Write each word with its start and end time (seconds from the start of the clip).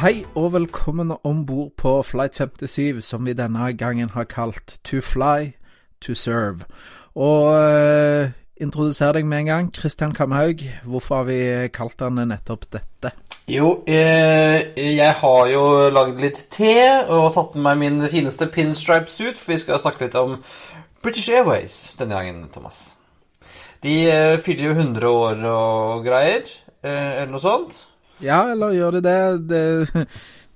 Hei 0.00 0.22
og 0.32 0.54
velkommen 0.54 1.10
om 1.28 1.42
bord 1.44 1.74
på 1.76 1.90
Flight 2.08 2.38
57, 2.38 3.02
som 3.04 3.26
vi 3.28 3.34
denne 3.36 3.66
gangen 3.76 4.08
har 4.14 4.24
kalt 4.24 4.78
To 4.88 5.02
fly, 5.04 5.50
to 6.00 6.14
serve. 6.16 6.64
Og 7.12 7.50
uh, 7.52 8.30
introduser 8.56 9.12
deg 9.12 9.28
med 9.28 9.42
en 9.42 9.50
gang. 9.50 9.68
Kristian 9.76 10.14
Kamhaug, 10.16 10.64
hvorfor 10.88 11.18
har 11.18 11.28
vi 11.28 11.68
kalt 11.76 11.98
den 12.00 12.22
nettopp 12.30 12.64
dette? 12.72 13.12
Jo, 13.52 13.82
eh, 13.84 14.72
jeg 14.96 15.18
har 15.20 15.52
jo 15.52 15.66
lagd 15.92 16.24
litt 16.24 16.46
te 16.48 16.72
og 17.04 17.34
tatt 17.36 17.60
med 17.60 17.68
meg 17.68 17.84
min 17.84 18.08
fineste 18.08 18.48
pinstripe-suit, 18.48 19.36
for 19.36 19.52
vi 19.52 19.60
skal 19.60 19.84
snakke 19.84 20.06
litt 20.06 20.16
om 20.16 20.38
British 21.04 21.28
Airways 21.28 21.76
denne 22.00 22.16
gangen, 22.16 22.48
Thomas. 22.48 22.96
De 23.84 24.00
eh, 24.08 24.40
fyller 24.40 24.70
jo 24.70 24.80
100 24.80 25.12
år 25.12 25.46
og 25.52 26.08
greier, 26.08 26.48
eh, 26.80 27.20
eller 27.20 27.36
noe 27.36 27.44
sånt. 27.44 27.84
Ja, 28.20 28.50
eller 28.52 28.74
gjør 28.76 28.98
de 28.98 29.00
det? 29.06 29.18
det? 29.48 30.06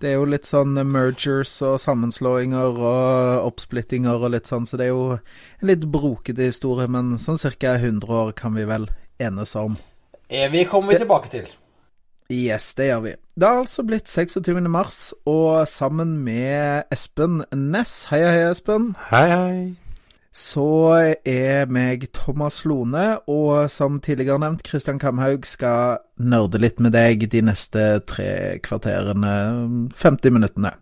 Det 0.03 0.11
er 0.11 0.19
jo 0.19 0.27
litt 0.29 0.45
sånn 0.45 0.75
mergers 0.91 1.53
og 1.65 1.79
sammenslåinger 1.81 2.77
og 2.77 3.47
oppsplittinger 3.47 4.19
og 4.27 4.35
litt 4.35 4.51
sånn, 4.51 4.67
så 4.69 4.77
det 4.77 4.89
er 4.89 4.91
jo 4.91 5.05
en 5.17 5.71
litt 5.71 5.87
brokete 5.89 6.51
historie, 6.51 6.91
men 6.91 7.15
sånn 7.23 7.39
ca. 7.41 7.77
100 7.79 8.11
år 8.13 8.35
kan 8.37 8.53
vi 8.59 8.67
vel 8.69 8.85
enes 9.23 9.55
om. 9.57 9.79
Evig 10.29 10.67
kommer 10.69 10.93
vi 10.93 11.05
tilbake 11.07 11.31
til. 11.33 11.49
Yes, 12.29 12.75
det 12.77 12.91
gjør 12.91 13.01
vi. 13.07 13.15
Det 13.37 13.49
har 13.49 13.63
altså 13.63 13.87
blitt 13.87 14.11
26. 14.11 14.61
mars, 14.69 15.01
og 15.25 15.65
sammen 15.69 16.19
med 16.27 16.91
Espen 16.93 17.45
Ness 17.53 18.11
Hei, 18.11 18.21
hei, 18.25 18.45
Espen. 18.51 18.93
Hei, 19.09 19.27
hei. 19.31 19.84
Så 20.35 20.67
er 21.23 21.69
meg 21.71 22.09
Thomas 22.11 22.65
Lone, 22.67 23.21
og 23.31 23.71
som 23.71 24.01
tidligere 24.03 24.41
nevnt, 24.43 24.65
Kristian 24.67 24.99
Kamhaug 24.99 25.47
skal 25.47 26.01
nerde 26.19 26.59
litt 26.59 26.83
med 26.83 26.97
deg 26.97 27.23
de 27.31 27.43
neste 27.47 27.85
tre 28.11 28.59
kvarterene, 28.65 29.35
50 29.95 30.35
minuttene. 30.35 30.75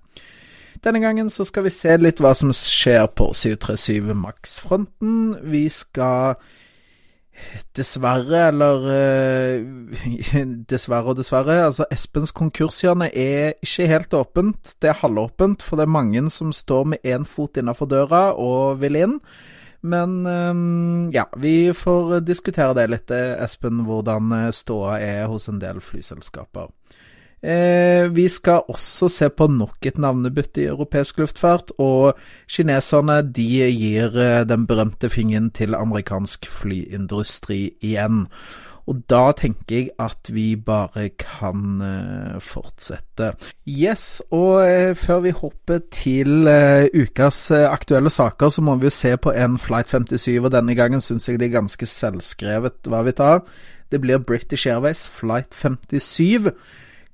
Denne 0.83 1.03
gangen 1.05 1.29
så 1.31 1.45
skal 1.45 1.67
vi 1.69 1.75
se 1.75 1.99
litt 2.01 2.23
hva 2.25 2.33
som 2.35 2.51
skjer 2.57 3.05
på 3.13 3.29
737 3.37 4.17
Max-fronten. 4.19 5.37
Vi 5.45 5.67
skal 5.71 6.41
Dessverre, 7.77 8.49
eller 8.49 8.87
uh, 8.89 10.45
Dessverre 10.71 11.13
og 11.13 11.19
dessverre. 11.21 11.59
Altså, 11.69 11.87
Espens 11.95 12.35
konkurshjørne 12.37 13.09
er 13.09 13.57
ikke 13.63 13.89
helt 13.91 14.15
åpent. 14.19 14.75
Det 14.83 14.93
er 14.93 15.01
halvåpent, 15.01 15.63
for 15.63 15.81
det 15.81 15.87
er 15.87 15.97
mange 15.97 16.25
som 16.31 16.53
står 16.53 16.85
med 16.95 17.05
én 17.07 17.27
fot 17.29 17.57
innafor 17.57 17.91
døra 17.91 18.25
og 18.37 18.81
vil 18.83 19.01
inn. 19.01 19.19
Men 19.83 20.27
um, 20.27 21.11
ja, 21.11 21.25
vi 21.43 21.73
får 21.75 22.21
diskutere 22.23 22.77
det 22.79 22.87
litt, 22.93 23.11
Espen, 23.11 23.83
hvordan 23.89 24.31
ståa 24.55 25.01
er 25.03 25.25
hos 25.33 25.49
en 25.51 25.59
del 25.63 25.83
flyselskaper. 25.83 26.71
Eh, 27.43 28.07
vi 28.15 28.29
skal 28.31 28.69
også 28.71 29.09
se 29.11 29.27
på 29.35 29.49
nok 29.51 29.87
et 29.87 29.97
navnebytte 29.99 30.63
i 30.63 30.69
europeisk 30.71 31.19
luftfart, 31.19 31.73
og 31.83 32.19
kineserne 32.47 33.19
de 33.35 33.47
gir 33.67 34.15
eh, 34.15 34.43
den 34.47 34.67
berømte 34.71 35.11
fingeren 35.11 35.51
til 35.51 35.75
amerikansk 35.75 36.47
flyindustri 36.47 37.73
igjen. 37.83 38.29
Og 38.87 39.03
da 39.11 39.33
tenker 39.39 39.77
jeg 39.77 39.91
at 40.03 40.31
vi 40.35 40.57
bare 40.59 41.09
kan 41.15 41.83
uh, 41.83 42.41
fortsette. 42.43 43.29
Yes, 43.63 44.23
og 44.35 44.59
uh, 44.59 44.91
før 44.99 45.21
vi 45.23 45.31
hopper 45.31 45.79
til 45.95 46.49
uh, 46.51 46.91
ukas 46.91 47.51
aktuelle 47.55 48.11
saker, 48.11 48.51
så 48.51 48.63
må 48.63 48.75
vi 48.81 48.91
jo 48.91 48.95
se 48.95 49.15
på 49.17 49.31
en 49.31 49.55
Flight 49.59 49.95
57, 49.95 50.43
og 50.43 50.51
denne 50.51 50.75
gangen 50.75 51.01
syns 51.01 51.29
jeg 51.29 51.39
det 51.39 51.53
er 51.53 51.61
ganske 51.61 51.87
selvskrevet 51.87 52.91
hva 52.91 53.05
vi 53.07 53.15
tar. 53.15 53.45
Det 53.93 54.03
blir 54.03 54.19
British 54.19 54.67
Airways 54.67 55.07
Flight 55.07 55.55
57 55.55 56.51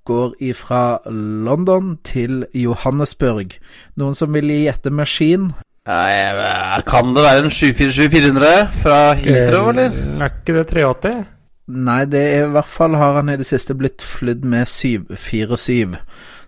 går 0.08 0.34
ifra 0.50 0.82
London 1.08 1.96
til 2.06 2.46
Johannesburg. 2.56 3.58
Noen 4.00 4.16
som 4.16 4.32
vil 4.34 4.50
gjette 4.50 4.90
maskin? 4.90 5.50
Kan 5.88 7.14
det 7.16 7.24
være 7.24 7.46
en 7.46 7.52
747-400 7.52 8.72
fra 8.82 8.98
Heathrow, 9.16 9.70
eller? 9.72 9.92
Er 10.20 10.32
ikke 10.32 10.58
det 10.58 10.66
380? 10.74 11.24
Nei, 11.68 12.04
det 12.08 12.20
er 12.20 12.46
i 12.46 12.52
hvert 12.52 12.68
fall 12.68 12.96
har 12.96 13.20
han 13.20 13.28
i 13.28 13.36
det 13.36 13.46
siste 13.48 13.76
blitt 13.76 14.04
flydd 14.04 14.44
med 14.44 14.66
747. 14.66 15.96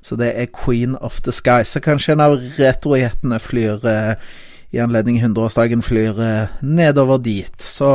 Så 0.02 0.16
det 0.16 0.32
er 0.34 0.52
Queen 0.64 0.96
of 0.96 1.20
the 1.20 1.32
Sky. 1.32 1.64
Så 1.64 1.80
kanskje 1.84 2.12
en 2.12 2.24
av 2.24 2.38
retrojetene 2.58 3.38
flyr 3.40 3.84
eh, 3.84 4.14
i 4.72 4.80
anledning 4.80 5.20
100-årsdagen 5.20 5.82
flyr 5.84 6.20
eh, 6.24 6.62
nedover 6.62 7.18
dit. 7.18 7.62
Så 7.62 7.88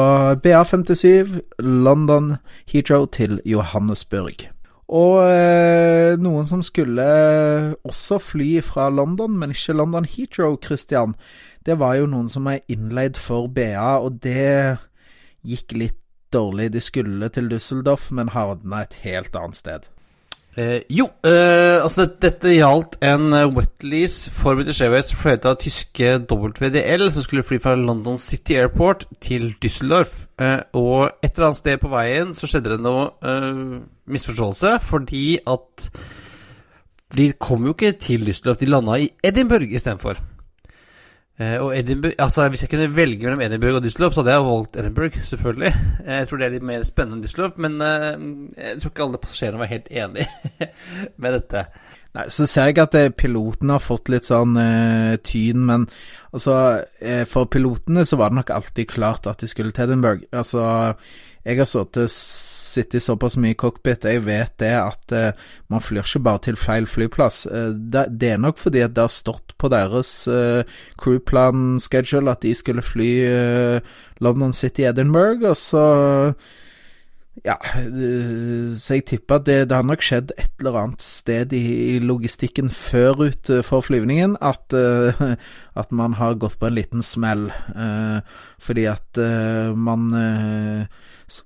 BA57, 0.45 1.39
London, 1.59 2.35
Heathrow 2.73 3.05
til 3.05 3.39
Johannesburg. 3.45 4.54
Og 4.85 5.23
eh, 5.25 6.13
noen 6.21 6.45
som 6.45 6.61
skulle 6.65 7.05
også 7.87 8.19
fly 8.21 8.49
fra 8.61 8.89
London, 8.93 9.37
men 9.39 9.55
ikke 9.55 9.73
London 9.73 10.05
Heathrow, 10.05 10.59
Christian, 10.61 11.15
det 11.65 11.79
var 11.81 11.97
jo 11.97 12.09
noen 12.11 12.29
som 12.29 12.45
er 12.51 12.61
innleid 12.69 13.17
for 13.17 13.49
BA, 13.49 13.97
og 13.97 14.21
det 14.21 14.77
gikk 15.45 15.73
litt 15.73 15.99
dårlig. 16.33 16.71
De 16.75 16.83
skulle 16.83 17.29
til 17.33 17.49
Düsseldorf, 17.49 18.11
men 18.13 18.33
havna 18.35 18.83
et 18.85 19.01
helt 19.05 19.35
annet 19.35 19.57
sted. 19.57 19.89
Eh, 20.55 20.85
jo, 20.87 21.09
eh, 21.27 21.81
altså 21.83 22.05
dette 22.23 22.53
gjaldt 22.53 22.93
en 23.03 23.33
uh, 23.35 23.41
wetlease 23.51 24.31
for 24.31 24.55
British 24.55 24.79
Airways 24.85 25.09
fløyet 25.11 25.43
av 25.49 25.57
tyske 25.59 26.13
WDL, 26.31 27.09
som 27.11 27.25
skulle 27.25 27.43
fly 27.43 27.59
fra 27.59 27.73
London 27.75 28.15
City 28.21 28.55
Airport 28.55 29.03
til 29.19 29.49
Düsseldorf. 29.59 30.13
Eh, 30.39 30.61
og 30.79 31.09
et 31.19 31.33
eller 31.33 31.49
annet 31.49 31.59
sted 31.59 31.81
på 31.81 31.91
veien 31.91 32.31
så 32.37 32.47
skjedde 32.47 32.71
det 32.71 32.79
noe 32.85 33.09
eh, 33.19 33.65
misforståelse, 34.07 34.77
fordi 34.83 35.25
at 35.43 35.89
De 37.15 37.29
kom 37.39 37.67
jo 37.67 37.75
ikke 37.75 37.93
til 38.01 38.23
Düsseldorf, 38.27 38.57
de 38.59 38.71
landa 38.71 38.95
i 38.99 39.11
Edinburgh 39.23 39.75
istedenfor. 39.75 40.17
Uh, 41.35 41.65
og 41.65 41.77
Edinburgh, 41.77 42.15
altså 42.19 42.47
Hvis 42.49 42.61
jeg 42.63 42.69
kunne 42.69 42.95
velge 42.95 43.25
mellom 43.25 43.41
Edinburgh 43.41 43.75
og 43.75 43.83
Düsseldorf, 43.83 44.13
så 44.15 44.21
hadde 44.21 44.31
jeg 44.31 44.45
valgt 44.45 44.77
Edinburgh, 44.79 45.23
selvfølgelig. 45.23 45.73
Uh, 45.99 46.13
jeg 46.13 46.27
tror 46.27 46.37
det 46.39 46.45
er 46.45 46.53
litt 46.53 46.69
mer 46.69 46.85
spennende 46.87 47.17
enn 47.17 47.25
Düsseldorf, 47.25 47.57
men 47.59 47.75
uh, 47.81 48.53
jeg 48.55 48.79
tror 48.79 48.93
ikke 48.93 49.03
alle 49.03 49.19
passasjerene 49.25 49.59
var 49.59 49.71
helt 49.73 49.91
enig 49.91 50.27
med 51.25 51.35
dette. 51.35 51.65
Nei, 52.15 52.25
Så 52.31 52.47
ser 52.47 52.71
jeg 52.71 52.79
at 52.79 52.95
piloten 53.19 53.73
har 53.73 53.83
fått 53.83 54.07
litt 54.13 54.29
sånn 54.29 54.55
tyn, 55.27 55.65
men 55.67 55.83
altså 56.31 56.53
For 57.27 57.49
pilotene 57.51 58.05
så 58.07 58.15
var 58.15 58.31
det 58.31 58.37
nok 58.37 58.53
alltid 58.55 58.87
klart 58.87 59.27
at 59.27 59.43
de 59.43 59.49
skulle 59.51 59.75
til 59.75 59.89
Edinburgh. 59.89 60.23
Altså, 60.31 60.95
jeg 61.43 61.59
har 61.59 61.67
sittet 61.67 62.15
sittet 62.75 63.05
såpass 63.05 63.37
mye 63.41 63.57
cockpit, 63.59 64.05
jeg 64.05 64.23
vet 64.25 64.53
det 64.61 64.73
at 64.77 65.15
uh, 65.15 65.47
man 65.71 65.83
flyr 65.83 66.03
ikke 66.03 66.23
bare 66.27 66.43
til 66.47 66.59
feil 66.59 66.89
flyplass. 66.89 67.45
Uh, 67.49 67.71
det, 67.73 68.05
det, 68.21 68.33
er 68.35 68.43
nok 68.43 68.59
fordi 68.61 68.83
at 68.85 68.95
det 68.95 69.07
har 69.07 69.13
stått 69.13 69.55
på 69.61 69.71
deres 69.73 70.11
uh, 70.31 70.61
crewplan 71.01 71.79
schedule 71.83 72.31
at 72.31 72.43
de 72.45 72.53
skulle 72.55 72.85
fly 72.85 73.09
London 74.23 74.53
City 74.53 74.85
Edinburgh, 74.87 75.43
og 75.49 75.57
så 75.57 75.85
ja, 77.43 77.55
så 78.79 78.95
jeg 78.95 79.03
tipper 79.09 79.41
at 79.41 79.45
det, 79.47 79.55
det, 79.69 79.75
har 79.75 79.83
nok 79.83 80.03
skjedd 80.05 80.31
et 80.39 80.61
eller 80.61 80.77
annet 80.79 81.03
sted 81.03 81.51
i, 81.53 81.63
i 81.95 81.97
logistikken 81.99 82.69
før 82.71 83.25
ut 83.27 83.51
for 83.67 83.83
flyvningen 83.83 84.37
at, 84.39 84.71
uh, 84.71 85.35
at 85.81 85.91
man 85.91 86.15
har 86.15 86.37
gått 86.39 86.55
på 86.61 86.69
en 86.69 86.77
liten 86.77 87.03
smell. 87.03 87.49
Uh, 87.75 88.23
fordi 88.59 88.87
at 88.89 89.19
man 89.75 90.13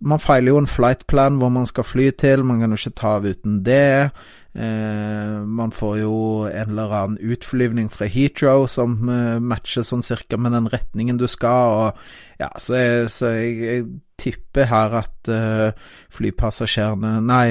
Man 0.03 0.19
feiler 0.19 0.51
jo 0.51 0.57
en 0.59 0.67
flightplan 0.67 1.37
hvor 1.39 1.49
man 1.49 1.65
skal 1.65 1.85
fly 1.87 2.09
til, 2.11 2.43
man 2.43 2.59
kan 2.59 2.73
jo 2.73 2.77
ikke 2.77 2.97
ta 2.99 3.13
av 3.15 3.25
uten 3.25 3.61
det. 3.63 4.11
man 4.53 5.71
får 5.71 5.97
jo 5.97 6.15
en 6.47 6.69
eller 6.69 6.91
annen 6.91 7.17
utflyvning 7.17 7.87
fra 7.89 8.05
Heathrow 8.05 8.67
som 8.67 8.97
matcher 9.39 9.83
sånn 9.87 10.03
cirka 10.03 10.37
med 10.37 10.51
den 10.51 10.67
retningen 10.67 11.17
du 11.17 11.27
skal, 11.27 11.71
og 11.79 12.39
ja, 12.39 12.49
så, 12.59 12.75
så 13.07 13.31
jeg, 13.39 13.55
jeg 13.63 13.85
tipper 14.21 14.69
her 14.69 14.97
at 15.01 15.31
uh, 15.31 15.69
flypassasjerene 16.15 17.15
Nei, 17.25 17.47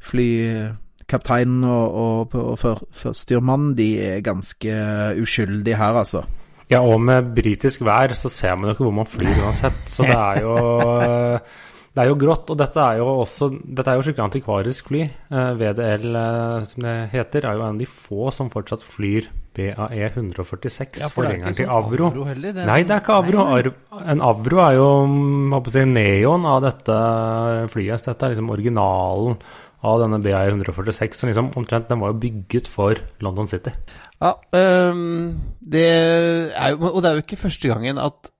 flykapteinen 0.00 1.64
og, 1.68 1.96
og, 2.02 2.36
og 2.40 2.60
førstestyrmannen 2.60 3.74
de 3.78 3.90
er 4.10 4.22
ganske 4.24 4.76
uskyldige 5.20 5.80
her, 5.80 5.98
altså. 6.04 6.24
Ja, 6.70 6.84
og 6.86 7.02
med 7.02 7.32
britisk 7.34 7.82
vær 7.82 8.14
så 8.14 8.30
ser 8.30 8.54
man 8.54 8.70
jo 8.70 8.76
ikke 8.76 8.86
hvor 8.86 8.96
man 9.00 9.10
flyr 9.10 9.42
uansett. 9.42 9.82
Så 9.90 10.06
det 10.06 10.16
er 10.16 10.44
jo 10.46 10.54
Det 11.90 12.04
er 12.04 12.06
jo 12.06 12.18
grått, 12.20 12.50
og 12.52 12.58
dette 12.58 12.82
er 12.82 13.00
jo 13.00 13.06
også 13.24 13.48
Dette 13.50 13.90
er 13.90 13.98
jo 13.98 14.04
skikkelig 14.06 14.26
antikvarisk 14.28 14.90
fly. 14.92 15.02
Eh, 15.10 15.48
VDL, 15.58 16.06
eh, 16.20 16.66
som 16.70 16.86
det 16.86 16.96
heter, 17.16 17.46
er 17.46 17.56
jo 17.56 17.64
en 17.64 17.74
av 17.74 17.80
de 17.80 17.88
få 17.90 18.30
som 18.34 18.50
fortsatt 18.52 18.84
flyr 18.86 19.26
BAE 19.54 20.10
146, 20.14 21.02
forgjengeren 21.10 21.56
til 21.58 21.66
Avro. 21.68 22.10
heller. 22.24 22.52
Det 22.52 22.62
er 22.62 22.66
Nei, 22.66 22.82
sånn- 22.82 22.86
det 22.88 22.94
er 22.96 23.00
ikke 23.00 23.16
Avro. 23.18 23.44
Nei, 23.50 23.62
nei. 23.62 24.02
En 24.12 24.20
Avro 24.22 24.58
er 24.62 24.74
jo 24.76 24.88
håper 25.56 25.70
si, 25.74 25.84
neon 25.84 26.46
av 26.46 26.60
dette 26.62 26.98
flyet. 27.72 27.98
Så 28.00 28.12
dette 28.12 28.22
er 28.28 28.34
liksom 28.34 28.50
originalen 28.54 29.36
av 29.82 29.98
denne 30.02 30.20
BAE 30.22 30.50
146. 30.52 31.14
Som 31.18 31.28
liksom 31.30 31.50
omtrent 31.56 31.88
den 31.88 32.00
var 32.00 32.12
jo 32.12 32.20
bygget 32.20 32.66
for 32.68 32.94
London 33.20 33.48
City. 33.48 33.72
Ja, 34.20 34.34
um, 34.52 35.40
det 35.62 35.86
er 36.54 36.70
jo, 36.76 36.90
og 36.94 37.02
det 37.02 37.10
er 37.10 37.14
jo 37.18 37.24
ikke 37.24 37.40
første 37.48 37.68
gangen 37.72 37.98
at 37.98 38.30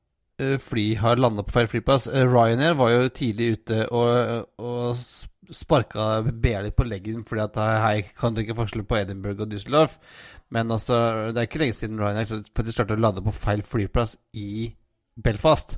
øh, 0.41 0.59
fly 0.59 0.95
har 0.97 1.17
landa 1.17 1.43
på 1.43 1.53
feil 1.53 1.67
flyplass. 1.69 2.07
Eh, 2.07 2.25
Ryanair 2.25 2.75
var 2.79 2.91
jo 2.91 3.09
tidlig 3.09 3.53
ute 3.59 3.87
og, 3.93 4.47
og 4.59 4.95
s- 4.97 5.27
sparka 5.53 6.23
BA 6.31 6.61
litt 6.63 6.77
på 6.79 6.85
leggen 6.87 7.25
fordi 7.27 7.43
at 7.43 7.57
hei, 7.83 8.05
kan 8.21 8.33
dere 8.37 8.47
ikke 8.47 8.57
forskjell 8.61 8.85
på 8.87 9.01
Edinburgh 9.01 9.41
og 9.43 9.49
Düsseldorf? 9.51 9.99
Men 10.55 10.71
altså, 10.75 11.31
det 11.31 11.39
er 11.39 11.49
ikke 11.49 11.63
lenge 11.63 11.79
siden 11.79 12.01
Ryanair 12.01 12.31
faktisk 12.57 12.81
klarte 12.81 12.97
å 12.99 13.01
lande 13.01 13.23
på 13.23 13.35
feil 13.35 13.63
flyplass 13.67 14.17
i 14.35 14.71
Belfast. 15.21 15.77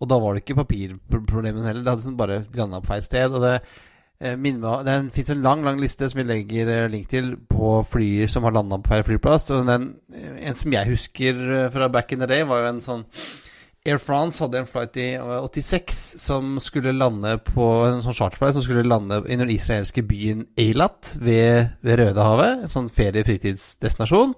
Og 0.00 0.08
da 0.10 0.18
var 0.20 0.34
det 0.34 0.42
ikke 0.44 0.58
papirproblemen 0.62 1.64
heller, 1.64 1.84
det 1.84 1.94
hadde 1.94 2.06
sånn 2.08 2.18
bare 2.20 2.42
landa 2.56 2.82
på 2.82 2.92
feil 2.92 3.04
sted. 3.04 3.36
Og 3.36 3.44
det 3.44 3.54
eh, 3.56 4.36
minner 4.36 4.84
Det 4.84 4.96
fins 5.16 5.32
en 5.32 5.44
lang 5.44 5.64
lang 5.64 5.80
liste 5.80 6.08
som 6.08 6.20
vi 6.20 6.28
legger 6.28 6.72
eh, 6.72 6.88
link 6.92 7.08
til 7.12 7.34
på 7.48 7.78
flyer 7.88 8.28
som 8.32 8.48
har 8.48 8.56
landa 8.56 8.80
på 8.80 8.92
feil 8.94 9.06
flyplass. 9.08 9.50
Og 9.56 9.68
den, 9.68 9.94
eh, 10.12 10.34
en 10.50 10.58
som 10.58 10.76
jeg 10.76 10.92
husker 10.92 11.70
fra 11.72 11.88
back 11.88 12.12
in 12.12 12.20
the 12.20 12.28
day, 12.28 12.44
var 12.44 12.64
jo 12.64 12.74
en 12.74 12.84
sånn 12.84 13.06
Air 13.90 14.00
France 14.02 14.42
hadde 14.42 14.60
en 14.62 14.68
flight 14.70 14.96
i 15.00 15.08
eh, 15.18 15.36
86 15.42 16.02
som 16.22 16.58
skulle 16.62 16.94
lande 16.96 17.36
på 17.42 17.66
en 17.88 18.02
sånn 18.04 18.16
charterflight 18.16 18.56
som 18.56 18.64
skulle 18.64 18.86
lande 18.86 19.20
i 19.26 19.38
den 19.40 19.50
israelske 19.52 20.04
byen 20.06 20.46
Eilat 20.60 21.14
ved, 21.18 21.74
ved 21.82 22.00
Rødehavet. 22.04 22.64
En 22.64 22.72
sånn 22.72 22.92
ferie-fritidsdestinasjon. 22.94 24.36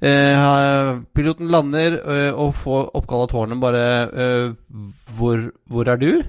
Eh, 0.00 0.88
piloten 1.16 1.52
lander 1.52 2.00
eh, 2.00 2.32
og 2.32 2.56
får 2.56 2.90
oppkall 2.98 3.24
av 3.24 3.30
tårnet 3.32 3.62
bare 3.62 3.84
eh, 4.08 4.50
hvor, 5.16 5.46
'Hvor 5.68 5.92
er 5.92 6.02
du?' 6.02 6.24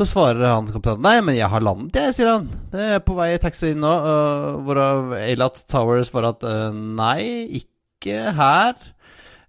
Så 0.00 0.06
svarer 0.06 0.46
han 0.46 0.68
kapteinen 0.70 1.02
'Nei, 1.02 1.20
men 1.20 1.36
jeg 1.36 1.48
har 1.50 1.60
landet, 1.60 1.96
jeg', 1.96 2.14
sier 2.14 2.30
han. 2.30 2.48
'Det 2.72 2.80
er 2.94 3.02
på 3.04 3.16
vei 3.18 3.34
i 3.34 3.42
taxi 3.42 3.72
inn 3.74 3.82
nå'. 3.82 3.96
Uh, 4.00 4.60
hvorav 4.64 5.12
Eilat 5.18 5.64
Towers 5.68 6.08
svarer 6.08 6.32
at 6.32 6.46
eh, 6.46 6.72
'nei, 6.72 7.60
ikke 7.60 8.32
her'. 8.32 8.78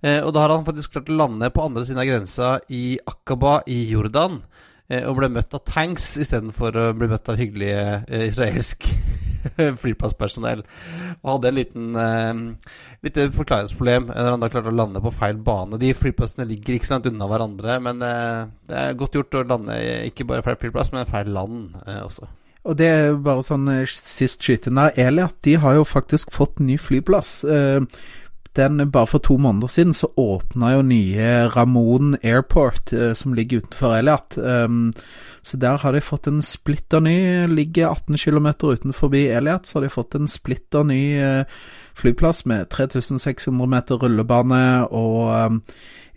Eh, 0.02 0.20
og 0.26 0.34
da 0.34 0.46
har 0.46 0.56
han 0.56 0.66
faktisk 0.66 0.96
klart 0.96 1.12
å 1.14 1.18
lande 1.20 1.52
på 1.54 1.62
andre 1.66 1.86
siden 1.86 2.02
av 2.02 2.10
grensa 2.10 2.56
i 2.74 2.98
Akaba 3.06 3.60
i 3.70 3.84
Jordan. 3.92 4.42
eh, 4.90 5.06
og 5.08 5.20
ble 5.20 5.30
møtt 5.32 5.54
av 5.56 5.62
tanks 5.68 6.18
istedenfor 6.20 6.76
å 6.76 6.88
bli 6.98 7.08
møtt 7.12 7.30
av 7.30 7.38
hyggelige 7.40 7.84
eh, 8.10 8.26
israelsk 8.28 8.88
flyplasspersonell. 9.82 10.64
Og 11.22 11.30
hadde 11.36 11.52
en 11.52 11.56
liten 11.60 11.96
eh, 12.02 12.42
lite 13.06 13.30
forklaringsproblem 13.34 14.10
når 14.12 14.34
han 14.34 14.44
da 14.44 14.50
klarte 14.52 14.74
å 14.74 14.76
lande 14.76 15.02
på 15.02 15.14
feil 15.16 15.40
bane. 15.42 15.80
De 15.82 15.94
flyplassene 15.98 16.46
ligger 16.50 16.76
ikke 16.76 16.90
så 16.90 16.98
langt 16.98 17.10
unna 17.10 17.30
hverandre, 17.32 17.80
men 17.88 18.04
eh, 18.06 18.44
det 18.70 18.84
er 18.84 19.00
godt 19.00 19.18
gjort 19.18 19.40
å 19.40 19.48
lande 19.54 19.80
ikke 20.10 20.28
bare 20.30 20.46
feil 20.46 20.60
flyplass, 20.66 20.92
men 20.94 21.10
feil 21.10 21.32
land 21.34 21.78
eh, 21.86 22.02
også. 22.04 22.30
Og 22.70 22.76
det 22.78 22.90
er 22.94 23.16
bare 23.18 23.42
sånn 23.42 23.70
sist 23.90 24.44
skyting 24.46 24.76
der. 24.78 24.92
Eliat 25.02 25.40
de 25.48 25.56
har 25.64 25.80
jo 25.80 25.86
faktisk 25.88 26.30
fått 26.36 26.60
ny 26.62 26.76
flyplass. 26.78 27.40
Den, 28.58 28.92
bare 28.92 29.08
for 29.08 29.24
to 29.24 29.38
måneder 29.40 29.68
siden 29.72 29.94
så 29.96 30.10
åpna 30.20 30.74
jo 30.74 30.82
nye 30.84 31.28
Ramon 31.54 32.18
Airport, 32.20 32.92
eh, 32.94 33.14
som 33.16 33.34
ligger 33.34 33.62
utenfor 33.64 33.96
Eliat. 33.96 34.36
Um, 34.38 34.94
så 35.42 35.58
der 35.58 35.78
har 35.80 35.96
de 35.96 36.02
fått 36.04 36.28
en 36.28 36.42
splitter 36.44 37.00
ny 37.00 37.48
Ligger 37.48 37.88
18 37.88 38.18
km 38.18 38.48
utenfor 38.62 39.16
Eliat, 39.16 39.66
så 39.66 39.80
har 39.80 39.88
de 39.88 39.94
fått 39.94 40.16
en 40.16 40.28
splitter 40.28 40.84
ny 40.84 41.02
eh, 41.16 41.46
flyplass 41.96 42.46
med 42.46 42.70
3600 42.70 43.72
meter 43.72 44.04
rullebane 44.04 44.62
og 44.92 45.32
um, 45.32 45.62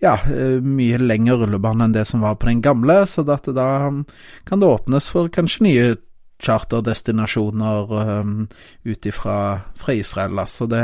ja, 0.03 0.19
eh, 0.27 0.59
mye 0.59 0.99
lengre 0.99 1.39
rullebane 1.45 1.87
enn 1.87 1.95
det 1.95 2.05
som 2.11 2.25
var 2.25 2.35
på 2.35 2.51
den 2.51 2.63
gamle, 2.65 3.05
så 3.07 3.23
da 3.23 3.39
um, 3.87 4.03
kan 4.45 4.61
det 4.61 4.75
åpnes 4.75 5.09
for 5.13 5.31
kanskje 5.31 5.69
nye 5.69 5.87
charterdestinasjoner 6.43 7.95
um, 8.21 8.49
ut 8.85 9.07
fra 9.15 9.63
Israel. 9.95 10.35
da. 10.37 10.47
Så 10.47 10.67
det 10.67 10.83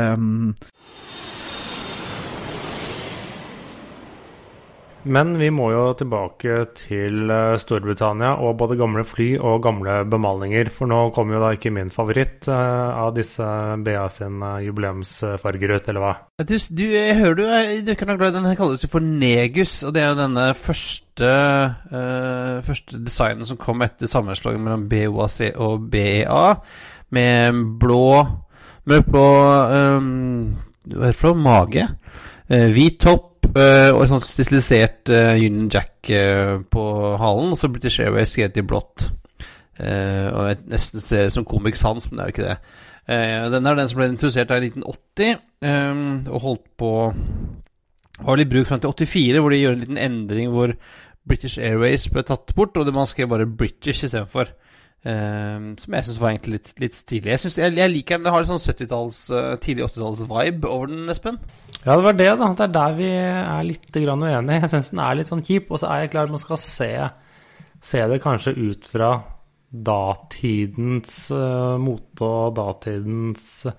Men 5.03 5.31
vi 5.39 5.47
må 5.49 5.71
jo 5.73 5.85
tilbake 5.97 6.59
til 6.77 7.31
eh, 7.33 7.55
Storbritannia 7.57 8.35
og 8.45 8.53
både 8.59 8.77
gamle 8.77 9.01
fly 9.07 9.31
og 9.39 9.63
gamle 9.65 9.95
bemalninger. 10.09 10.69
For 10.73 10.89
nå 10.89 10.99
kommer 11.15 11.37
jo 11.37 11.41
da 11.41 11.49
ikke 11.55 11.71
min 11.73 11.89
favoritt 11.93 12.45
eh, 12.51 12.99
av 13.01 13.09
disse 13.15 13.47
BA 13.81 14.03
sin 14.13 14.43
eh, 14.45 14.59
jubileumsfarger 14.67 15.73
ut, 15.73 15.89
eller 15.89 16.05
hva? 16.05 16.11
Du, 16.45 16.53
du, 16.53 16.83
jeg 16.93 17.17
hører 17.17 17.39
du 17.39 17.43
er 17.47 17.71
er 17.81 18.19
glad 18.19 18.27
i 18.29 18.35
den. 18.35 18.45
Den 18.45 18.59
kalles 18.59 18.85
jo 18.85 18.91
for 18.93 19.01
Negus, 19.01 19.79
og 19.87 19.95
det 19.95 20.03
er 20.03 20.11
jo 20.11 20.19
denne 20.21 20.45
første 20.57 21.31
uh, 21.31 22.61
Første 22.65 22.99
designen 23.01 23.47
som 23.47 23.59
kom 23.61 23.81
etter 23.85 24.09
sammenslåingen 24.09 24.63
mellom 24.65 24.85
BOAC 24.91 25.51
og 25.61 25.89
BEA, 25.91 26.45
med 27.13 27.59
blå 27.81 28.05
Med 28.89 29.05
blå 29.09 29.25
um, 29.97 30.07
Hva 30.85 31.09
heter 31.09 31.31
det? 31.31 31.35
Mage. 31.41 31.89
Uh, 32.51 32.69
hvit 32.73 33.01
topp 33.01 33.30
eh, 33.49 33.89
og 33.91 34.03
en 34.03 34.11
sånn 34.13 34.25
stilisert 34.25 35.11
uh, 35.11 35.33
Union 35.37 35.69
Jack 35.71 36.11
uh, 36.11 36.61
på 36.71 36.83
halen, 37.21 37.53
og 37.53 37.59
så 37.59 37.71
British 37.71 38.03
Airways 38.03 38.35
skrevet 38.35 38.61
i 38.61 38.65
blått. 38.67 39.11
Eh, 39.81 40.27
og 40.29 40.47
jeg 40.49 40.61
nesten 40.69 41.01
ser 41.01 41.27
det 41.27 41.33
som 41.35 41.47
Comic 41.47 41.79
Sans, 41.79 42.05
men 42.09 42.19
det 42.19 42.23
er 42.23 42.29
jo 42.29 42.35
ikke 42.35 42.49
det. 42.49 42.57
Eh, 43.11 43.45
denne 43.53 43.71
er 43.71 43.79
den 43.79 43.89
som 43.89 44.01
ble 44.01 44.09
introdusert 44.11 44.53
i 44.53 44.59
1980, 44.67 45.45
eh, 45.65 46.01
og 46.29 46.43
holdt 46.45 46.65
på 46.79 46.91
vel 48.21 48.43
i 48.43 48.49
bruk 48.49 48.67
fram 48.69 48.81
til 48.83 48.91
84, 48.93 49.41
hvor 49.41 49.53
de 49.53 49.61
gjør 49.61 49.77
en 49.77 49.81
liten 49.81 50.01
endring 50.01 50.51
hvor 50.53 50.75
British 51.27 51.57
Airways 51.61 52.05
ble 52.11 52.23
tatt 52.25 52.53
bort, 52.57 52.77
og 52.77 52.85
det 52.85 52.93
man 52.93 53.09
skrev 53.09 53.31
bare 53.31 53.49
British 53.49 54.05
istedenfor. 54.05 54.51
Uh, 55.01 55.73
som 55.81 55.95
jeg 55.97 56.05
syns 56.05 56.19
var 56.21 56.29
egentlig 56.29 56.59
litt, 56.59 56.71
litt 56.83 56.97
stilig. 56.97 57.33
Jeg, 57.33 57.53
jeg, 57.57 57.73
jeg 57.79 57.93
liker 57.95 58.19
den. 58.19 58.27
Den 58.27 58.35
har 58.35 58.43
litt 58.43 58.51
sånn 58.51 58.61
70-talls, 58.61 59.21
eh, 59.33 59.49
tidlig 59.63 59.87
80-talls-vibe 59.87 60.69
over 60.69 60.91
den, 60.91 61.09
Espen. 61.09 61.39
Ja, 61.81 61.95
det 61.95 62.05
var 62.05 62.17
det, 62.19 62.29
da. 62.37 62.49
Det 62.53 62.67
er 62.67 62.75
der 62.75 62.97
vi 62.99 63.09
er 63.17 63.65
litt 63.65 63.89
grann 63.97 64.21
uenige. 64.21 64.59
Jeg 64.59 64.73
syns 64.75 64.91
den 64.93 65.01
er 65.01 65.17
litt 65.17 65.31
sånn 65.31 65.45
kjip, 65.47 65.71
og 65.73 65.81
så 65.81 65.89
er 65.89 66.03
jeg 66.03 66.13
klar 66.13 66.29
man 66.29 66.43
skal 66.43 66.61
se, 66.61 66.91
se 67.81 68.03
det 68.11 68.21
kanskje 68.21 68.53
ut 68.59 68.89
fra 68.91 69.15
datidens 69.71 71.15
uh, 71.31 71.79
mote 71.79 72.27
og 72.27 72.55
datidens 72.59 73.45
eh, 73.71 73.77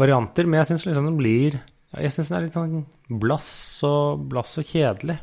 varianter. 0.00 0.48
Men 0.48 0.62
jeg 0.62 0.72
syns 0.72 0.86
liksom 0.88 1.10
den 1.10 1.18
blir 1.20 1.58
Jeg 1.90 2.14
syns 2.14 2.30
den 2.30 2.38
er 2.38 2.46
litt 2.46 2.56
sånn 2.56 2.86
blass 3.20 3.52
og, 3.86 4.24
blass 4.30 4.58
og 4.62 4.66
kjedelig. 4.66 5.18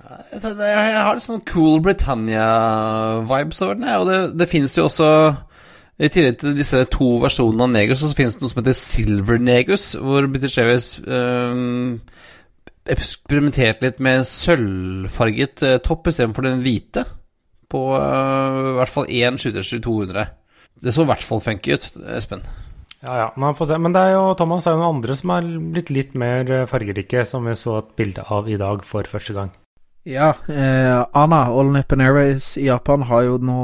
Jeg, 0.00 0.96
har 0.96 1.14
litt 1.14 1.24
sånn 1.26 1.44
Cool 1.50 1.80
Britannia-vibes 1.84 3.60
over 3.66 3.78
den. 3.78 3.86
Og 4.00 4.08
det, 4.08 4.18
det 4.40 4.48
finnes 4.50 4.74
jo 4.78 4.86
også 4.88 5.10
I 6.00 6.08
tillegg 6.12 6.40
til 6.40 6.56
disse 6.56 6.80
to 6.92 7.12
versjonene 7.22 7.66
av 7.68 7.74
Negus, 7.74 8.02
så 8.02 8.16
finnes 8.16 8.38
det 8.38 8.44
noe 8.44 8.52
som 8.52 8.62
heter 8.62 8.78
Silver 8.78 9.42
Negus, 9.42 9.90
hvor 10.00 10.26
British 10.32 10.60
Airways 10.62 10.94
um, 11.04 12.00
eksperimenterte 12.90 13.86
litt 13.86 14.00
med 14.02 14.24
sølvfarget 14.28 15.66
uh, 15.66 15.76
topp 15.84 16.08
istedenfor 16.10 16.48
den 16.48 16.64
hvite. 16.64 17.04
På 17.70 17.84
uh, 17.94 18.72
i 18.72 18.74
hvert 18.80 18.94
fall 18.94 19.12
én 19.12 19.38
727-200. 19.38 20.32
Det 20.80 20.96
så 20.96 21.04
i 21.04 21.12
hvert 21.12 21.28
fall 21.28 21.44
funky 21.44 21.76
ut, 21.76 21.86
Espen. 22.16 22.42
Ja, 23.00 23.14
ja, 23.16 23.28
man 23.40 23.56
får 23.56 23.70
se. 23.70 23.78
Men 23.80 23.94
det 23.96 24.00
er 24.00 24.16
jo 24.16 24.34
Thomas 24.36 24.66
er 24.66 24.76
jo 24.76 24.82
noen 24.82 24.98
andre 24.98 25.16
som 25.16 25.32
er 25.32 25.48
blitt 25.72 25.92
litt 25.92 26.16
mer 26.20 26.48
eh, 26.52 26.66
fargerike, 26.68 27.24
som 27.28 27.48
vi 27.48 27.56
så 27.56 27.78
et 27.80 27.94
bilde 27.96 28.24
av 28.28 28.48
i 28.48 28.58
dag 28.60 28.84
for 28.84 29.08
første 29.08 29.36
gang. 29.36 29.52
Ja, 30.10 30.34
eh, 30.48 31.04
Anna, 31.14 31.44
All 31.46 31.70
Nippon 31.70 32.00
Airways 32.02 32.56
i 32.58 32.66
Japan 32.66 33.04
har 33.06 33.28
jo 33.28 33.36
nå 33.38 33.60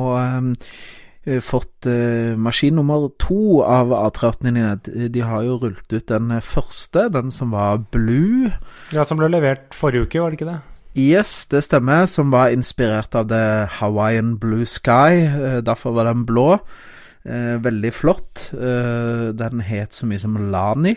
eh, 1.27 1.41
fått 1.43 1.89
eh, 1.91 2.37
maskin 2.39 2.79
nummer 2.79 3.09
to 3.19 3.65
av 3.67 3.91
A380-ene. 3.91 4.77
De, 4.87 5.09
de 5.11 5.25
har 5.27 5.43
jo 5.43 5.59
rullet 5.59 5.97
ut 5.97 6.07
den 6.07 6.31
første, 6.45 7.09
den 7.11 7.35
som 7.35 7.51
var 7.57 7.83
blue. 7.91 8.53
Ja, 8.95 9.05
Som 9.05 9.19
ble 9.19 9.33
levert 9.33 9.75
forrige 9.75 10.07
uke, 10.07 10.23
var 10.23 10.31
det 10.31 10.39
ikke 10.39 10.53
det? 10.53 10.61
Yes, 10.97 11.45
det 11.51 11.65
stemmer, 11.67 12.07
som 12.09 12.31
var 12.33 12.55
inspirert 12.55 13.19
av 13.19 13.27
det 13.29 13.69
Hawaiian 13.81 14.37
Blue 14.41 14.65
Sky. 14.65 15.27
Eh, 15.27 15.59
derfor 15.67 15.99
var 15.99 16.09
den 16.09 16.23
blå. 16.29 16.61
Eh, 17.27 17.57
veldig 17.59 17.91
flott. 17.91 18.51
Eh, 18.55 19.33
den 19.35 19.61
het 19.67 19.95
så 19.95 20.07
mye 20.07 20.23
som 20.23 20.37
Lani. 20.53 20.95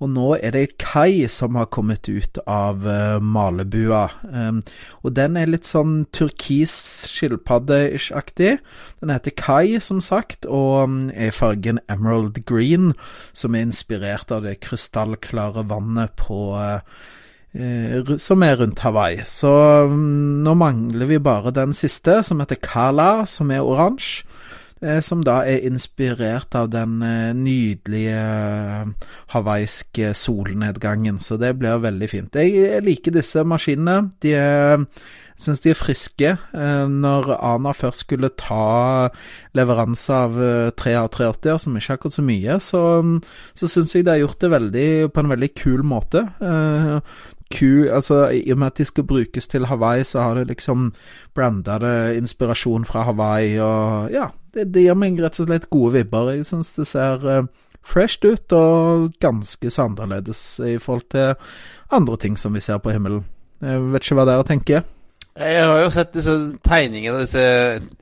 Og 0.00 0.08
nå 0.10 0.30
er 0.40 0.54
det 0.56 0.78
kai 0.80 1.28
som 1.30 1.58
har 1.60 1.68
kommet 1.70 2.08
ut 2.08 2.40
av 2.48 2.86
eh, 2.88 3.20
malebua. 3.20 4.00
Og 5.04 5.14
den 5.14 5.36
er 5.36 5.52
litt 5.52 5.68
sånn 5.68 6.08
turkis 6.16 6.74
skilpadde-ish-aktig. 7.12 8.56
Den 8.98 9.14
heter 9.14 9.36
kai, 9.36 9.78
som 9.84 10.00
sagt, 10.02 10.48
og 10.48 10.88
um, 10.88 10.98
er 11.12 11.36
fargen 11.36 11.78
emerald 11.92 12.42
green, 12.48 12.94
som 13.36 13.54
er 13.54 13.68
inspirert 13.68 14.32
av 14.32 14.48
det 14.48 14.58
krystallklare 14.64 15.68
vannet 15.68 16.16
på 16.18 16.40
uh, 16.56 16.80
eh, 17.52 18.16
som 18.18 18.42
er 18.42 18.56
rundt 18.64 18.80
Hawaii. 18.82 19.20
Så 19.28 19.52
mm, 19.92 20.40
nå 20.48 20.56
mangler 20.58 21.12
vi 21.12 21.20
bare 21.22 21.54
den 21.54 21.76
siste, 21.76 22.22
som 22.24 22.40
heter 22.40 22.58
Kala, 22.64 23.26
som 23.28 23.52
er 23.52 23.62
oransje. 23.68 24.24
Eh, 24.80 25.00
som 25.04 25.20
da 25.20 25.42
er 25.44 25.66
inspirert 25.68 26.54
av 26.56 26.70
den 26.72 27.02
eh, 27.04 27.34
nydelige 27.36 28.16
eh, 28.16 29.08
hawaiiske 29.34 30.14
solnedgangen. 30.16 31.18
Så 31.20 31.36
det 31.40 31.58
blir 31.60 31.82
veldig 31.82 32.08
fint. 32.08 32.38
Jeg 32.40 32.80
liker 32.86 33.12
disse 33.12 33.44
maskinene. 33.44 34.14
De 34.24 34.32
er 34.38 34.86
syns 35.40 35.62
de 35.64 35.70
er 35.72 35.76
friske. 35.78 36.30
Når 36.52 37.30
Ana 37.32 37.70
først 37.72 38.02
skulle 38.04 38.28
ta 38.36 39.08
leveranse 39.56 40.12
av 40.12 40.34
tre 40.76 40.92
A380-er, 41.00 41.56
som 41.56 41.78
ikke 41.78 41.94
er 41.94 41.96
akkurat 41.96 42.16
så 42.18 42.24
mye, 42.26 42.58
så, 42.60 42.82
så 43.56 43.70
syns 43.72 43.94
jeg 43.96 44.04
de 44.04 44.12
har 44.12 44.20
gjort 44.20 44.44
det 44.44 44.50
veldig, 44.52 44.90
på 45.14 45.24
en 45.24 45.32
veldig 45.32 45.48
kul 45.56 45.86
måte. 45.88 46.26
Q, 47.50 47.88
altså 47.88 48.26
I 48.36 48.52
og 48.52 48.60
med 48.60 48.68
at 48.68 48.82
de 48.82 48.84
skal 48.90 49.08
brukes 49.08 49.48
til 49.48 49.64
Hawaii, 49.66 50.04
så 50.04 50.26
har 50.26 50.36
det 50.36 50.50
liksom 50.52 50.90
branda 51.34 51.78
det 51.80 51.96
inspirasjon 52.20 52.84
fra 52.84 53.08
Hawaii, 53.08 53.56
og 53.64 54.12
ja, 54.12 54.28
det, 54.54 54.68
det, 54.74 54.84
gir 54.86 54.98
meg 54.98 55.18
rett 55.22 55.40
og 55.40 55.48
slett 55.48 55.68
gode 55.72 55.98
vibber. 55.98 56.32
Jeg 56.36 56.46
syns 56.48 56.72
det 56.76 56.86
ser 56.90 57.26
uh, 57.26 57.48
fresht 57.86 58.24
ut 58.26 58.56
og 58.56 59.10
ganske 59.22 59.72
så 59.72 59.88
annerledes 59.88 60.42
i 60.66 60.78
forhold 60.82 61.08
til 61.12 61.34
andre 61.90 62.16
ting 62.20 62.38
som 62.38 62.54
vi 62.54 62.64
ser 62.64 62.80
på 62.82 62.94
himmelen. 62.94 63.24
Jeg 63.60 63.84
vet 63.92 64.06
ikke 64.06 64.18
hva 64.20 64.26
dere 64.28 64.48
tenker. 64.48 64.88
Jeg 65.40 65.62
har 65.62 65.78
jo 65.78 65.90
sett 65.94 66.10
disse 66.12 66.32
tegningene, 66.66 67.14
og 67.14 67.22
disse 67.22 67.42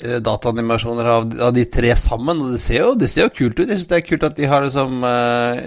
eh, 0.01 0.17
dataanimasjoner 0.25 1.11
av, 1.13 1.35
de 1.55 1.65
tre 1.71 1.93
sammen, 2.01 2.41
og 2.43 2.55
det 2.57 2.61
ser 2.63 2.81
jo, 2.81 2.95
det 2.99 3.11
ser 3.13 3.27
jo 3.27 3.35
kult 3.37 3.61
ut. 3.61 3.67
Jeg 3.69 3.77
syns 3.77 3.91
det 3.91 3.99
er 3.99 4.07
kult 4.07 4.25
at 4.27 4.39
de 4.39 4.49
har 4.49 4.65
liksom 4.65 5.05
uh, 5.05 5.61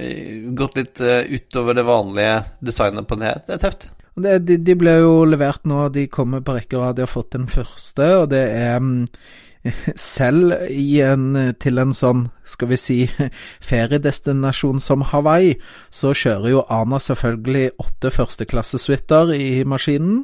gått 0.58 0.80
litt 0.80 1.04
uh, 1.06 1.22
utover 1.30 1.78
det 1.78 1.86
vanlige 1.88 2.34
designet 2.66 3.08
på 3.08 3.20
det 3.22 3.30
her. 3.30 3.44
Det 3.46 3.56
er 3.56 3.62
tøft. 3.62 3.88
Det, 4.22 4.34
de, 4.44 4.58
de, 4.60 4.76
ble 4.76 4.98
jo 5.00 5.14
levert 5.30 5.64
nå, 5.70 5.86
de 5.94 6.10
kommer 6.12 6.44
på 6.44 6.58
rekke 6.58 6.80
og. 6.82 6.90
De 6.98 7.06
har 7.06 7.14
fått 7.14 7.38
den 7.38 7.48
første, 7.52 8.10
og 8.24 8.28
det 8.34 8.44
er 8.58 8.82
um, 8.82 9.06
selv 9.96 10.56
en, 10.70 11.26
til 11.62 11.82
en 11.82 11.94
sånn, 11.94 12.26
skal 12.48 12.72
vi 12.72 12.80
si, 12.82 12.98
feriedestinasjon 13.70 14.82
som 14.82 15.06
Hawaii, 15.12 15.56
så 15.94 16.16
kjører 16.18 16.56
jo 16.56 16.64
Ana 16.72 17.00
selvfølgelig 17.02 17.76
åtte 17.82 18.14
førsteklassesuiter 18.16 19.36
i 19.38 19.62
maskinen. 19.68 20.24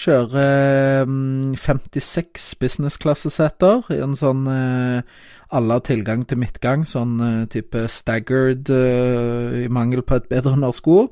Kjører 0.00 1.04
56 1.04 2.24
mm, 2.24 2.60
businessklasseseter 2.62 3.90
i 3.92 3.98
en 4.00 4.14
sånn 4.16 4.46
eh, 4.48 5.02
Alle 5.50 5.76
har 5.76 5.82
tilgang 5.84 6.22
til 6.30 6.38
midtgang, 6.40 6.86
sånn 6.88 7.18
eh, 7.26 7.42
type 7.52 7.82
staggered, 7.90 8.70
eh, 8.70 9.64
i 9.66 9.68
mangel 9.68 10.06
på 10.06 10.20
et 10.20 10.30
bedre 10.30 10.54
norsk 10.56 10.88
ord. 10.94 11.10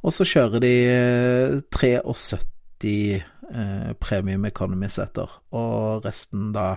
Og 0.00 0.14
så 0.16 0.24
kjører 0.24 0.62
de 0.64 0.74
73 1.74 1.98
eh, 2.88 3.92
premium 4.00 4.46
economy-setter, 4.48 5.30
og 5.52 6.06
resten 6.06 6.50
da 6.54 6.74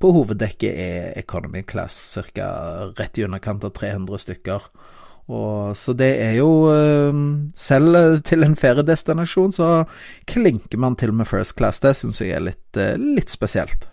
på 0.00 0.12
hoveddekket 0.14 0.70
er 0.86 1.12
economy 1.18 1.62
class, 1.62 1.98
ca. 2.34 2.48
rett 2.98 3.18
i 3.18 3.26
underkant 3.26 3.64
av 3.66 3.74
300 3.76 4.24
stykker. 4.26 4.70
Og, 5.30 5.76
så 5.78 5.94
det 5.94 6.10
er 6.18 6.32
jo 6.40 6.50
eh, 6.72 7.18
Selv 7.54 8.22
til 8.26 8.42
en 8.42 8.56
feriedestinasjon 8.58 9.54
så 9.54 9.68
klinker 10.26 10.80
man 10.82 10.96
til 10.98 11.12
med 11.14 11.28
first 11.30 11.54
class. 11.58 11.78
Det 11.80 11.94
syns 11.96 12.20
jeg 12.22 12.34
er 12.34 12.42
litt, 12.48 12.66
eh, 12.76 12.96
litt 12.98 13.30
spesielt. 13.30 13.86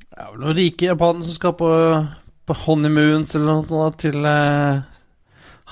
Det 0.00 0.16
er 0.16 0.32
vel 0.32 0.44
noen 0.44 0.56
rike 0.56 0.88
japanere 0.88 1.28
som 1.28 1.36
skal 1.36 1.56
på, 1.58 1.70
på 2.48 2.58
honeymoons 2.64 3.36
eller 3.36 3.60
noe 3.68 3.90
til 4.00 4.24
eh, 4.24 4.80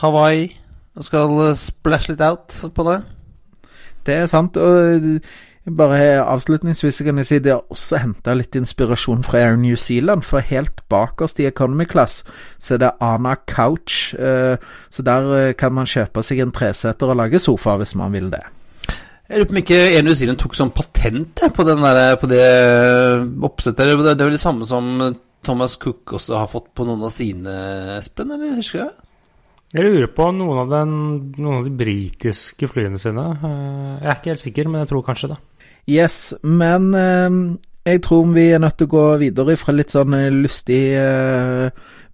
Hawaii 0.02 0.50
og 0.98 1.06
skal 1.06 1.40
splash 1.56 2.10
litt 2.10 2.22
out 2.24 2.54
på 2.74 2.84
det. 2.90 3.00
Det 4.08 4.16
er 4.16 4.30
sant. 4.30 4.56
og 4.56 5.20
bare 5.76 6.22
avslutningsvis 6.24 7.02
kan 7.04 7.18
jeg 7.20 7.28
si 7.28 7.38
det 7.44 7.52
har 7.52 7.72
også 7.72 8.00
henta 8.00 8.34
litt 8.36 8.56
inspirasjon 8.56 9.24
fra 9.26 9.42
Air 9.42 9.56
New 9.60 9.76
Zealand. 9.76 10.24
For 10.24 10.44
helt 10.44 10.82
bakerst 10.88 11.40
i 11.42 11.48
Economy 11.48 11.84
Class 11.88 12.22
så 12.58 12.76
er 12.76 12.84
det 12.84 12.92
Ana 13.04 13.34
Couch. 13.48 14.14
Eh, 14.14 14.56
så 14.90 15.04
der 15.04 15.32
eh, 15.36 15.54
kan 15.58 15.74
man 15.76 15.88
kjøpe 15.88 16.24
seg 16.24 16.40
en 16.44 16.54
treseter 16.54 17.10
og 17.10 17.20
lage 17.20 17.40
sofa 17.42 17.76
hvis 17.80 17.94
man 17.98 18.14
vil 18.16 18.30
det. 18.32 18.44
Jeg 19.28 19.42
lurer 19.42 19.48
på 19.50 19.56
om 19.56 19.60
ikke 19.60 19.80
Air 19.90 20.06
New 20.06 20.16
Zealand 20.16 20.40
tok 20.40 20.56
sånn 20.56 20.72
patent 20.72 21.42
på, 21.52 21.66
der, 21.68 22.14
på 22.16 22.30
det 22.30 22.44
oppsettet. 23.44 23.98
Det 24.00 24.14
er 24.14 24.24
vel 24.24 24.38
det 24.38 24.40
samme 24.40 24.68
som 24.68 24.88
Thomas 25.44 25.76
Cook 25.76 26.16
også 26.16 26.40
har 26.40 26.48
fått 26.48 26.72
på 26.74 26.86
noen 26.88 27.04
av 27.04 27.12
sine, 27.12 27.52
Espen, 27.98 28.32
eller 28.32 28.56
husker 28.56 28.86
jeg? 28.86 28.94
Jeg 29.68 29.84
lurer 29.84 30.08
på 30.16 30.30
noen 30.32 30.62
av, 30.62 30.70
den, 30.72 30.92
noen 31.36 31.58
av 31.58 31.66
de 31.66 31.72
britiske 31.76 32.70
flyene 32.70 32.96
sine. 33.00 33.24
Eh, 33.36 33.96
jeg 34.00 34.08
er 34.08 34.14
ikke 34.14 34.32
helt 34.32 34.44
sikker, 34.46 34.68
men 34.70 34.80
jeg 34.80 34.90
tror 34.94 35.02
kanskje 35.04 35.28
det. 35.34 35.36
Yes, 35.92 36.16
men 36.40 36.86
eh, 36.96 37.36
jeg 37.90 38.00
tror 38.06 38.30
vi 38.32 38.46
er 38.56 38.62
nødt 38.64 38.78
til 38.80 38.88
å 38.88 38.92
gå 38.94 39.02
videre 39.20 39.56
fra 39.60 39.74
litt 39.76 39.92
sånn 39.92 40.16
eh, 40.16 40.30
lystig 40.32 40.80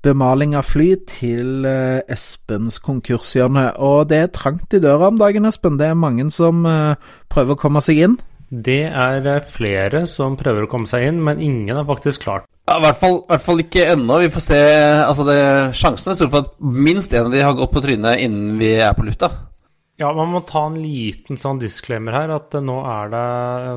bemaling 0.04 0.56
av 0.58 0.66
fly 0.66 0.88
til 1.14 1.64
Espens 2.12 2.80
konkurshjørne. 2.84 3.68
Og 3.87 4.11
det 4.11 4.18
er 4.18 4.34
trangt 4.34 4.75
i 4.75 4.82
døra 4.82 5.12
om 5.12 5.20
dagen, 5.23 5.46
Espen. 5.49 5.78
Det 5.78 5.92
er 5.92 5.96
mange 5.96 6.26
som 6.34 6.66
prøver 7.32 7.54
å 7.54 7.61
komme 7.61 7.80
seg 7.87 8.02
inn. 8.08 8.18
Det 8.50 8.82
er 8.90 9.46
flere 9.49 10.04
som 10.11 10.34
prøver 10.37 10.66
å 10.66 10.73
komme 10.75 10.90
seg 10.90 11.06
inn, 11.06 11.23
men 11.25 11.40
ingen 11.40 11.78
har 11.78 11.87
faktisk 11.88 12.26
klart 12.26 12.50
ja, 12.64 12.78
I 12.78 12.83
hvert 12.87 12.97
fall, 12.97 13.18
hvert 13.28 13.44
fall 13.44 13.61
ikke 13.61 13.88
ennå. 13.92 14.23
Vi 14.23 14.30
får 14.33 14.44
se. 14.47 14.61
Altså 15.04 15.26
det, 15.28 15.40
Sjansen 15.76 16.12
er 16.12 16.16
stor 16.16 16.30
for 16.33 16.47
at 16.47 16.54
minst 16.64 17.12
en 17.12 17.28
av 17.28 17.35
de 17.35 17.42
har 17.44 17.56
gått 17.59 17.75
på 17.75 17.83
trynet 17.85 18.23
innen 18.25 18.54
vi 18.61 18.71
er 18.80 18.94
på 18.97 19.04
lufta. 19.04 19.28
Ja, 20.00 20.09
man 20.16 20.33
må 20.33 20.40
ta 20.49 20.64
en 20.66 20.78
liten 20.80 21.38
sånn 21.38 21.61
disclaimer 21.62 22.16
her, 22.16 22.33
at 22.35 22.56
nå 22.59 22.80
er 22.83 23.12
det 23.12 23.26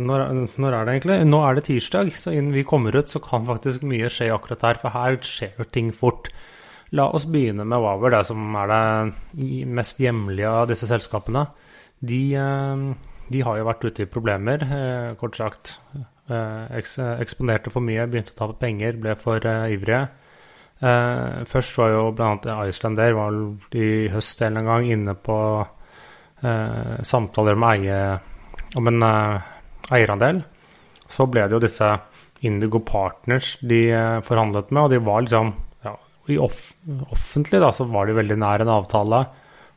Når, 0.02 0.24
når 0.58 0.74
er 0.74 0.88
det 0.88 0.96
egentlig? 0.96 1.18
Nå 1.30 1.42
er 1.46 1.58
det 1.58 1.68
tirsdag, 1.68 2.10
så 2.18 2.34
innen 2.34 2.56
vi 2.56 2.66
kommer 2.66 2.96
ut, 2.96 3.12
så 3.12 3.22
kan 3.22 3.46
faktisk 3.46 3.84
mye 3.86 4.10
skje 4.10 4.32
akkurat 4.34 4.66
her. 4.66 4.80
For 4.82 4.96
her 4.96 5.20
skjer 5.22 5.68
ting 5.70 5.92
fort. 5.94 6.32
La 6.96 7.10
oss 7.12 7.28
begynne 7.28 7.68
med 7.68 7.84
Waver, 7.84 8.16
det 8.16 8.24
som 8.32 8.56
er 8.56 8.72
det 8.72 9.68
mest 9.68 10.00
hjemlige 10.02 10.56
av 10.64 10.72
disse 10.72 10.88
selskapene. 10.90 11.44
De, 12.00 12.24
eh, 12.40 12.88
de 13.32 13.42
har 13.44 13.58
jo 13.60 13.68
vært 13.68 13.88
ute 13.88 14.06
i 14.06 14.12
problemer, 14.12 14.64
eh, 14.64 15.16
kort 15.20 15.36
sagt. 15.40 15.80
Eh, 16.28 16.78
eksponerte 16.78 17.72
for 17.72 17.84
mye, 17.84 18.08
begynte 18.08 18.36
å 18.36 18.40
tape 18.42 18.60
penger, 18.60 19.00
ble 19.02 19.16
for 19.20 19.40
ivrige. 19.44 20.08
Først 20.78 21.78
var 21.80 21.90
jo 21.90 22.02
bl.a. 22.14 22.58
Iceland 22.70 23.00
der, 23.00 23.16
var 23.18 23.34
i 23.74 23.88
høst 24.14 24.44
en 24.46 24.60
gang 24.62 24.86
inne 24.86 25.16
på 25.18 25.38
eh, 26.44 27.04
samtaler 27.04 27.58
om, 27.58 27.66
eie, 27.72 27.98
om 28.78 28.92
en 28.92 29.08
eh, 29.08 29.50
eierandel, 29.98 30.44
så 31.08 31.28
ble 31.32 31.48
det 31.48 31.58
jo 31.58 31.64
disse 31.64 31.90
Indigo 32.46 32.82
Partners 32.86 33.56
de 33.66 33.82
eh, 33.90 34.20
forhandlet 34.26 34.72
med, 34.74 34.84
og 34.84 34.94
de 34.94 35.02
var 35.04 35.26
liksom 35.26 35.54
ja, 35.86 35.96
off 36.44 36.64
Offentlig 37.12 37.62
da, 37.64 37.72
så 37.74 37.88
var 37.90 38.08
de 38.08 38.18
veldig 38.18 38.38
nær 38.40 38.64
en 38.64 38.76
avtale 38.78 39.26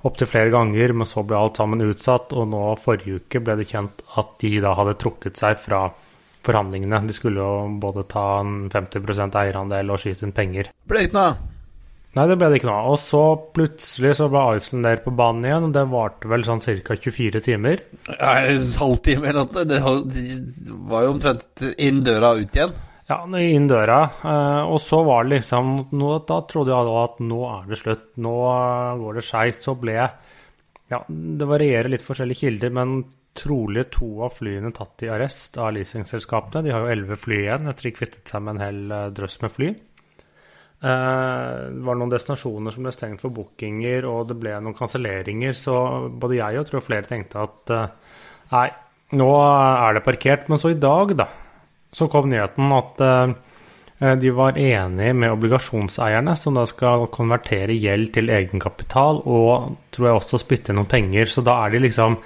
opptil 0.06 0.28
flere 0.30 0.52
ganger, 0.52 0.94
men 0.96 1.08
så 1.08 1.24
ble 1.26 1.38
alt 1.38 1.60
sammen 1.60 1.84
utsatt, 1.84 2.32
og 2.32 2.48
nå 2.52 2.62
forrige 2.80 3.20
uke 3.20 3.42
ble 3.44 3.58
det 3.60 3.68
kjent 3.68 4.02
at 4.20 4.36
de 4.40 4.54
da 4.64 4.74
hadde 4.78 4.96
trukket 5.00 5.40
seg 5.40 5.58
fra 5.60 5.86
forhandlingene. 6.46 7.02
De 7.06 7.16
skulle 7.16 7.40
jo 7.42 7.68
både 7.82 8.06
ta 8.08 8.26
en 8.40 8.70
50% 8.72 9.36
eierandel 9.42 9.92
og 9.92 10.00
skyte 10.00 10.26
inn 10.26 10.36
penger. 10.36 10.72
Ble 10.88 11.02
det 11.02 11.10
ikke 11.10 11.20
noe? 11.20 11.56
Nei, 12.10 12.24
det 12.26 12.36
ble 12.40 12.48
det 12.50 12.58
ikke 12.58 12.70
noe. 12.72 12.90
Og 12.90 12.98
så 12.98 13.22
plutselig 13.54 14.16
så 14.18 14.26
ble 14.32 14.42
Iceland 14.56 14.88
der 14.88 15.02
på 15.04 15.12
banen 15.14 15.46
igjen, 15.46 15.68
og 15.68 15.74
det 15.76 15.84
varte 15.92 16.30
vel 16.32 16.46
sånn 16.48 16.62
ca. 16.64 16.96
24 16.96 17.42
timer. 17.46 17.84
Ja, 18.08 18.32
en 18.50 18.64
halvtime 18.82 19.30
eller 19.30 19.44
noe. 19.46 19.66
Det 19.68 19.82
var 20.90 21.06
jo 21.06 21.12
omtrent 21.14 21.66
inn 21.78 22.02
døra 22.06 22.34
og 22.34 22.46
ut 22.46 22.58
igjen. 22.58 22.74
Ja, 23.10 23.24
inn 23.42 23.66
døra. 23.66 24.00
Eh, 24.22 24.64
og 24.70 24.78
så 24.82 25.00
var 25.02 25.24
det 25.26 25.40
liksom 25.40 25.72
nå, 25.98 26.10
Da 26.28 26.42
trodde 26.46 26.70
jeg 26.70 26.98
at 27.00 27.22
nå 27.26 27.40
er 27.48 27.70
det 27.70 27.78
slutt. 27.80 28.10
Nå 28.22 28.34
går 29.00 29.18
det 29.18 29.24
skeis. 29.26 29.58
Så 29.64 29.74
ble 29.80 29.96
Ja, 29.98 31.00
det 31.08 31.46
varierer 31.46 31.90
litt 31.90 32.06
forskjellige 32.06 32.46
kilder, 32.46 32.70
men 32.74 33.00
trolig 33.36 33.86
to 33.94 34.08
av 34.26 34.34
flyene 34.34 34.72
tatt 34.74 35.04
i 35.06 35.10
arrest 35.10 35.58
av 35.58 35.72
leasingselskapene. 35.76 36.64
De 36.66 36.72
har 36.74 36.82
jo 36.82 36.90
elleve 36.94 37.18
fly 37.18 37.38
igjen 37.44 37.70
etter 37.70 37.88
de 37.88 37.94
kvittet 37.94 38.30
seg 38.30 38.42
med 38.42 38.56
en 38.56 38.64
hel 38.64 38.80
eh, 38.94 39.06
drøss 39.14 39.38
med 39.44 39.54
fly. 39.54 39.68
Eh, 40.80 41.54
det 41.76 41.84
var 41.86 41.98
noen 41.98 42.12
destinasjoner 42.14 42.74
som 42.74 42.86
ble 42.86 42.94
stengt 42.94 43.22
for 43.22 43.34
bookinger, 43.34 44.06
og 44.10 44.30
det 44.30 44.38
ble 44.40 44.56
noen 44.58 44.76
kanselleringer. 44.78 45.54
Så 45.56 45.76
både 46.10 46.40
jeg 46.40 46.62
og 46.62 46.70
tror 46.70 46.86
flere 46.86 47.10
tenkte 47.10 47.44
at 47.46 47.74
eh, 47.76 48.16
nei, 48.54 48.66
nå 49.18 49.30
er 49.44 49.98
det 49.98 50.06
parkert. 50.06 50.50
Men 50.50 50.62
så 50.62 50.74
i 50.74 50.80
dag, 50.80 51.14
da, 51.22 51.30
så 51.92 52.08
kom 52.10 52.28
nyheten 52.30 52.74
at 52.76 53.00
eh, 53.06 54.14
de 54.20 54.30
var 54.32 54.58
enige 54.58 55.14
med 55.14 55.32
obligasjonseierne, 55.34 56.36
som 56.36 56.56
da 56.56 56.64
skal 56.68 57.08
konvertere 57.12 57.76
gjeld 57.76 58.14
til 58.14 58.30
egenkapital, 58.32 59.20
og 59.28 59.74
tror 59.92 60.08
jeg 60.08 60.20
også 60.20 60.40
spytte 60.40 60.72
inn 60.72 60.80
noen 60.80 60.88
penger. 60.88 61.28
Så 61.28 61.44
da 61.44 61.58
er 61.66 61.74
de 61.74 61.82
liksom 61.84 62.16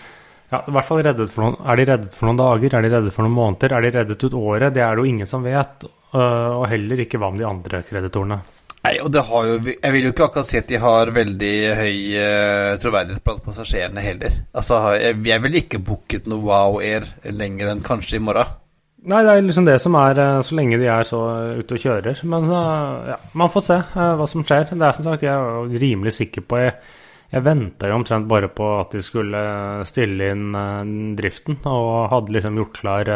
ja, 0.52 0.60
i 0.60 0.74
hvert 0.74 0.86
fall 0.86 1.02
reddet 1.02 1.32
for 1.32 1.46
noen, 1.46 1.56
Er 1.66 1.78
de 1.80 1.86
reddet 1.88 2.14
for 2.14 2.28
noen 2.28 2.38
dager? 2.38 2.76
Er 2.76 2.84
de 2.84 2.90
reddet 2.92 3.14
for 3.14 3.26
noen 3.26 3.34
måneder? 3.34 3.74
Er 3.74 3.82
de 3.82 3.92
reddet 3.96 4.24
ut 4.24 4.36
året? 4.38 4.74
Det 4.74 4.82
er 4.84 4.94
det 4.94 5.02
jo 5.02 5.10
ingen 5.10 5.26
som 5.26 5.42
vet. 5.42 5.86
Øh, 6.14 6.50
og 6.60 6.68
heller 6.70 7.00
ikke 7.02 7.18
hva 7.18 7.32
med 7.32 7.42
de 7.42 7.48
andre 7.48 7.80
kreditorene. 7.88 8.38
Nei, 8.84 8.98
og 9.00 9.08
det 9.14 9.22
har 9.24 9.46
jo 9.48 9.54
Jeg 9.64 9.92
vil 9.94 10.04
jo 10.04 10.10
ikke 10.12 10.26
akkurat 10.26 10.46
si 10.46 10.58
at 10.60 10.68
de 10.68 10.76
har 10.76 11.10
veldig 11.16 11.54
høy 11.78 11.94
uh, 12.20 12.74
troverdighet 12.82 13.24
blant 13.24 13.46
passasjerene 13.46 14.04
heller. 14.04 14.36
Altså, 14.52 14.82
jeg, 15.00 15.22
jeg 15.24 15.42
ville 15.42 15.62
ikke 15.64 15.80
booket 15.80 16.28
noe 16.28 16.44
Wow 16.44 16.76
Air 16.84 17.08
lenger 17.32 17.72
enn 17.72 17.80
kanskje 17.86 18.20
i 18.20 18.22
morgen. 18.22 18.60
Nei, 19.04 19.20
det 19.20 19.32
er 19.32 19.44
liksom 19.44 19.66
det 19.68 19.76
som 19.82 19.96
er 20.00 20.18
eh, 20.22 20.42
så 20.46 20.56
lenge 20.56 20.80
de 20.80 20.88
er 20.88 21.04
så 21.04 21.20
ute 21.60 21.76
og 21.76 21.82
kjører. 21.82 22.20
Men 22.30 22.48
uh, 22.48 23.12
ja, 23.12 23.16
man 23.36 23.52
får 23.52 23.64
se 23.66 23.78
hva 23.94 24.28
som 24.30 24.44
skjer. 24.46 24.70
Det 24.72 24.86
er 24.86 24.96
som 24.96 25.08
sagt, 25.08 25.26
jeg 25.26 25.34
er 25.34 25.80
rimelig 25.82 26.14
sikker 26.16 26.46
på 26.48 26.62
Jeg, 26.62 26.76
jeg 27.34 27.44
venta 27.44 27.90
jo 27.90 27.98
omtrent 27.98 28.28
bare 28.30 28.48
på 28.48 28.68
at 28.78 28.94
de 28.96 29.02
skulle 29.04 29.40
stille 29.88 30.30
inn 30.32 31.16
driften, 31.18 31.60
og 31.68 32.06
hadde 32.14 32.38
liksom 32.38 32.62
gjort 32.62 32.80
klar 32.80 33.12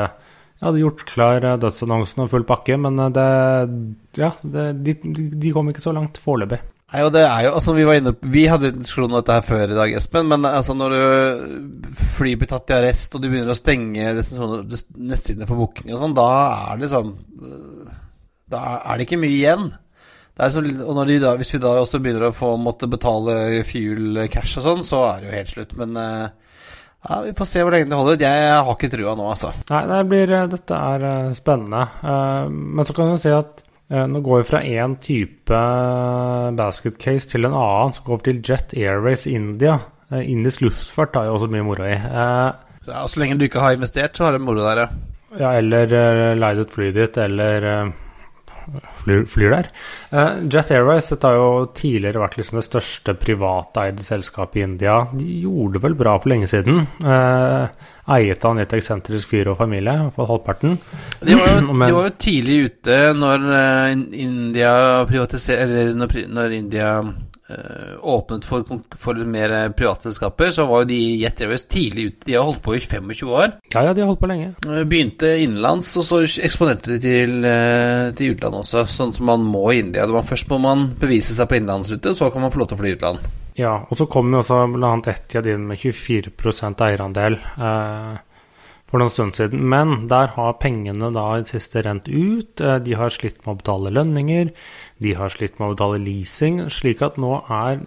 hadde 0.65 0.83
gjort 0.83 1.05
klar 1.09 1.45
eh, 1.45 1.59
dødsannonsen 1.63 2.25
og 2.25 2.33
full 2.33 2.47
pakke, 2.49 2.79
men 2.81 2.99
eh, 2.99 3.13
det 3.15 3.29
Ja, 4.19 4.33
det, 4.43 4.67
de, 4.85 4.97
de, 5.31 5.53
kom 5.55 5.71
ikke 5.71 5.85
så 5.85 5.95
langt 5.95 6.19
foreløpig. 6.23 6.61
Nei, 6.89 7.03
og 7.05 7.11
det 7.13 7.21
er 7.27 7.43
jo, 7.45 7.51
altså 7.59 7.75
Vi 7.77 7.85
var 7.85 7.99
inne, 7.99 8.15
vi 8.33 8.47
hadde 8.49 8.71
en 8.71 8.79
diskusjon 8.81 9.11
om 9.11 9.19
dette 9.19 9.35
her 9.37 9.45
før 9.45 9.75
i 9.75 9.77
dag, 9.77 9.97
Espen. 9.99 10.31
Men 10.31 10.47
altså 10.49 10.77
når 10.77 10.95
du 10.95 11.91
fly 12.17 12.33
blir 12.41 12.49
tatt 12.49 12.73
i 12.73 12.79
arrest, 12.79 13.13
og 13.13 13.21
du 13.23 13.29
begynner 13.29 13.53
å 13.53 13.59
stenge 13.59 14.15
nettsidene 14.17 15.49
for 15.49 15.61
booking 15.61 15.93
og 15.93 16.01
sånn, 16.01 16.17
da 16.17 16.31
er 16.47 16.79
det 16.79 16.87
liksom 16.87 17.13
Da 18.49 18.65
er 18.79 18.97
det 18.97 19.09
ikke 19.09 19.21
mye 19.21 19.37
igjen. 19.37 19.69
Så, 20.39 20.63
og 20.63 21.01
de 21.09 21.17
da, 21.19 21.35
hvis 21.37 21.51
vi 21.57 21.61
da 21.61 21.75
også 21.81 21.99
begynner 22.01 22.29
å 22.29 22.35
få 22.35 22.53
måtte 22.63 22.87
betale 22.89 23.59
fuel 23.67 24.23
cash 24.31 24.61
og 24.61 24.69
sånn, 24.69 24.85
så 24.87 25.03
er 25.11 25.21
det 25.21 25.29
jo 25.29 25.35
helt 25.35 25.53
slutt. 25.53 25.73
Men 25.81 25.99
uh, 25.99 26.29
ja, 27.03 27.21
Vi 27.27 27.35
får 27.37 27.49
se 27.51 27.65
hvor 27.67 27.75
lenge 27.75 27.91
det 27.91 27.99
holder. 27.99 28.23
Jeg 28.23 28.53
har 28.55 28.71
ikke 28.73 28.93
trua 28.93 29.17
nå, 29.19 29.27
altså. 29.35 29.51
Nei, 29.69 29.83
det 29.91 30.03
blir, 30.09 30.35
dette 30.55 30.79
er 30.93 31.09
eh, 31.11 31.35
spennende. 31.37 31.85
Men 32.55 32.87
så 32.87 32.95
kan 32.95 33.11
du 33.11 33.19
si 33.21 33.35
at 33.35 33.65
nå 33.89 34.21
går 34.21 34.43
vi 34.43 34.49
fra 34.51 34.61
én 34.65 34.97
type 35.01 35.61
basket 36.59 36.99
case 37.01 37.31
til 37.31 37.49
en 37.49 37.57
annen, 37.57 37.95
som 37.97 38.05
går 38.05 38.25
til 38.27 38.43
Jet 38.45 38.75
Airways 38.77 39.27
India. 39.31 39.79
Indisk 40.13 40.67
luftfart 40.67 41.17
har 41.17 41.29
jo 41.29 41.39
også 41.39 41.49
mye 41.53 41.65
moro 41.65 41.87
i. 41.89 41.97
Så, 42.85 42.93
ja, 42.93 43.07
så 43.09 43.21
lenge 43.21 43.39
du 43.41 43.47
ikke 43.47 43.63
har 43.65 43.77
investert, 43.77 44.17
så 44.17 44.29
har 44.29 44.37
du 44.37 44.45
moro 44.45 44.61
der, 44.65 44.83
ja. 44.85 44.89
Ja, 45.39 45.55
eller 45.61 46.37
leid 46.41 46.61
ut 46.63 46.71
flyet 46.73 46.97
ditt, 46.97 47.19
eller 47.21 47.91
flyr, 49.03 49.23
flyr 49.31 49.55
der. 49.55 49.69
Uh, 50.13 50.41
Jet 50.51 50.73
Airways 50.75 51.11
dette 51.13 51.31
har 51.31 51.39
jo 51.39 51.69
tidligere 51.77 52.23
vært 52.23 52.39
liksom 52.41 52.61
det 52.61 52.67
største 52.67 53.15
privateide 53.19 54.05
selskapet 54.07 54.61
i 54.61 54.67
India. 54.67 54.99
De 55.13 55.39
gjorde 55.45 55.79
det 55.79 55.85
vel 55.87 55.97
bra 55.99 56.17
for 56.19 56.33
lenge 56.33 56.51
siden. 56.51 56.83
Uh, 57.05 57.69
eiet 58.19 58.45
av 58.45 58.55
en 58.55 58.63
litt 58.63 58.77
eksentrisk 58.79 59.33
fyr 59.33 59.53
og 59.53 59.59
familie, 59.61 60.11
på 60.17 60.29
halvparten. 60.29 60.77
De 61.21 61.39
var, 61.39 61.55
jo, 61.55 61.73
de 61.87 61.97
var 62.01 62.11
jo 62.11 62.19
tidlig 62.29 62.61
ute 62.69 63.01
når 63.19 63.49
uh, 63.53 63.97
India 64.29 64.77
privatiserer 65.09 65.67
Eller 65.69 65.97
når, 65.99 66.15
når 66.33 66.55
India 66.57 66.93
Eh, 67.03 67.28
åpnet 67.49 68.45
for, 68.45 68.65
for 69.01 69.19
mer 69.25 69.53
private 69.77 70.09
selskaper, 70.09 70.51
så 70.53 70.67
var 70.69 70.83
jo 70.83 70.91
de 70.91 70.99
Jet 71.23 71.41
Airways 71.41 71.65
tidlig 71.65 72.05
ute. 72.11 72.27
De 72.27 72.37
har 72.37 72.45
holdt 72.45 72.63
på 72.65 72.77
i 72.77 72.81
25 72.83 73.33
år. 73.33 73.55
Ja, 73.73 73.85
ja, 73.87 73.95
de 73.95 74.05
har 74.05 74.11
holdt 74.11 74.23
på 74.23 74.31
lenge. 74.31 74.53
Eh, 74.67 74.85
begynte 74.89 75.33
innenlands, 75.43 75.95
og 76.01 76.07
så 76.09 76.23
eksponerte 76.45 76.95
de 76.95 77.01
til, 77.03 77.35
eh, 77.45 78.13
til 78.19 78.35
utlandet 78.35 78.65
også, 78.65 78.87
sånn 78.93 79.15
som 79.17 79.29
man 79.31 79.45
må 79.45 79.65
i 79.73 79.81
India. 79.81 80.07
Først 80.07 80.49
må 80.53 80.61
man 80.61 80.89
bevise 81.01 81.35
seg 81.35 81.49
på 81.49 81.59
innenlandsrute, 81.59 82.15
så 82.15 82.33
kan 82.33 82.43
man 82.45 82.53
få 82.55 82.63
lov 82.63 82.69
til 82.69 82.79
å 82.79 82.83
fly 82.83 82.95
utland. 82.97 83.29
Ja, 83.59 83.75
og 83.91 83.99
så 83.99 84.07
kom 84.07 84.31
jo 84.31 84.39
også 84.39 84.61
bl.a. 84.71 84.93
Etiad 85.11 85.49
inn 85.51 85.67
med 85.67 85.81
24 85.81 86.31
eierandel. 86.87 87.39
Eh, 87.59 88.19
for 88.89 89.03
noen 89.03 89.13
stund 89.13 89.37
siden. 89.37 89.63
Men 89.69 90.09
der 90.11 90.33
har 90.35 90.59
pengene 90.63 91.11
da 91.15 91.27
i 91.37 91.45
det 91.45 91.53
siste 91.53 91.85
rent 91.85 92.09
ut. 92.09 92.57
De 92.59 92.97
har 92.97 93.13
slitt 93.13 93.43
med 93.45 93.53
å 93.53 93.61
betale 93.61 93.93
lønninger. 93.93 94.51
De 95.05 95.15
har 95.19 95.33
slitt 95.35 95.61
med 95.61 95.69
å 95.69 95.77
betale 95.77 96.01
leasing, 96.03 96.65
slik 96.73 97.05
at 97.05 97.21
nå 97.21 97.37
er 97.45 97.85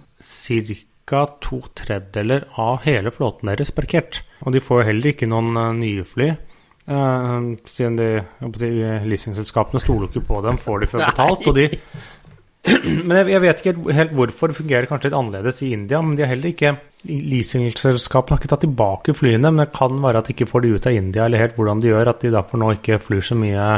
ca. 1.12 1.26
to 1.42 1.60
tredjedeler 1.76 2.46
av 2.62 2.86
hele 2.86 3.12
flåten 3.12 3.50
deres 3.52 3.74
parkert. 3.76 4.22
Og 4.46 4.54
de 4.56 4.62
får 4.64 4.82
jo 4.82 4.88
heller 4.88 5.12
ikke 5.12 5.30
noen 5.30 5.58
uh, 5.58 5.68
nye 5.76 6.06
fly. 6.08 6.32
Uh, 6.92 7.54
siden 7.70 7.98
de, 8.00 8.08
si, 8.58 8.70
leasingselskapene 9.10 9.82
stoler 9.84 10.10
ikke 10.10 10.26
på 10.28 10.42
dem, 10.46 10.60
får 10.62 10.84
de 10.84 10.92
før 10.94 11.06
betalt. 11.10 11.50
Og 11.50 11.58
de 11.58 11.68
men 13.08 13.16
jeg, 13.18 13.28
jeg, 13.32 13.42
vet 13.42 13.62
ikke 13.62 13.94
helt 13.98 14.12
hvorfor 14.18 14.52
det 14.52 14.58
fungerer 14.60 14.88
kanskje 14.90 15.10
litt 15.10 15.18
annerledes 15.18 15.62
i 15.66 15.72
India. 15.74 16.02
Men 16.06 16.18
de 16.18 16.26
har 16.26 16.34
heller 16.34 16.54
ikke 16.54 16.76
Leasingselskapene 17.02 18.36
har 18.36 18.42
ikke 18.44 18.50
tatt 18.52 18.62
tilbake 18.62 19.16
flyene, 19.18 19.50
men 19.50 19.64
det 19.64 19.72
kan 19.74 19.96
være 20.04 20.22
at 20.22 20.28
de 20.30 20.36
ikke 20.36 20.50
får 20.52 20.62
de 20.62 20.74
ut 20.76 20.86
av 20.86 20.98
India, 20.98 21.24
eller 21.26 21.42
helt 21.42 21.56
hvordan 21.58 21.82
de 21.82 21.90
gjør, 21.90 22.12
at 22.12 22.22
de 22.22 22.34
derfor 22.36 22.62
nå 22.62 22.76
ikke 22.76 23.00
flyr 23.02 23.26
så 23.26 23.38
mye 23.40 23.70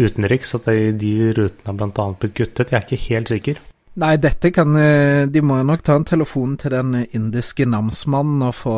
utenriks. 0.00 0.54
At 0.56 0.70
de, 0.70 0.94
de 0.96 1.12
rutene 1.36 1.68
har 1.68 1.76
bl.a. 1.76 2.06
blitt 2.22 2.38
kuttet. 2.38 2.72
Jeg 2.72 2.80
er 2.80 2.88
ikke 2.88 3.04
helt 3.10 3.34
sikker. 3.34 3.60
Nei, 4.00 4.14
dette 4.22 4.52
kan 4.54 4.76
eh, 4.78 5.26
De 5.28 5.42
må 5.42 5.58
nok 5.66 5.82
ta 5.84 5.96
en 5.98 6.06
telefon 6.06 6.54
til 6.60 6.72
den 6.72 6.94
indiske 7.10 7.66
namsmannen 7.68 8.46
og 8.46 8.54
få 8.56 8.76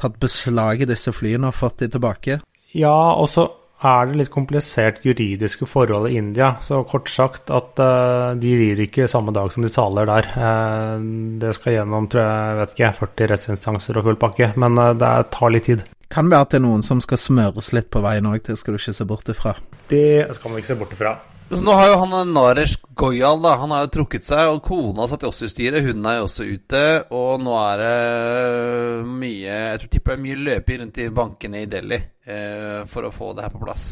tatt 0.00 0.18
beslag 0.20 0.82
i 0.82 0.88
disse 0.90 1.14
flyene 1.14 1.48
og 1.48 1.56
fått 1.56 1.84
de 1.84 1.92
tilbake. 1.94 2.40
Ja, 2.74 3.14
og 3.14 3.30
så 3.30 3.46
er 3.84 4.06
det 4.08 4.18
litt 4.18 4.30
komplisert 4.32 5.02
juridiske 5.04 5.66
forhold 5.68 6.08
i 6.08 6.16
India. 6.20 6.54
Så 6.64 6.82
kort 6.88 7.10
sagt 7.12 7.50
at 7.52 7.80
uh, 7.82 8.32
de 8.38 8.54
rir 8.60 8.80
ikke 8.86 9.08
samme 9.10 9.34
dag 9.34 9.50
som 9.52 9.64
de 9.64 9.72
saler 9.72 10.08
der. 10.08 10.30
Uh, 10.36 11.02
det 11.42 11.52
skal 11.58 11.78
gjennom 11.78 12.08
tror 12.08 12.24
jeg, 12.24 12.56
vet 12.60 12.74
ikke, 12.76 12.92
40 13.02 13.30
rettsinstanser 13.34 14.00
og 14.00 14.08
full 14.08 14.20
pakke, 14.20 14.52
men 14.60 14.80
uh, 14.80 14.94
det 14.96 15.12
tar 15.34 15.52
litt 15.52 15.68
tid. 15.68 15.84
Kan 16.14 16.30
være 16.30 16.46
at 16.46 16.54
det 16.54 16.62
er 16.62 16.66
noen 16.68 16.84
som 16.86 17.02
skal 17.02 17.20
smøres 17.20 17.72
litt 17.74 17.90
på 17.92 18.04
veien 18.04 18.30
òg, 18.30 18.40
det 18.46 18.56
skal 18.60 18.76
du 18.76 18.80
ikke 18.80 18.96
se 18.96 19.08
bort 19.08 19.30
ifra. 19.34 19.56
Det 19.90 20.32
skal 20.36 20.52
man 20.52 20.62
ikke 20.62 20.72
se 20.72 20.80
bort 20.80 20.96
ifra. 20.96 21.18
Så 21.50 21.60
nå 21.60 21.74
har 21.76 21.90
jo 21.90 21.98
han 22.00 22.32
Naresh 22.32 22.80
Goyal 22.96 23.42
da, 23.44 23.56
han 23.60 23.74
har 23.74 23.84
jo 23.84 23.92
trukket 23.98 24.24
seg, 24.26 24.48
og 24.48 24.62
kona 24.64 25.06
satt 25.10 25.26
jo 25.26 25.30
også 25.30 25.46
i 25.46 25.52
styret. 25.52 25.84
Hun 25.84 26.06
er 26.08 26.18
jo 26.18 26.24
også 26.28 26.46
ute, 26.48 26.82
og 27.14 27.44
nå 27.44 27.52
er 27.60 27.82
det 27.82 29.12
mye 29.12 29.44
Jeg 29.52 29.82
tror 29.82 29.92
tipper 29.92 30.14
det 30.14 30.18
er 30.18 30.24
mye 30.24 30.40
løping 30.48 30.82
rundt 30.82 31.02
i 31.04 31.12
bankene 31.20 31.62
i 31.62 31.70
Delhi 31.70 32.00
eh, 32.00 32.80
for 32.88 33.06
å 33.06 33.12
få 33.14 33.34
det 33.36 33.46
her 33.46 33.54
på 33.54 33.62
plass. 33.62 33.86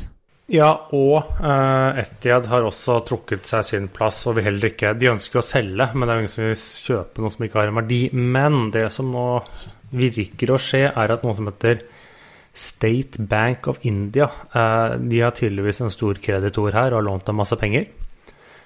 Ja, 0.52 0.70
og 0.96 1.38
eh, 1.38 2.00
Etiad 2.02 2.48
har 2.50 2.66
også 2.66 2.98
trukket 3.08 3.46
seg 3.48 3.68
sin 3.68 3.86
plass 3.94 4.18
og 4.26 4.36
vil 4.36 4.48
heller 4.48 4.72
ikke 4.72 4.90
De 4.98 5.12
ønsker 5.12 5.38
jo 5.38 5.44
å 5.44 5.46
selge, 5.52 5.86
men 5.94 6.04
det 6.04 6.12
er 6.12 6.18
jo 6.18 6.24
ingen 6.24 6.34
som 6.34 6.48
vil 6.48 6.58
kjøpe 6.88 7.24
noe 7.24 7.34
som 7.36 7.46
ikke 7.46 7.60
har 7.60 7.70
en 7.70 7.80
verdi. 7.82 8.02
Men 8.12 8.62
det 8.74 8.88
som 8.96 9.12
nå 9.12 9.26
virker 9.92 10.52
å 10.52 10.60
skje, 10.60 10.86
er 10.88 11.14
at 11.14 11.24
noe 11.24 11.36
som 11.36 11.48
heter 11.52 11.84
State 12.52 13.18
Bank 13.18 13.66
of 13.66 13.78
India. 13.82 14.30
Eh, 14.52 14.94
de 14.98 15.20
har 15.20 15.30
tydeligvis 15.30 15.80
en 15.80 15.90
stor 15.90 16.20
kreditor 16.20 16.72
her 16.72 16.92
og 16.92 17.00
har 17.00 17.06
lånt 17.08 17.26
dem 17.26 17.40
masse 17.40 17.56
penger. 17.56 17.86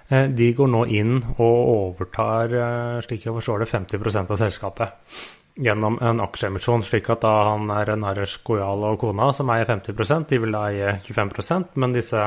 Eh, 0.09 0.27
de 0.31 0.53
går 0.55 0.71
nå 0.71 0.85
inn 0.91 1.17
og 1.39 1.59
overtar, 1.71 2.51
eh, 2.51 3.01
slik 3.07 3.27
jeg 3.27 3.35
forstår 3.35 3.63
det, 3.63 3.69
50% 3.71 4.31
av 4.31 4.37
selskapet 4.37 4.89
gjennom 5.57 5.99
en 6.03 6.21
aksjeemisjon, 6.21 6.83
slik 6.85 7.09
at 7.11 7.23
da 7.23 7.53
han 7.53 7.71
er 7.71 7.97
Naresh 7.97 8.43
Goyal 8.45 8.85
og 8.85 8.99
kona 9.01 9.33
som 9.33 9.49
eier 9.49 9.65
50% 9.65 10.29
de 10.29 10.39
vil 10.39 10.53
da 10.53 10.67
eie 10.69 11.01
25% 11.01 11.77
men 11.77 11.95
disse 11.95 12.27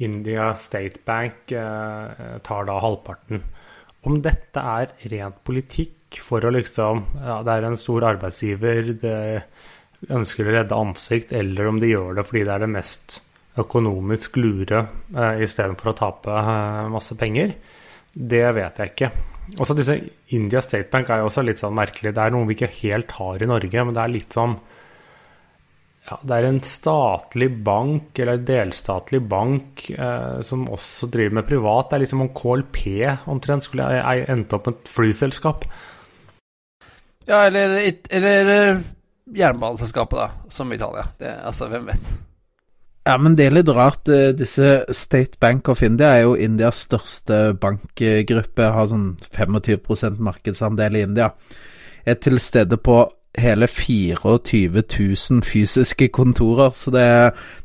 India 0.00 0.52
State 0.54 1.04
Bank 1.04 1.46
tar 1.46 2.64
da 2.66 2.80
halvparten. 2.80 3.40
Om 4.02 4.20
dette 4.20 4.58
er 4.58 4.90
rent 5.12 5.44
politikk 5.44 6.18
for 6.18 6.40
å 6.40 6.50
liksom 6.50 7.04
Ja, 7.22 7.42
det 7.42 7.52
er 7.52 7.68
en 7.68 7.76
stor 7.76 8.02
arbeidsgiver, 8.02 8.98
det 8.98 9.44
ønsker 10.10 10.48
å 10.48 10.54
redde 10.56 10.78
ansikt, 10.78 11.34
eller 11.36 11.68
om 11.70 11.78
de 11.82 11.92
gjør 11.92 12.18
det 12.18 12.26
fordi 12.28 12.46
det 12.48 12.54
er 12.54 12.64
det 12.64 12.72
mest 12.72 13.20
økonomisk 13.60 14.38
lure 14.40 14.86
eh, 15.12 15.42
istedenfor 15.44 15.92
å 15.92 15.96
tape 15.98 16.32
eh, 16.40 16.88
masse 16.92 17.16
penger, 17.20 17.54
det 18.12 18.46
vet 18.56 18.80
jeg 18.80 18.92
ikke. 18.92 19.10
Også 19.60 19.76
disse 19.76 19.96
India 20.36 20.62
State 20.64 20.88
Bank 20.92 21.10
er 21.10 21.22
jo 21.22 21.28
også 21.28 21.44
litt 21.44 21.60
sånn 21.60 21.74
merkelig. 21.76 22.14
Det 22.14 22.22
er 22.22 22.32
noe 22.32 22.46
vi 22.48 22.56
ikke 22.56 22.70
helt 22.82 23.12
har 23.18 23.42
i 23.42 23.48
Norge, 23.50 23.84
men 23.84 23.96
det 23.96 24.02
er 24.04 24.14
litt 24.14 24.36
sånn 24.36 24.54
ja, 26.02 26.16
Det 26.18 26.34
er 26.34 26.48
en 26.48 26.60
statlig 26.66 27.48
bank, 27.62 28.18
eller 28.18 28.40
delstatlig 28.42 29.20
bank, 29.30 29.84
eh, 29.94 30.40
som 30.46 30.64
også 30.72 31.08
driver 31.12 31.38
med 31.38 31.48
privat. 31.48 31.90
Det 31.90 31.98
er 31.98 32.04
liksom 32.04 32.24
om 32.24 32.32
KLP 32.34 32.80
omtrent 33.30 33.68
skulle 33.68 33.86
endt 34.10 34.56
opp 34.56 34.66
med 34.66 34.80
et 34.80 34.90
flyselskap. 34.90 35.68
Ja, 37.28 37.44
eller, 37.46 37.76
eller 38.10 38.80
jernbaneselskapet, 39.36 40.18
da, 40.18 40.50
som 40.52 40.72
Italia. 40.72 41.06
Det, 41.18 41.32
altså, 41.44 41.68
hvem 41.72 41.88
vet? 41.90 42.12
Ja, 43.02 43.16
men 43.18 43.34
det 43.34 43.48
er 43.48 43.56
litt 43.56 43.70
rart. 43.74 44.06
Eh, 44.08 44.30
disse 44.38 44.84
State 44.94 45.40
Bank 45.42 45.68
of 45.72 45.82
India 45.82 46.12
er 46.14 46.26
jo 46.26 46.36
Indias 46.38 46.84
største 46.86 47.40
bankgruppe. 47.58 48.68
Har 48.76 48.90
sånn 48.92 49.16
25% 49.34 50.22
markedsandel 50.22 51.00
i 51.00 51.04
India. 51.08 51.32
Er 52.06 52.20
til 52.22 52.38
stede 52.42 52.78
på 52.78 53.02
hele 53.38 53.66
24 53.66 54.82
000 55.00 55.42
fysiske 55.42 56.08
kontorer. 56.08 56.70
Så 56.76 56.92
det, 56.94 57.06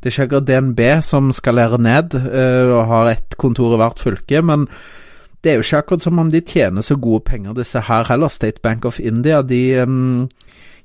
det 0.00 0.08
er 0.08 0.14
ikke 0.14 0.26
akkurat 0.28 0.48
DNB 0.48 0.80
som 1.04 1.32
skalerer 1.32 1.78
ned 1.78 2.16
uh, 2.16 2.78
og 2.78 2.86
har 2.88 3.10
ett 3.12 3.36
kontor 3.36 3.76
i 3.76 3.80
hvert 3.82 4.00
fylke. 4.00 4.42
Men 4.42 4.66
det 5.44 5.52
er 5.52 5.58
jo 5.58 5.66
ikke 5.66 5.82
akkurat 5.84 6.06
som 6.06 6.18
om 6.18 6.30
de 6.32 6.40
tjener 6.40 6.82
så 6.82 6.96
gode 6.96 7.26
penger, 7.28 7.54
disse 7.58 7.84
her 7.86 8.08
heller. 8.08 8.32
State 8.32 8.62
Bank 8.62 8.88
of 8.88 8.98
India, 9.00 9.42
de 9.42 9.82
um, 9.82 10.28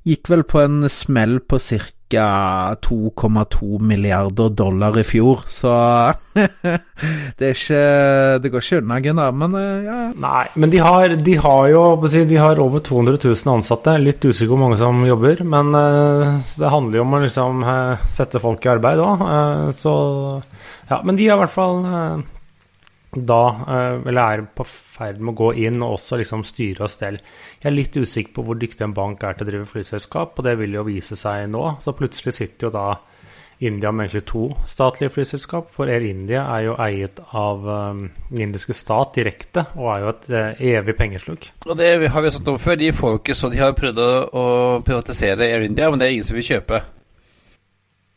gikk 0.08 0.30
vel 0.32 0.44
på 0.48 0.64
en 0.64 0.88
smell 0.92 1.40
på 1.40 1.60
ca. 1.60 1.90
2,2 2.14 3.80
milliarder 3.82 4.52
dollar 4.54 5.00
i 5.02 5.04
fjor, 5.08 5.40
så 5.50 5.72
det 7.40 7.48
er 7.48 7.56
ikke 7.56 7.80
Det 8.44 8.52
går 8.54 8.62
ikke 8.62 8.82
unna, 8.84 9.00
Gunnar, 9.02 9.32
men 9.34 9.56
eh, 9.58 9.88
ja. 9.88 9.96
Nei, 10.22 10.44
men 10.54 10.70
de 10.70 10.84
har, 10.84 11.16
de 11.18 11.38
har 11.42 11.72
jo 11.72 11.82
De 12.30 12.38
har 12.38 12.62
over 12.62 12.86
200 12.86 13.18
000 13.24 13.56
ansatte. 13.56 13.96
Litt 13.98 14.22
usikker 14.22 14.54
hvor 14.54 14.62
mange 14.62 14.78
som 14.78 15.02
jobber, 15.08 15.42
men 15.42 15.74
det 15.74 16.70
handler 16.76 17.00
jo 17.00 17.08
om 17.08 17.18
å 17.18 17.24
liksom 17.24 17.66
sette 18.14 18.44
folk 18.44 18.62
i 18.62 18.74
arbeid 18.76 19.02
òg. 19.02 19.26
Så 19.74 19.96
ja, 20.92 21.02
men 21.02 21.18
de 21.18 21.32
har 21.32 21.40
i 21.40 21.46
hvert 21.48 21.58
fall 21.58 21.82
da 23.16 23.42
Eller 24.06 24.22
er 24.22 24.44
på 24.56 24.66
ferd 24.68 25.20
med 25.22 25.34
å 25.34 25.40
gå 25.44 25.50
inn 25.66 25.82
og 25.82 25.98
også 25.98 26.20
liksom 26.22 26.44
styre 26.48 26.88
og 26.88 26.92
stelle. 26.92 27.22
Jeg 27.62 27.70
er 27.70 27.76
litt 27.76 27.96
usikker 27.96 28.34
på 28.36 28.46
hvor 28.48 28.60
dyktig 28.60 28.86
en 28.86 28.96
bank 28.98 29.24
er 29.24 29.38
til 29.38 29.48
å 29.48 29.52
drive 29.52 29.70
flyselskap, 29.70 30.38
og 30.38 30.46
det 30.48 30.58
vil 30.60 30.78
jo 30.78 30.86
vise 30.88 31.18
seg 31.20 31.48
nå. 31.52 31.64
Så 31.84 31.96
plutselig 31.98 32.36
sitter 32.38 32.68
jo 32.68 32.74
da 32.74 32.88
India 33.64 33.92
med 33.92 34.08
egentlig 34.08 34.26
to 34.28 34.48
statlige 34.68 35.14
flyselskap, 35.14 35.70
for 35.72 35.92
Air 35.92 36.04
India 36.08 36.44
er 36.56 36.66
jo 36.68 36.74
eiet 36.82 37.20
av 37.32 37.64
den 37.68 38.42
indiske 38.48 38.76
stat 38.76 39.16
direkte, 39.16 39.66
og 39.78 39.94
er 39.94 40.02
jo 40.04 40.12
et 40.12 40.28
uh, 40.34 40.66
evig 40.74 40.98
pengesluk. 41.00 41.48
Og 41.68 41.78
det 41.80 41.94
har 42.12 42.26
vi 42.26 42.34
sagt 42.34 42.50
om 42.52 42.60
før, 42.60 42.80
de 42.80 42.92
får 42.96 43.16
jo 43.16 43.22
ikke 43.22 43.38
så 43.38 43.52
De 43.54 43.62
har 43.62 43.78
prøvd 43.78 44.04
å 44.04 44.46
privatisere 44.86 45.48
Air 45.48 45.70
India, 45.70 45.90
men 45.90 46.02
det 46.02 46.10
er 46.10 46.18
ingen 46.18 46.28
som 46.28 46.40
vil 46.40 46.50
kjøpe. 46.50 46.84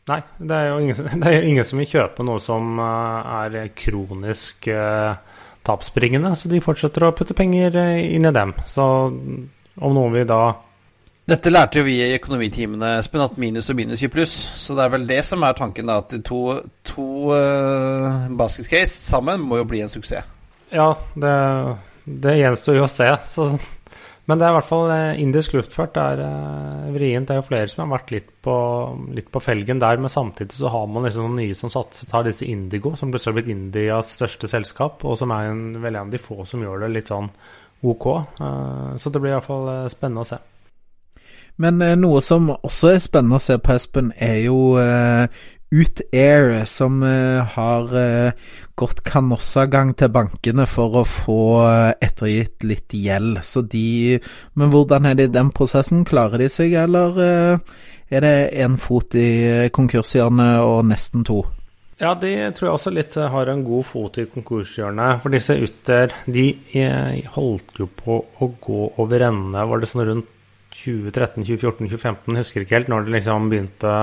Nei, 0.07 0.21
det 0.39 0.55
er 0.55 0.69
jo 0.69 0.77
ingen, 0.83 1.09
det 1.21 1.31
er 1.31 1.47
ingen 1.47 1.67
som 1.67 1.81
vil 1.81 1.89
kjøpe 1.91 2.25
noe 2.27 2.39
som 2.43 2.79
uh, 2.79 3.43
er 3.43 3.73
kronisk 3.75 4.69
uh, 4.71 5.17
tapsbringende, 5.67 6.31
så 6.39 6.51
de 6.51 6.63
fortsetter 6.63 7.07
å 7.07 7.13
putte 7.15 7.35
penger 7.37 7.75
uh, 7.75 7.97
inn 7.99 8.27
i 8.27 8.33
dem. 8.35 8.55
Så 8.69 8.85
om 9.11 9.99
noen 9.99 10.15
vil 10.15 10.29
da 10.29 10.41
Dette 11.27 11.51
lærte 11.51 11.81
jo 11.81 11.83
vi 11.83 11.97
i 11.99 12.13
økonomitimene, 12.15 12.93
Espen, 13.01 13.19
at 13.19 13.33
minus 13.35 13.67
og 13.67 13.75
minus 13.75 13.99
gir 13.99 14.07
pluss. 14.13 14.31
Så 14.31 14.77
det 14.77 14.85
er 14.85 14.93
vel 14.93 15.03
det 15.09 15.17
som 15.27 15.41
er 15.43 15.57
tanken, 15.57 15.89
da. 15.89 15.97
At 15.99 16.13
de 16.13 16.21
to, 16.23 16.37
to 16.87 17.33
uh, 17.35 18.29
basketcase 18.39 18.95
sammen 18.95 19.43
må 19.43 19.59
jo 19.59 19.65
bli 19.67 19.81
en 19.83 19.91
suksess. 19.91 20.23
Ja, 20.71 20.93
det, 21.19 21.33
det 22.23 22.37
gjenstår 22.39 22.79
jo 22.79 22.85
å 22.85 22.91
se. 22.91 23.09
Så 23.27 23.49
men 24.27 24.39
det 24.39 24.43
er 24.43 24.51
i 24.51 24.55
hvert 24.57 24.67
fall 24.67 24.89
eh, 24.91 25.19
indisk 25.23 25.53
luftfart 25.55 25.97
er 26.01 26.21
eh, 26.25 26.87
vrient. 26.91 27.29
Det 27.29 27.35
er 27.35 27.39
jo 27.39 27.45
flere 27.47 27.69
som 27.71 27.85
har 27.85 27.93
vært 27.93 28.11
litt 28.11 28.27
på, 28.43 28.55
litt 29.15 29.29
på, 29.31 29.41
felgen 29.43 29.79
der, 29.79 30.01
men 30.03 30.11
samtidig 30.11 30.57
så 30.57 30.71
har 30.73 30.89
man 30.91 31.07
liksom 31.07 31.29
noen 31.29 31.39
nye 31.39 31.55
som 31.55 31.71
satser, 31.71 32.09
tar 32.11 32.27
disse 32.27 32.47
Indigo, 32.47 32.91
som 32.99 33.13
plutselig 33.13 33.31
har 33.31 33.37
blitt 33.39 33.53
Indias 33.55 34.17
største 34.17 34.49
selskap, 34.51 35.05
og 35.07 35.15
som 35.21 35.31
er 35.31 35.53
en, 35.53 35.63
vel 35.79 35.95
en 35.95 36.09
av 36.09 36.11
de 36.11 36.19
få 36.19 36.43
som 36.49 36.65
gjør 36.65 36.83
det 36.83 36.91
litt 36.97 37.13
sånn 37.13 37.31
OK. 37.87 38.07
Eh, 38.43 38.91
så 38.99 39.13
det 39.15 39.23
blir 39.23 39.31
i 39.31 39.37
hvert 39.37 39.47
fall 39.47 39.71
spennende 39.93 40.27
å 40.27 40.31
se. 40.33 40.43
Men 41.63 41.79
noe 41.97 42.19
som 42.21 42.51
også 42.53 42.91
er 42.91 42.99
spennende 43.01 43.39
å 43.39 43.41
se 43.41 43.55
på, 43.57 43.79
Espen, 43.79 44.11
er 44.21 44.43
jo 44.43 44.75
ut 45.69 46.01
Air, 46.11 46.65
som 46.65 47.01
uh, 47.03 47.43
har 47.43 47.95
uh, 47.95 48.31
gått 48.79 49.01
kanossagang 49.07 49.93
til 49.99 50.11
bankene 50.13 50.67
for 50.69 51.01
å 51.01 51.03
få 51.07 51.41
uh, 51.65 51.91
ettergitt 51.99 52.63
litt 52.63 52.95
gjeld. 52.95 53.41
Så 53.43 53.65
de 53.67 54.19
Men 54.55 54.71
hvordan 54.71 55.09
er 55.09 55.17
det 55.17 55.29
i 55.29 55.35
den 55.35 55.51
prosessen? 55.51 56.05
Klarer 56.07 56.39
de 56.39 56.49
seg, 56.51 56.73
eller 56.77 57.19
er 58.07 58.23
det 58.23 58.35
én 58.55 58.77
fot 58.79 59.15
i 59.19 59.67
konkurshjørnet 59.73 60.63
og 60.63 60.85
nesten 60.87 61.25
to? 61.27 61.41
Ja, 61.97 62.13
de 62.13 62.31
tror 62.53 62.67
jeg 62.67 62.75
også 62.75 62.93
litt 62.93 63.15
har 63.17 63.49
en 63.49 63.63
god 63.65 63.85
fot 63.89 64.19
i 64.21 64.27
konkurshjørnet. 64.29 65.19
For 65.23 65.33
disse 65.33 65.57
Uter, 65.57 66.13
de 66.29 66.47
holdt 67.33 67.81
jo 67.81 67.89
på 67.89 68.21
å 68.21 68.49
gå 68.61 68.83
over 69.01 69.25
ende, 69.31 69.65
var 69.65 69.81
det 69.81 69.89
sånn 69.89 70.05
rundt 70.05 70.33
2013, 70.77 71.43
2014, 71.43 71.87
2015, 71.89 72.37
husker 72.37 72.63
ikke 72.63 72.77
helt, 72.77 72.91
når 72.91 73.07
det 73.07 73.15
liksom 73.17 73.49
begynte 73.51 73.93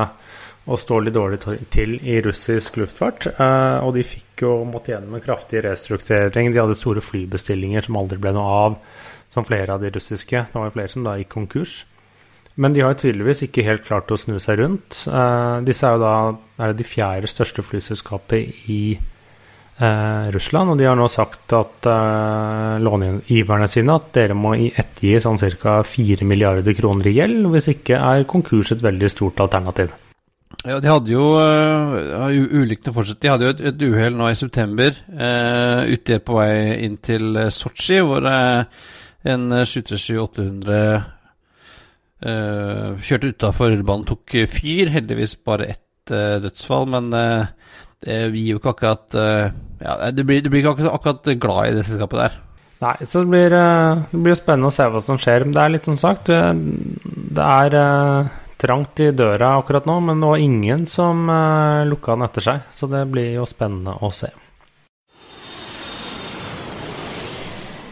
og 0.64 0.81
står 0.81 1.05
litt 1.05 1.16
dårlig 1.16 1.40
til 1.72 1.96
i 2.00 2.18
russisk 2.24 2.79
luftfart. 2.81 3.29
Eh, 3.35 3.79
og 3.85 3.94
de 3.96 4.05
fikk 4.07 4.46
jo 4.46 4.59
måtte 4.68 4.94
gjennom 4.94 5.16
en 5.16 5.24
kraftig 5.24 5.64
restrukturering. 5.66 6.53
De 6.53 6.62
hadde 6.62 6.77
store 6.79 7.05
flybestillinger 7.05 7.85
som 7.85 7.98
aldri 8.00 8.20
ble 8.20 8.33
noe 8.37 8.61
av, 8.68 8.79
som 9.35 9.44
flere 9.44 9.77
av 9.77 9.85
de 9.85 9.92
russiske. 9.92 10.46
Det 10.48 10.57
var 10.57 10.70
jo 10.70 10.77
flere 10.79 10.94
som 10.94 11.05
da 11.05 11.18
gikk 11.20 11.35
konkurs. 11.35 11.83
Men 12.55 12.72
de 12.72 12.85
har 12.85 12.94
jo 12.94 13.03
tydeligvis 13.03 13.44
ikke 13.48 13.64
helt 13.66 13.85
klart 13.85 14.12
å 14.14 14.18
snu 14.20 14.38
seg 14.40 14.62
rundt. 14.62 15.03
Eh, 15.11 15.57
disse 15.66 15.88
er 15.88 15.98
jo 15.98 16.05
da 16.05 16.14
er 16.62 16.70
det 16.70 16.79
de 16.81 16.87
fjerde 16.87 17.29
største 17.29 17.64
flyselskapet 17.66 18.70
i 18.70 18.94
eh, 18.94 20.31
Russland, 20.33 20.70
og 20.70 20.79
de 20.81 20.87
har 20.88 20.96
nå 20.96 21.11
sagt 21.12 21.53
at 21.59 21.90
eh, 21.90 22.79
långiverne 22.81 23.68
sine 23.68 23.98
at 23.98 24.14
dere 24.16 24.38
må 24.38 24.55
ettergi 24.70 25.18
sånn 25.27 25.42
ca. 25.59 25.81
4 25.83 26.31
milliarder 26.31 26.79
kroner 26.79 27.11
i 27.11 27.16
gjeld. 27.18 27.50
Hvis 27.53 27.68
ikke 27.74 27.98
er 27.98 28.24
konkurs 28.31 28.72
et 28.72 28.87
veldig 28.87 29.12
stort 29.12 29.44
alternativ. 29.44 29.92
Ja, 30.64 30.79
de 30.81 30.88
hadde 30.88 31.12
jo 31.12 31.25
uh, 31.37 32.31
Ulykkene 32.33 32.95
fortsatte. 32.95 33.23
De 33.25 33.33
hadde 33.33 33.49
jo 33.49 33.55
et, 33.55 33.62
et 33.71 33.83
uhell 33.88 34.14
nå 34.17 34.31
i 34.31 34.38
september 34.38 34.95
uh, 35.12 35.83
ute 35.90 36.21
på 36.25 36.38
vei 36.38 36.85
inn 36.87 36.97
til 37.05 37.37
uh, 37.37 37.51
Sotsji, 37.53 38.01
hvor 38.05 38.25
uh, 38.25 38.64
en 39.29 39.43
737-800 39.61 40.79
uh, 42.25 42.95
kjørte 43.01 43.33
utafor 43.35 43.73
rullebanen, 43.73 44.07
tok 44.09 44.37
fyr. 44.51 44.93
Heldigvis 44.95 45.37
bare 45.45 45.69
ett 45.75 46.14
uh, 46.14 46.38
dødsfall, 46.45 46.88
men 46.95 47.12
det 47.12 48.17
gir 48.37 48.55
jo 48.55 48.61
ikke 48.61 48.75
akkurat 48.75 49.14
Ja, 49.14 50.11
det 50.12 50.25
blir, 50.29 50.43
det 50.45 50.51
blir 50.53 50.61
ikke 50.61 50.90
akkurat, 50.93 51.29
glad 51.40 51.69
i 51.69 51.77
det 51.79 51.85
selskapet 51.88 52.21
der. 52.21 52.40
Nei, 52.85 52.97
så 53.09 53.23
det 53.23 53.31
blir, 53.33 53.55
det 53.55 54.21
blir 54.27 54.37
spennende 54.37 54.69
å 54.69 54.75
se 54.75 54.85
hva 54.93 55.01
som 55.05 55.17
skjer. 55.21 55.45
Men 55.45 55.55
det 55.57 55.62
er 55.62 55.73
litt 55.73 55.88
som 55.88 55.97
sagt, 56.01 56.29
det 56.29 57.45
er 57.45 57.77
trangt 58.64 59.05
i 59.05 59.11
døra 59.12 59.59
akkurat 59.61 59.87
nå, 59.88 60.00
men 60.09 60.24
det 60.24 60.33
var 60.33 60.42
ingen 60.42 60.88
som 60.90 61.29
uh, 61.29 61.85
lukka 61.88 62.16
den 62.16 62.27
etter 62.27 62.48
seg. 62.48 62.66
Så 62.72 62.88
det 62.90 63.05
blir 63.12 63.37
jo 63.37 63.46
spennende 63.48 63.98
å 64.00 64.11
se. 64.14 64.33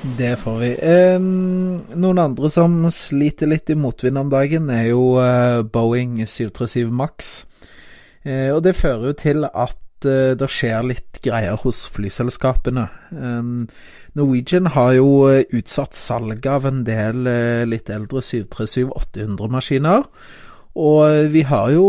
Det 0.02 0.32
får 0.34 0.56
vi. 0.58 0.72
Eh, 0.82 1.20
noen 1.22 2.18
andre 2.18 2.48
som 2.50 2.80
sliter 2.90 3.46
litt 3.46 3.70
i 3.70 3.78
motvind 3.78 4.18
om 4.18 4.32
dagen, 4.32 4.66
er 4.74 4.88
jo 4.88 5.04
eh, 5.22 5.60
Boeing 5.62 6.16
737 6.26 6.90
Max. 6.90 7.30
Eh, 8.22 8.50
og 8.54 8.62
det 8.66 8.74
fører 8.78 9.10
jo 9.10 9.16
til 9.18 9.46
at 9.46 10.06
eh, 10.06 10.34
det 10.38 10.48
skjer 10.50 10.86
litt 10.86 11.22
greier 11.22 11.58
hos 11.62 11.84
flyselskapene. 11.94 12.86
Norwegian 14.18 14.70
har 14.74 14.94
jo 14.98 15.08
eh, 15.30 15.46
utsatt 15.54 15.98
salget 15.98 16.50
av 16.50 16.66
en 16.70 16.82
del 16.86 17.26
litt 17.70 17.90
eldre 17.90 18.22
737-800-maskiner. 18.26 20.06
Og 20.72 21.28
vi 21.32 21.42
har 21.44 21.68
jo 21.74 21.88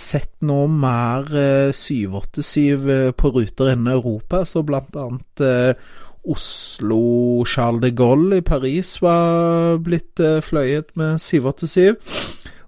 sett 0.00 0.32
nå 0.40 0.64
mer 0.72 1.28
787 1.76 2.56
eh, 2.56 2.94
eh, 2.94 3.10
på 3.12 3.30
ruter 3.34 3.74
innen 3.74 3.92
Europa, 3.92 4.44
så 4.48 4.62
blant 4.64 4.96
annet 4.96 5.44
eh, 5.44 5.76
Oslo 6.24 7.44
Charles 7.44 7.82
de 7.82 7.90
Gaulle 7.92 8.40
i 8.40 8.46
Paris 8.46 8.96
var 9.04 9.76
blitt 9.84 10.22
fløyet 10.40 10.94
med 10.96 11.20
787. 11.20 12.00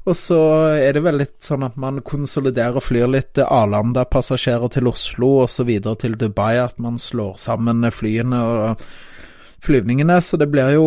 Og 0.07 0.15
så 0.15 0.39
er 0.77 0.93
det 0.93 1.03
vel 1.03 1.17
litt 1.23 1.41
sånn 1.43 1.65
at 1.67 1.79
man 1.81 2.03
konsoliderer 2.05 2.77
og 2.79 2.85
flyr 2.85 3.09
litt 3.11 3.41
Arlanda-passasjerer 3.41 4.71
til 4.77 4.93
Oslo 4.93 5.31
videre 5.67 5.97
til 6.05 6.21
Dubai, 6.21 6.61
at 6.61 6.77
man 6.79 7.01
slår 7.01 7.41
sammen 7.41 7.89
flyene. 7.91 8.45
og 8.45 8.85
flyvningene, 9.67 10.21
så 10.23 10.39
det 10.41 10.49
blir 10.53 10.75
jo 10.77 10.87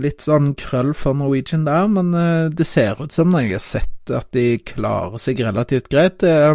litt 0.00 0.24
sånn 0.24 0.54
krøll 0.58 0.92
for 0.96 1.16
Norwegian 1.16 1.66
der. 1.68 1.88
Men 1.92 2.12
eh, 2.16 2.50
det 2.52 2.66
ser 2.68 3.00
ut 3.00 3.14
som 3.14 3.34
jeg 3.38 3.52
har 3.54 3.64
sett 3.64 4.14
at 4.16 4.30
de 4.36 4.58
klarer 4.66 5.20
seg 5.22 5.42
relativt 5.44 5.90
greit. 5.92 6.20
Det 6.24 6.32
er 6.32 6.54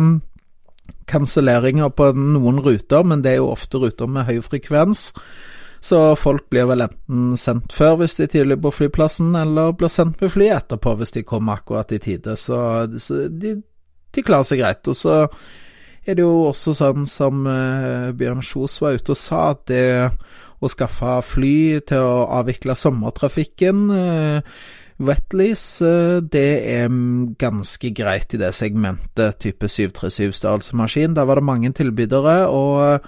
kanselleringer 1.10 1.92
på 1.94 2.12
noen 2.18 2.62
ruter, 2.66 3.06
men 3.06 3.22
det 3.26 3.36
er 3.36 3.44
jo 3.44 3.52
ofte 3.54 3.82
ruter 3.82 4.10
med 4.10 4.28
høy 4.30 4.40
frekvens. 4.46 5.12
Så 5.86 6.00
folk 6.18 6.48
blir 6.50 6.66
vel 6.66 6.82
enten 6.88 7.36
sendt 7.38 7.76
før 7.76 8.00
hvis 8.00 8.18
de 8.18 8.26
er 8.26 8.32
tidlig 8.34 8.58
på 8.64 8.74
flyplassen, 8.74 9.36
eller 9.38 9.76
blir 9.78 9.92
sendt 9.94 10.22
med 10.24 10.34
fly 10.34 10.50
etterpå 10.56 10.96
hvis 10.98 11.14
de 11.14 11.26
kommer 11.28 11.60
akkurat 11.60 11.94
i 11.94 12.02
tide. 12.02 12.34
Så, 12.42 12.58
de, 13.30 13.60
de 14.16 14.26
klarer 14.26 14.50
seg 14.50 14.64
greit. 14.64 14.82
Og 14.90 14.98
så 14.98 15.20
er 16.06 16.18
det 16.18 16.26
jo 16.26 16.48
også 16.48 16.74
sånn 16.78 17.06
som 17.10 17.46
uh, 17.46 18.10
Bjørn 18.18 18.42
Kjos 18.46 18.80
var 18.82 18.98
ute 18.98 19.14
og 19.14 19.20
sa, 19.20 19.44
at 19.54 19.64
det 19.70 19.86
å 20.62 20.72
skaffe 20.72 21.20
fly 21.26 21.82
til 21.88 22.06
å 22.06 22.26
avvikle 22.40 22.78
sommertrafikken. 22.80 23.86
Wetleys, 24.98 25.82
eh, 25.82 26.22
det 26.24 26.50
er 26.72 26.90
ganske 27.40 27.92
greit 27.92 28.34
i 28.34 28.40
det 28.40 28.54
segmentet, 28.56 29.42
type 29.44 29.68
737-størrelsesmaskin. 29.68 31.16
Da 31.18 31.26
var 31.28 31.36
det 31.36 31.50
mange 31.50 31.72
tilbydere, 31.76 32.48
og 32.48 33.04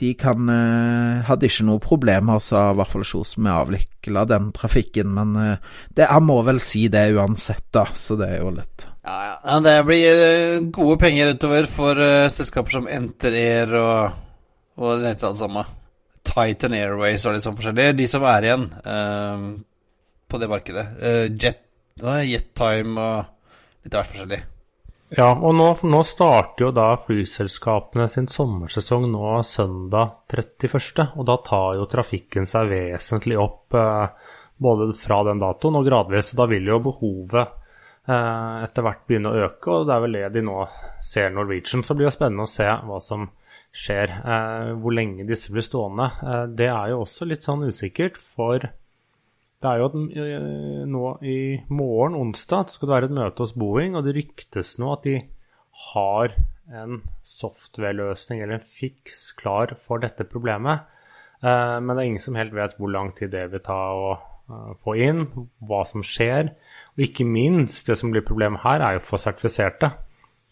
de 0.00 0.12
kan, 0.14 0.48
eh, 0.48 1.22
hadde 1.24 1.48
ikke 1.48 1.64
noe 1.64 1.80
problemer, 1.80 2.40
sa 2.40 2.70
i 2.70 2.74
hvert 2.74 2.92
fall 2.92 3.04
Kjos, 3.04 3.38
med 3.38 3.52
å 3.52 3.64
avvikle 3.64 4.26
den 4.28 4.52
trafikken. 4.52 5.14
Men 5.14 5.58
det, 5.94 6.08
han 6.08 6.24
må 6.24 6.44
vel 6.44 6.60
si 6.60 6.88
det 6.88 7.14
uansett, 7.14 7.64
da, 7.72 7.86
så 7.86 8.18
det 8.18 8.28
er 8.28 8.40
jo 8.40 8.50
litt 8.50 8.86
Ja, 9.04 9.38
ja. 9.44 9.60
Det 9.60 9.86
blir 9.86 10.70
gode 10.70 10.98
penger 11.00 11.34
utover 11.34 11.66
for 11.66 11.94
selskaper 12.28 12.70
som 12.70 12.86
Enter 12.86 13.32
Air 13.32 13.74
og, 13.80 14.12
og 14.76 15.00
det 15.00 15.14
heter 15.14 15.28
alt 15.28 15.40
samme. 15.40 15.64
Titan 16.30 16.76
Airways 16.78 17.26
og 17.26 17.36
litt 17.36 17.44
sånn 17.46 17.58
forskjellig. 17.58 17.90
De 17.98 18.06
som 18.10 18.24
er 18.30 18.46
igjen 18.46 18.70
uh, 18.86 19.50
på 20.30 20.40
det 20.40 20.50
markedet. 20.50 20.86
Uh, 21.02 21.26
Jet, 21.34 21.66
uh, 22.04 22.22
Jettime 22.22 22.96
og 22.96 23.84
litt 23.84 23.94
av 23.94 24.02
hvert 24.02 24.14
forskjellig. 24.14 24.42
Ja, 25.10 25.32
og 25.34 25.56
nå, 25.58 25.66
nå, 25.90 26.00
starter 26.06 26.68
jo 26.68 26.70
da 26.70 26.92
flyselskapene 27.02 28.06
sin 28.08 28.28
sommersesong 28.30 29.08
nå 29.10 29.40
søndag 29.42 30.20
31. 30.30 31.16
Og 31.18 31.26
da 31.26 31.34
tar 31.42 31.80
jo 31.80 31.88
trafikken 31.90 32.46
seg 32.46 32.70
vesentlig 32.70 33.38
opp 33.42 33.74
eh, 33.74 34.28
både 34.62 34.92
fra 34.94 35.24
den 35.26 35.42
datoen 35.42 35.80
og 35.80 35.88
gradvis. 35.88 36.30
og 36.30 36.44
Da 36.44 36.46
vil 36.52 36.70
jo 36.70 36.78
behovet 36.84 37.42
eh, 37.42 38.62
etter 38.68 38.86
hvert 38.86 39.02
begynne 39.08 39.32
å 39.32 39.42
øke, 39.48 39.80
og 39.80 39.90
det 39.90 39.96
er 39.96 40.04
vel 40.06 40.18
det 40.20 40.30
de 40.36 40.46
nå 40.46 40.62
ser 41.02 41.34
Norwegian. 41.34 41.82
Så 41.82 41.98
blir 41.98 42.06
det 42.06 42.14
spennende 42.14 42.46
å 42.46 42.54
se 42.54 42.68
hva 42.70 43.02
som 43.02 43.26
skjer. 43.70 44.10
Eh, 44.10 44.70
hvor 44.82 44.94
lenge 44.94 45.26
disse 45.28 45.52
blir 45.52 45.64
stående. 45.64 46.10
Eh, 46.24 46.46
det 46.58 46.68
er 46.72 46.92
jo 46.92 47.02
også 47.04 47.28
litt 47.28 47.46
sånn 47.46 47.66
usikkert, 47.68 48.18
for 48.18 48.58
det 48.60 49.68
er 49.68 49.80
jo 49.80 49.90
at 49.90 49.98
eh, 49.98 50.86
nå 50.90 51.04
i 51.26 51.40
morgen, 51.70 52.18
onsdag, 52.18 52.72
skal 52.72 52.88
det 52.88 52.96
være 52.96 53.10
et 53.10 53.18
møte 53.20 53.44
hos 53.44 53.54
Boeing, 53.58 53.98
og 53.98 54.06
det 54.06 54.16
ryktes 54.18 54.76
nå 54.82 54.94
at 54.96 55.06
de 55.06 55.18
har 55.90 56.34
en 56.70 57.00
software-løsning 57.26 58.42
eller 58.42 58.58
en 58.58 58.66
fiks 58.66 59.30
klar 59.38 59.74
for 59.82 60.02
dette 60.02 60.26
problemet. 60.28 60.86
Men 61.40 61.88
det 61.88 61.96
er 61.96 62.06
ingen 62.10 62.22
som 62.22 62.36
helt 62.36 62.52
vet 62.52 62.76
hvor 62.76 62.92
lang 62.92 63.08
tid 63.16 63.32
det 63.32 63.46
vil 63.50 63.62
ta 63.64 63.78
å 63.96 64.10
få 64.84 64.92
inn, 65.00 65.24
hva 65.66 65.80
som 65.88 66.04
skjer. 66.04 66.52
Og 66.94 67.02
ikke 67.08 67.24
minst, 67.26 67.88
det 67.88 67.96
som 67.98 68.12
blir 68.12 68.22
problemet 68.28 68.60
her, 68.62 68.84
er 68.84 68.98
jo 68.98 69.06
få 69.08 69.18
sertifiserte. 69.18 69.88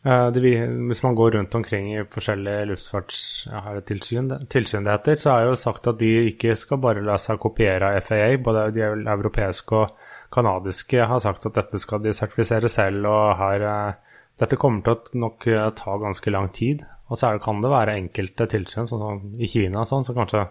Uh, 0.06 0.28
det, 0.30 0.42
hvis 0.88 1.02
man 1.02 1.16
går 1.18 1.32
rundt 1.34 1.54
omkring 1.58 1.88
i 1.90 2.04
forskjellige 2.06 2.66
luftfartstilsyn, 2.70 4.28
tilsyn 4.50 4.86
det 4.86 4.94
heter, 4.94 5.16
så 5.18 5.32
er 5.32 5.48
jo 5.48 5.56
sagt 5.58 5.88
at 5.90 5.98
de 5.98 6.10
ikke 6.30 6.54
skal 6.58 6.78
bare 6.82 7.02
la 7.02 7.16
seg 7.18 7.40
kopiere 7.42 7.90
av 7.90 8.06
FAA. 8.06 8.36
Både 8.44 8.68
de 8.76 8.84
europeiske 8.86 9.80
og 9.80 9.96
kanadiske 10.34 11.08
har 11.10 11.22
sagt 11.24 11.48
at 11.50 11.58
dette 11.58 11.80
skal 11.82 12.04
de 12.04 12.14
sertifisere 12.14 12.70
selv. 12.70 13.08
og 13.10 13.34
her, 13.40 13.66
uh, 13.66 14.20
Dette 14.38 14.60
kommer 14.60 14.84
til 14.86 14.94
å 14.94 15.24
nok 15.26 15.48
ta 15.74 15.96
ganske 15.98 16.30
lang 16.30 16.46
tid. 16.54 16.84
Og 17.08 17.18
så 17.18 17.32
det, 17.32 17.42
kan 17.42 17.58
det 17.64 17.72
være 17.72 17.96
enkelte 17.98 18.46
tilsyn, 18.52 18.86
sånn 18.86 19.02
som 19.02 19.40
i 19.40 19.48
Kina, 19.50 19.82
sånn, 19.88 20.06
som 20.06 20.14
kanskje 20.14 20.44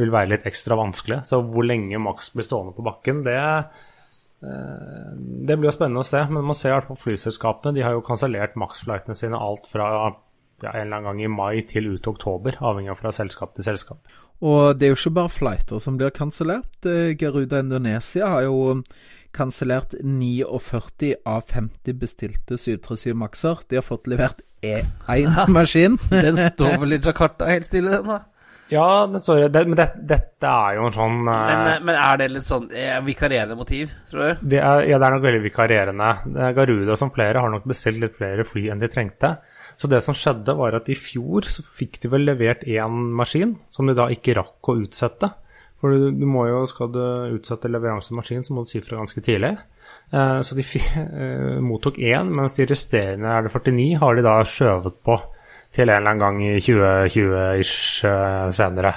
vil 0.00 0.10
være 0.10 0.32
litt 0.32 0.48
ekstra 0.48 0.74
vanskelig. 0.78 1.20
Så 1.28 1.38
hvor 1.44 1.66
lenge 1.66 2.00
maks 2.02 2.32
blir 2.34 2.46
stående 2.46 2.74
på 2.74 2.86
bakken, 2.86 3.22
det 3.26 3.38
Eh, 3.38 3.97
det 4.40 5.56
blir 5.58 5.66
jo 5.66 5.74
spennende 5.74 6.04
å 6.04 6.06
se, 6.06 6.20
men 6.30 6.46
man 6.46 6.56
ser 6.56 6.70
i 6.70 6.76
hvert 6.76 6.88
fall 6.92 7.00
flyselskapene. 7.00 7.74
De 7.74 7.82
har 7.82 7.96
jo 7.96 8.04
kansellert 8.06 8.54
Max-flightene 8.60 9.16
sine 9.18 9.40
alt 9.42 9.66
fra 9.66 9.88
ja, 10.62 10.72
en 10.72 10.80
eller 10.84 10.96
annen 10.96 11.08
gang 11.10 11.22
i 11.22 11.30
mai 11.30 11.62
til 11.66 11.90
ut 11.94 12.06
oktober, 12.10 12.58
avhengig 12.62 12.92
av 12.94 13.00
fra 13.02 13.12
selskap 13.14 13.54
til 13.56 13.66
selskap. 13.66 14.16
Og 14.38 14.78
det 14.78 14.86
er 14.86 14.92
jo 14.92 14.98
ikke 15.00 15.16
bare 15.16 15.34
flighter 15.34 15.82
som 15.82 15.98
blir 15.98 16.14
kansellert. 16.14 16.70
Geruda 16.84 17.14
Garuda 17.18 17.62
Indonesia 17.64 18.30
har 18.30 18.46
jo 18.46 18.58
kansellert 19.34 19.94
49 20.00 21.14
av 21.26 21.42
50 21.50 21.98
bestilte 21.98 22.58
737 22.58 23.14
Maxer. 23.18 23.62
De 23.68 23.80
har 23.80 23.86
fått 23.86 24.06
levert 24.10 24.42
én 24.62 25.34
maskin. 25.54 25.98
den 26.10 26.38
står 26.38 26.78
vel 26.82 26.94
i 26.94 27.02
Jakarta 27.02 27.50
helt 27.50 27.66
stille, 27.66 27.98
den 27.98 28.06
da? 28.14 28.22
Ja, 28.68 29.06
det 29.08 29.22
står, 29.24 29.46
det, 29.48 29.62
men 29.64 29.78
det, 29.78 29.86
dette 30.10 30.48
er 30.48 30.76
jo 30.76 30.88
en 30.88 30.96
sånn 30.96 31.20
men, 31.24 31.62
eh, 31.72 31.78
men, 31.80 31.94
er 31.96 32.18
det 32.20 32.26
litt 32.34 32.46
sånn 32.46 32.66
er 32.68 33.00
vikarierende 33.06 33.56
motiv, 33.56 33.94
tror 34.10 34.24
du? 34.24 34.48
Det 34.54 34.60
er, 34.60 34.82
ja, 34.90 34.98
det 35.00 35.08
er 35.08 35.16
nok 35.16 35.24
veldig 35.24 35.44
vikarierende. 35.46 36.10
Garuda 36.56 36.98
som 37.00 37.12
flere 37.14 37.44
har 37.44 37.54
nok 37.54 37.68
bestilt 37.68 38.02
litt 38.02 38.18
flere 38.18 38.44
fly 38.48 38.66
enn 38.72 38.82
de 38.82 38.90
trengte. 38.92 39.38
Så 39.78 39.88
det 39.90 40.02
som 40.02 40.16
skjedde, 40.16 40.56
var 40.58 40.74
at 40.74 40.88
i 40.90 40.96
fjor 40.98 41.46
så 41.46 41.62
fikk 41.62 42.00
de 42.02 42.10
vel 42.10 42.26
levert 42.26 42.64
én 42.66 43.02
maskin, 43.16 43.54
som 43.70 43.86
de 43.86 43.94
da 43.96 44.08
ikke 44.10 44.34
rakk 44.36 44.72
å 44.72 44.78
utsette. 44.82 45.30
For 45.78 45.94
du, 45.94 46.08
du 46.18 46.24
må 46.26 46.48
jo, 46.48 46.64
skal 46.66 46.90
du 46.90 47.02
utsette 47.36 47.70
leveransemaskin, 47.70 48.42
så 48.44 48.56
må 48.56 48.64
du 48.66 48.72
si 48.72 48.82
fra 48.82 48.98
ganske 48.98 49.22
tidlig. 49.22 49.54
Eh, 50.10 50.40
så 50.42 50.58
de 50.58 50.64
eh, 50.74 51.58
mottok 51.62 52.00
én, 52.02 52.32
mens 52.34 52.58
de 52.58 52.66
resterende, 52.66 53.30
er 53.30 53.46
det 53.46 53.54
49, 53.54 53.90
har 54.02 54.18
de 54.18 54.26
da 54.26 54.38
skjøvet 54.50 54.98
på 55.06 55.18
til 55.74 55.88
en 55.88 55.94
eller 55.98 56.14
annen 56.14 56.22
gang 56.22 56.40
i 56.46 56.56
2020-ish 56.62 58.06
uh, 58.08 58.48
senere. 58.56 58.94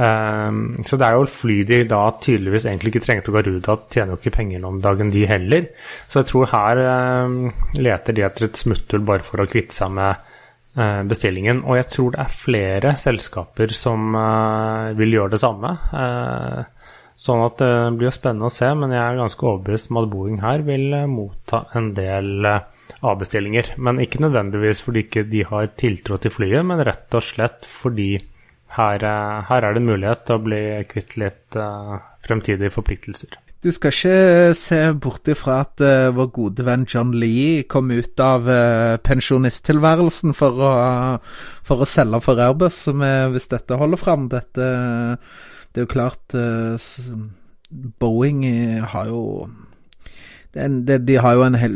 Um, 0.00 0.76
så 0.86 0.96
det 0.96 1.04
er 1.04 1.18
jo 1.18 1.26
fly 1.28 1.58
de 1.66 1.80
da 1.90 1.98
tydeligvis 2.22 2.64
egentlig 2.70 2.94
ikke 2.94 3.02
trengte 3.04 3.34
ut 3.34 3.68
av, 3.68 3.82
tjener 3.92 4.14
jo 4.14 4.20
ikke 4.20 4.36
penger 4.38 4.64
om 4.64 4.78
dagen, 4.80 5.10
de 5.12 5.26
heller. 5.28 5.68
Så 6.08 6.22
jeg 6.22 6.30
tror 6.30 6.50
her 6.54 6.82
um, 7.26 7.38
leter 7.76 8.16
de 8.16 8.24
etter 8.24 8.48
et 8.48 8.60
smutthull 8.60 9.04
bare 9.04 9.26
for 9.26 9.42
å 9.42 9.48
kvitte 9.50 9.76
seg 9.76 9.92
med 9.98 10.22
uh, 10.78 11.02
bestillingen. 11.10 11.64
Og 11.66 11.80
jeg 11.82 11.90
tror 11.92 12.14
det 12.14 12.24
er 12.24 12.38
flere 12.38 12.96
selskaper 12.96 13.76
som 13.76 14.14
uh, 14.16 14.96
vil 14.96 15.18
gjøre 15.18 15.34
det 15.36 15.42
samme. 15.42 15.74
Sånn 17.20 17.42
at 17.44 17.58
det 17.60 17.72
blir 17.98 18.08
jo 18.08 18.16
spennende 18.16 18.48
å 18.48 18.54
se, 18.54 18.70
men 18.72 18.94
jeg 18.94 19.02
er 19.04 19.18
ganske 19.18 19.44
overbevist 19.44 19.90
om 19.90 19.98
at 20.00 20.06
Boeing 20.08 20.38
her 20.40 20.62
vil 20.64 20.94
motta 21.10 21.66
en 21.76 21.90
del 21.92 22.46
avbestillinger. 23.06 23.74
Men 23.78 24.00
ikke 24.02 24.22
nødvendigvis 24.24 24.82
fordi 24.84 25.04
ikke 25.06 25.24
de 25.28 25.44
har 25.48 25.72
tiltro 25.80 26.18
til 26.20 26.34
flyet, 26.34 26.64
men 26.66 26.82
rett 26.86 27.16
og 27.16 27.24
slett 27.24 27.68
fordi 27.68 28.14
her, 28.76 29.04
eh, 29.04 29.44
her 29.48 29.66
er 29.66 29.74
det 29.74 29.84
mulighet 29.84 30.26
til 30.26 30.38
å 30.38 30.42
bli 30.44 30.64
kvitt 30.90 31.16
litt 31.20 31.56
uh, 31.58 31.96
fremtidige 32.26 32.70
forpliktelser. 32.74 33.38
Du 33.60 33.68
skal 33.74 33.92
ikke 33.92 34.54
se 34.56 34.78
bort 34.96 35.28
ifra 35.28 35.58
at 35.66 35.82
uh, 35.84 36.12
vår 36.16 36.30
gode 36.32 36.64
venn 36.64 36.86
John 36.88 37.10
Lee 37.12 37.64
kom 37.68 37.90
ut 37.92 38.22
av 38.24 38.48
uh, 38.48 38.96
pensjonisttilværelsen 39.04 40.36
for 40.38 40.62
å, 40.64 40.72
for 41.66 41.82
å 41.82 41.88
selge 41.88 42.22
for 42.24 42.40
Airbus, 42.40 42.84
hvis 43.34 43.50
dette 43.50 43.80
holder 43.80 44.00
fram. 44.00 44.30
Dette, 44.32 44.70
det 45.72 45.82
er 45.82 45.88
jo 45.88 45.90
klart 45.90 46.38
Boeing 48.00 48.46
har 48.94 49.10
jo 49.10 49.20
det, 50.54 50.86
de, 50.86 50.98
de 50.98 51.18
har 51.22 51.36
jo 51.38 51.44
en 51.46 51.58
hel 51.58 51.74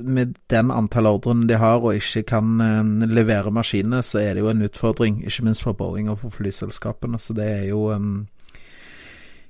Med 0.00 0.36
den 0.52 0.70
antall 0.72 1.10
ordrene 1.10 1.48
de 1.48 1.58
har, 1.60 1.82
og 1.84 1.98
ikke 1.98 2.24
kan 2.34 2.60
uh, 2.60 3.08
levere 3.10 3.52
maskinene, 3.52 4.02
så 4.02 4.22
er 4.22 4.34
det 4.34 4.44
jo 4.44 4.52
en 4.52 4.64
utfordring. 4.64 5.20
Ikke 5.26 5.44
minst 5.44 5.64
for 5.64 5.76
Boeing 5.76 6.08
og 6.10 6.22
for 6.22 6.32
flyselskapene. 6.32 7.20
Så 7.20 7.36
det 7.36 7.50
er 7.50 7.66
jo 7.68 7.90
um, 7.92 8.26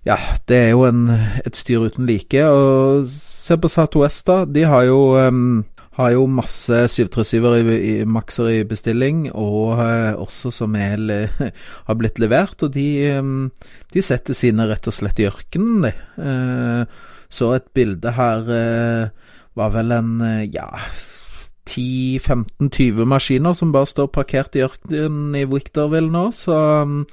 Ja, 0.05 0.19
det 0.49 0.57
er 0.57 0.75
jo 0.75 0.83
en, 0.89 1.07
et 1.47 1.57
styr 1.57 1.87
uten 1.87 2.07
like. 2.07 2.43
Og 2.45 3.07
se 3.09 3.57
på 3.57 3.71
Southwest, 3.71 4.27
da. 4.27 4.43
De 4.45 4.67
har 4.67 4.89
jo 4.91 5.15
um, 5.23 5.63
har 5.95 6.11
jo 6.11 6.27
masse 6.27 6.75
737-er 6.91 7.71
i, 7.71 7.79
i 7.93 7.95
makser 8.05 8.51
i 8.51 8.63
bestilling, 8.67 9.29
og 9.31 9.79
uh, 9.79 10.19
også 10.19 10.51
som 10.51 10.75
er, 10.75 11.31
har 11.87 11.99
blitt 12.01 12.19
levert. 12.19 12.59
Og 12.67 12.75
de, 12.75 12.89
um, 13.21 13.53
de, 13.95 14.03
setter 14.03 14.35
sine 14.35 14.67
rett 14.67 14.91
og 14.91 14.97
slett 14.97 15.23
i 15.23 15.29
ørkenen, 15.31 15.87
de. 15.87 15.93
Uh, 16.19 17.13
så 17.33 17.55
et 17.57 17.69
bilde 17.75 18.15
her 18.17 18.49
eh, 18.55 19.13
var 19.55 19.75
vel 19.75 19.95
en 19.95 20.17
eh, 20.25 20.49
ja 20.55 20.69
10-15-20 21.71 23.07
maskiner 23.09 23.57
som 23.57 23.73
bare 23.73 23.89
står 23.89 24.11
parkert 24.13 24.57
i 24.57 24.65
ørkenen 24.67 25.35
i 25.39 25.47
Victorville 25.49 26.13
nå, 26.13 26.29
så 26.37 26.85
mm, 26.85 27.05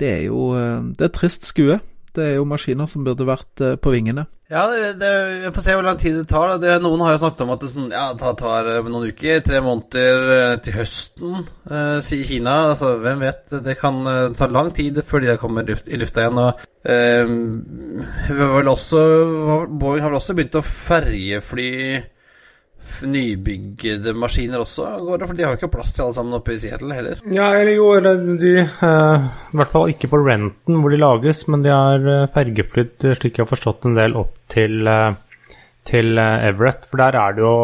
det 0.00 0.08
er 0.10 0.22
jo 0.26 0.48
eh, 0.58 0.90
Det 0.98 1.08
er 1.08 1.14
trist 1.14 1.46
skue. 1.46 1.78
Det 2.14 2.24
er 2.24 2.34
jo 2.38 2.46
maskiner 2.48 2.88
som 2.90 3.04
burde 3.06 3.26
vært 3.26 3.62
uh, 3.64 3.74
på 3.80 3.92
vingene. 3.94 4.26
Ja, 4.52 4.66
det, 4.70 5.00
det, 5.00 5.10
jeg 5.42 5.52
får 5.56 5.64
se 5.64 5.74
hvor 5.74 5.86
lang 5.86 5.98
tid 5.98 6.18
det 6.20 6.28
tar. 6.30 6.52
Det, 6.62 6.76
noen 6.84 7.02
har 7.02 7.14
jo 7.14 7.22
snakket 7.24 7.42
om 7.46 7.52
at 7.54 7.64
det, 7.64 7.70
sånn, 7.72 7.90
ja, 7.90 8.04
tar, 8.20 8.36
tar 8.38 8.68
noen 8.86 9.08
uker, 9.10 9.40
tre 9.42 9.62
måneder 9.64 10.60
til 10.62 10.76
høsten, 10.76 11.42
eh, 11.66 11.98
sier 12.04 12.28
Kina. 12.28 12.56
Altså, 12.70 12.92
hvem 13.02 13.24
vet? 13.24 13.42
Det 13.64 13.74
kan 13.80 14.04
ta 14.38 14.50
lang 14.52 14.70
tid 14.76 15.00
før 15.06 15.24
de 15.24 15.38
kommer 15.40 15.66
luft, 15.66 15.88
i 15.88 15.98
lufta 15.98 16.26
igjen. 16.26 16.42
Og 16.44 16.52
vel 18.54 18.74
også, 18.76 19.04
Boeing 19.72 20.04
har 20.04 20.12
vel 20.12 20.20
også 20.20 20.36
begynt 20.38 20.60
å 20.60 20.66
ferjefly 20.68 21.72
nybygde 23.08 24.14
maskiner 24.18 24.62
også, 24.64 24.86
går 25.04 25.20
det? 25.20 25.28
For 25.28 25.38
de 25.38 25.44
har 25.44 25.54
jo 25.54 25.60
ikke 25.60 25.72
plass 25.74 25.94
til 25.94 26.04
alle 26.06 26.16
sammen 26.16 26.36
oppe 26.38 26.54
i 26.54 26.60
Seattle 26.62 26.96
heller. 26.96 27.20
Ja, 27.32 27.50
eller 27.58 27.74
jo, 27.76 27.88
de 28.40 28.54
eh, 28.62 29.26
I 29.52 29.58
hvert 29.60 29.74
fall 29.74 29.92
ikke 29.92 30.10
på 30.12 30.22
renten 30.24 30.80
hvor 30.80 30.94
de 30.94 31.00
lages, 31.00 31.44
men 31.52 31.64
de 31.64 31.72
har 31.72 32.08
uh, 32.08 32.30
fergeflydd, 32.34 33.08
slik 33.18 33.38
jeg 33.38 33.44
har 33.44 33.50
forstått, 33.50 33.88
en 33.88 33.98
del 33.98 34.16
opp 34.20 34.36
til, 34.52 34.86
uh, 34.88 35.16
til 35.88 36.20
Everett. 36.20 36.86
For 36.90 37.02
der 37.02 37.18
er 37.20 37.36
det 37.36 37.44
jo 37.44 37.56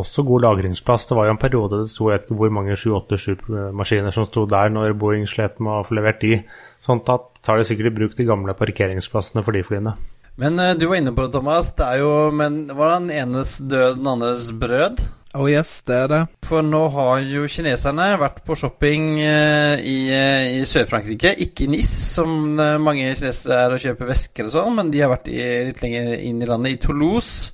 også 0.00 0.24
god 0.28 0.46
lagringsplass. 0.46 1.08
Det 1.10 1.18
var 1.18 1.28
jo 1.28 1.34
en 1.36 1.42
periode 1.42 1.82
det 1.82 1.90
sto 1.92 2.08
jeg 2.08 2.18
vet 2.18 2.28
ikke 2.28 2.40
hvor 2.40 2.54
mange 2.60 2.78
787 2.78 3.74
maskiner 3.76 4.14
som 4.14 4.28
sto 4.28 4.46
der 4.50 4.72
når 4.72 4.96
Boeing 5.00 5.28
slet 5.28 5.60
med 5.60 5.80
å 5.80 5.84
få 5.88 5.98
levert 5.98 6.22
de. 6.24 6.40
Sånn 6.80 7.02
at 7.12 7.44
tar 7.44 7.60
de 7.60 7.68
sikkert 7.68 7.92
i 7.92 7.98
bruk 7.98 8.16
de 8.16 8.28
gamle 8.28 8.56
parkeringsplassene 8.56 9.44
for 9.44 9.56
de 9.56 9.66
flyene. 9.66 9.98
Men 10.40 10.58
uh, 10.58 10.72
du 10.78 10.86
var 10.88 10.96
inne 10.96 11.12
på 11.12 11.26
det, 11.26 11.32
Thomas. 11.34 11.72
Det 11.76 11.86
er 11.86 12.02
jo 12.02 12.12
Men 12.32 12.62
var 12.72 12.98
den 12.98 13.10
enes 13.12 13.58
død, 13.58 13.98
den 14.00 14.06
andres 14.08 14.50
brød? 14.56 15.02
Oh 15.36 15.46
yes, 15.46 15.76
det 15.86 15.94
er 15.94 16.08
det. 16.10 16.20
For 16.42 16.64
nå 16.66 16.80
har 16.90 17.20
jo 17.22 17.44
kineserne 17.46 18.08
vært 18.18 18.40
på 18.42 18.56
shopping 18.58 19.12
uh, 19.20 19.76
i, 19.78 19.98
uh, 20.10 20.46
i 20.56 20.64
Sør-Frankrike. 20.66 21.36
Ikke 21.44 21.68
i 21.68 21.70
NIS, 21.70 21.92
som 22.16 22.32
mange 22.56 23.12
kinesere 23.12 23.60
er 23.66 23.76
og 23.76 23.84
kjøper 23.84 24.10
vesker 24.10 24.48
og 24.48 24.56
sånn, 24.56 24.72
men 24.80 24.90
de 24.90 25.04
har 25.04 25.12
vært 25.12 25.30
i, 25.30 25.42
litt 25.68 25.84
lenger 25.84 26.16
inn 26.18 26.40
i 26.42 26.48
landet, 26.50 26.74
i 26.74 26.80
Toulouse, 26.82 27.52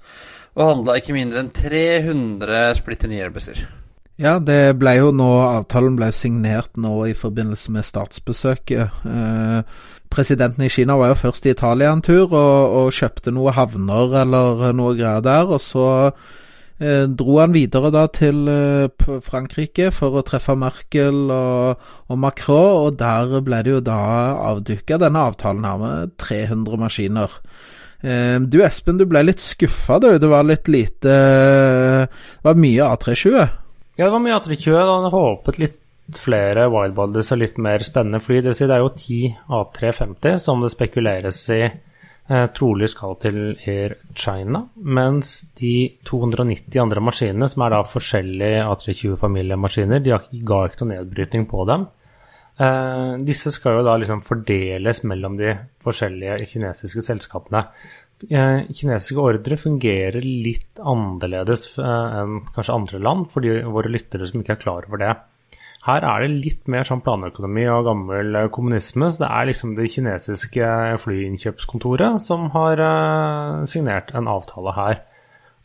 og 0.56 0.70
handla 0.70 0.96
ikke 1.02 1.18
mindre 1.18 1.42
enn 1.42 1.52
300 1.52 2.78
splitter 2.78 3.12
nye 3.12 3.26
Airbuser. 3.26 3.66
Ja, 4.16 4.38
det 4.40 4.78
ble 4.80 4.94
jo 4.96 5.10
nå 5.12 5.28
Avtalen 5.44 5.98
ble 5.98 6.08
signert 6.16 6.78
nå 6.80 6.94
i 7.10 7.12
forbindelse 7.16 7.72
med 7.74 7.84
statsbesøket. 7.84 9.02
Eh, 9.04 9.82
presidenten 10.12 10.66
i 10.66 10.72
Kina 10.72 10.96
var 10.98 11.12
jo 11.12 11.20
først 11.26 11.46
i 11.46 11.52
Italia 11.54 11.92
en 11.92 12.02
tur 12.04 12.26
og, 12.30 12.76
og 12.80 12.96
kjøpte 12.96 13.34
noen 13.34 13.56
havner 13.56 14.18
eller 14.22 14.74
noe 14.76 14.96
greier 14.98 15.24
der. 15.24 15.48
Og 15.50 15.62
så 15.62 15.86
Eh, 16.76 17.06
dro 17.08 17.38
han 17.40 17.54
videre 17.56 17.88
da 17.88 18.02
til 18.12 18.42
eh, 18.52 19.06
Frankrike 19.24 19.88
for 19.96 20.18
å 20.18 20.22
treffe 20.26 20.52
Merkel 20.60 21.30
og, 21.32 21.86
og, 22.04 22.18
Macron, 22.20 22.82
og 22.82 22.98
der 23.00 23.38
ble 23.46 23.62
det 23.64 23.72
jo 23.72 23.80
da 23.80 24.00
avduka 24.50 24.98
denne 25.00 25.22
avtalen 25.30 25.64
her 25.64 25.80
med 25.80 26.12
300 26.20 26.82
maskiner. 26.82 27.32
Eh, 28.04 28.36
du 28.44 28.58
Espen, 28.60 29.00
du 29.00 29.06
ble 29.08 29.24
litt 29.24 29.40
skuffa 29.40 29.96
du. 30.04 30.10
Det 30.20 30.28
var 30.28 30.44
litt 30.44 30.68
lite 30.68 31.16
Det 31.16 32.44
var 32.44 32.60
mye 32.60 32.92
A320? 32.92 33.40
Ja, 33.96 34.04
det 34.04 34.12
var 34.12 34.24
mye 34.26 34.36
A320. 34.36 34.68
Jeg 34.76 34.92
hadde 34.92 35.14
håpet 35.16 35.60
litt 35.64 35.80
flere 36.14 36.68
wildbodies 36.70 37.32
og 37.34 37.40
litt 37.42 37.58
mer 37.62 37.82
spennende 37.86 38.20
fly. 38.22 38.40
Det 38.40 38.52
vil 38.52 38.58
si 38.58 38.68
det 38.68 38.76
er 38.76 38.84
jo 38.84 38.94
10 38.94 39.18
A350 39.58 40.38
som 40.42 40.62
det 40.62 40.70
spekuleres 40.72 41.40
i 41.54 41.60
eh, 41.66 42.46
trolig 42.54 42.90
skal 42.92 43.18
til 43.22 43.40
Air 43.66 43.96
China, 44.14 44.62
mens 44.76 45.34
de 45.58 45.74
290 46.06 46.80
andre 46.82 47.02
maskinene, 47.08 47.50
som 47.50 47.66
er 47.66 47.74
da 47.74 47.82
forskjellige 47.90 48.64
A320-familiemaskiner, 48.70 50.02
de 50.04 50.16
ga 50.46 50.62
ikke 50.66 50.84
noe 50.84 50.94
nedbrytning 50.94 51.46
på 51.50 51.66
dem. 51.70 51.88
Eh, 52.56 53.12
disse 53.26 53.52
skal 53.52 53.80
jo 53.80 53.86
da 53.86 53.98
liksom 54.00 54.22
fordeles 54.24 55.02
mellom 55.04 55.36
de 55.40 55.52
forskjellige 55.84 56.40
kinesiske 56.54 57.04
selskapene. 57.04 57.66
Eh, 58.30 58.62
kinesiske 58.72 59.20
ordre 59.20 59.58
fungerer 59.60 60.24
litt 60.24 60.80
annerledes 60.80 61.68
eh, 61.76 62.20
enn 62.22 62.38
kanskje 62.48 62.76
andre 62.78 63.00
land, 63.02 63.26
for 63.32 63.44
våre 63.74 63.92
lyttere 63.92 64.28
som 64.28 64.40
ikke 64.40 64.56
er 64.56 64.62
klar 64.62 64.88
over 64.88 65.02
det. 65.02 65.16
Her 65.86 66.02
er 66.02 66.24
det 66.24 66.38
litt 66.42 66.70
mer 66.70 66.86
sånn 66.86 67.02
planøkonomi 67.04 67.66
og 67.70 67.84
gammel 67.86 68.38
eh, 68.40 68.48
kommunisme. 68.54 69.06
Så 69.12 69.22
det 69.22 69.30
er 69.30 69.48
liksom 69.50 69.76
det 69.76 69.90
kinesiske 69.92 70.70
flyinnkjøpskontoret 71.04 72.22
som 72.24 72.48
har 72.56 72.82
uh, 72.82 73.62
signert 73.70 74.10
en 74.16 74.30
avtale 74.30 74.74
her. 74.74 75.02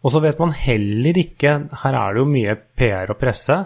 Og 0.01 0.13
så 0.13 0.21
vet 0.21 0.39
man 0.41 0.53
heller 0.57 1.17
ikke 1.21 1.51
Her 1.84 1.97
er 1.97 2.13
det 2.13 2.21
jo 2.21 2.29
mye 2.29 2.55
PR 2.77 3.13
og 3.13 3.19
presse. 3.21 3.57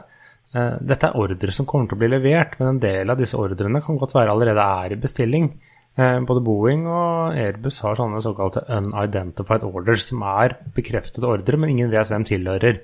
Dette 0.55 1.09
er 1.09 1.19
ordre 1.19 1.51
som 1.51 1.67
kommer 1.67 1.87
til 1.87 1.97
å 1.97 1.99
bli 1.99 2.09
levert, 2.13 2.53
men 2.59 2.69
en 2.69 2.81
del 2.83 3.11
av 3.11 3.19
disse 3.19 3.35
ordrene 3.39 3.81
kan 3.83 3.97
godt 3.99 4.13
være 4.15 4.31
allerede 4.31 4.63
er 4.83 4.93
i 4.95 4.97
bestilling. 4.99 5.49
Både 5.95 6.43
Boeing 6.43 6.85
og 6.87 7.35
Airbus 7.35 7.81
har 7.83 7.97
sånne 7.99 8.21
såkalte 8.23 8.63
unidentified 8.71 9.65
orders, 9.67 10.05
som 10.07 10.23
er 10.27 10.55
bekreftede 10.75 11.27
ordre, 11.27 11.59
men 11.59 11.73
ingen 11.73 11.91
vet 11.91 12.11
hvem 12.11 12.27
tilhører 12.27 12.79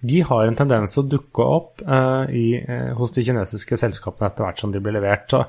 de 0.00 0.22
har 0.24 0.48
en 0.48 0.56
tendens 0.56 0.94
til 0.94 1.02
å 1.02 1.10
dukke 1.12 1.44
opp 1.44 1.82
uh, 1.84 2.24
i, 2.32 2.56
uh, 2.56 2.92
hos 2.96 3.12
de 3.12 3.24
kinesiske 3.26 3.76
selskapene 3.80 4.30
etter 4.30 4.46
hvert 4.46 4.62
som 4.62 4.72
de 4.72 4.80
blir 4.80 4.96
levert. 4.96 5.26
Så 5.28 5.44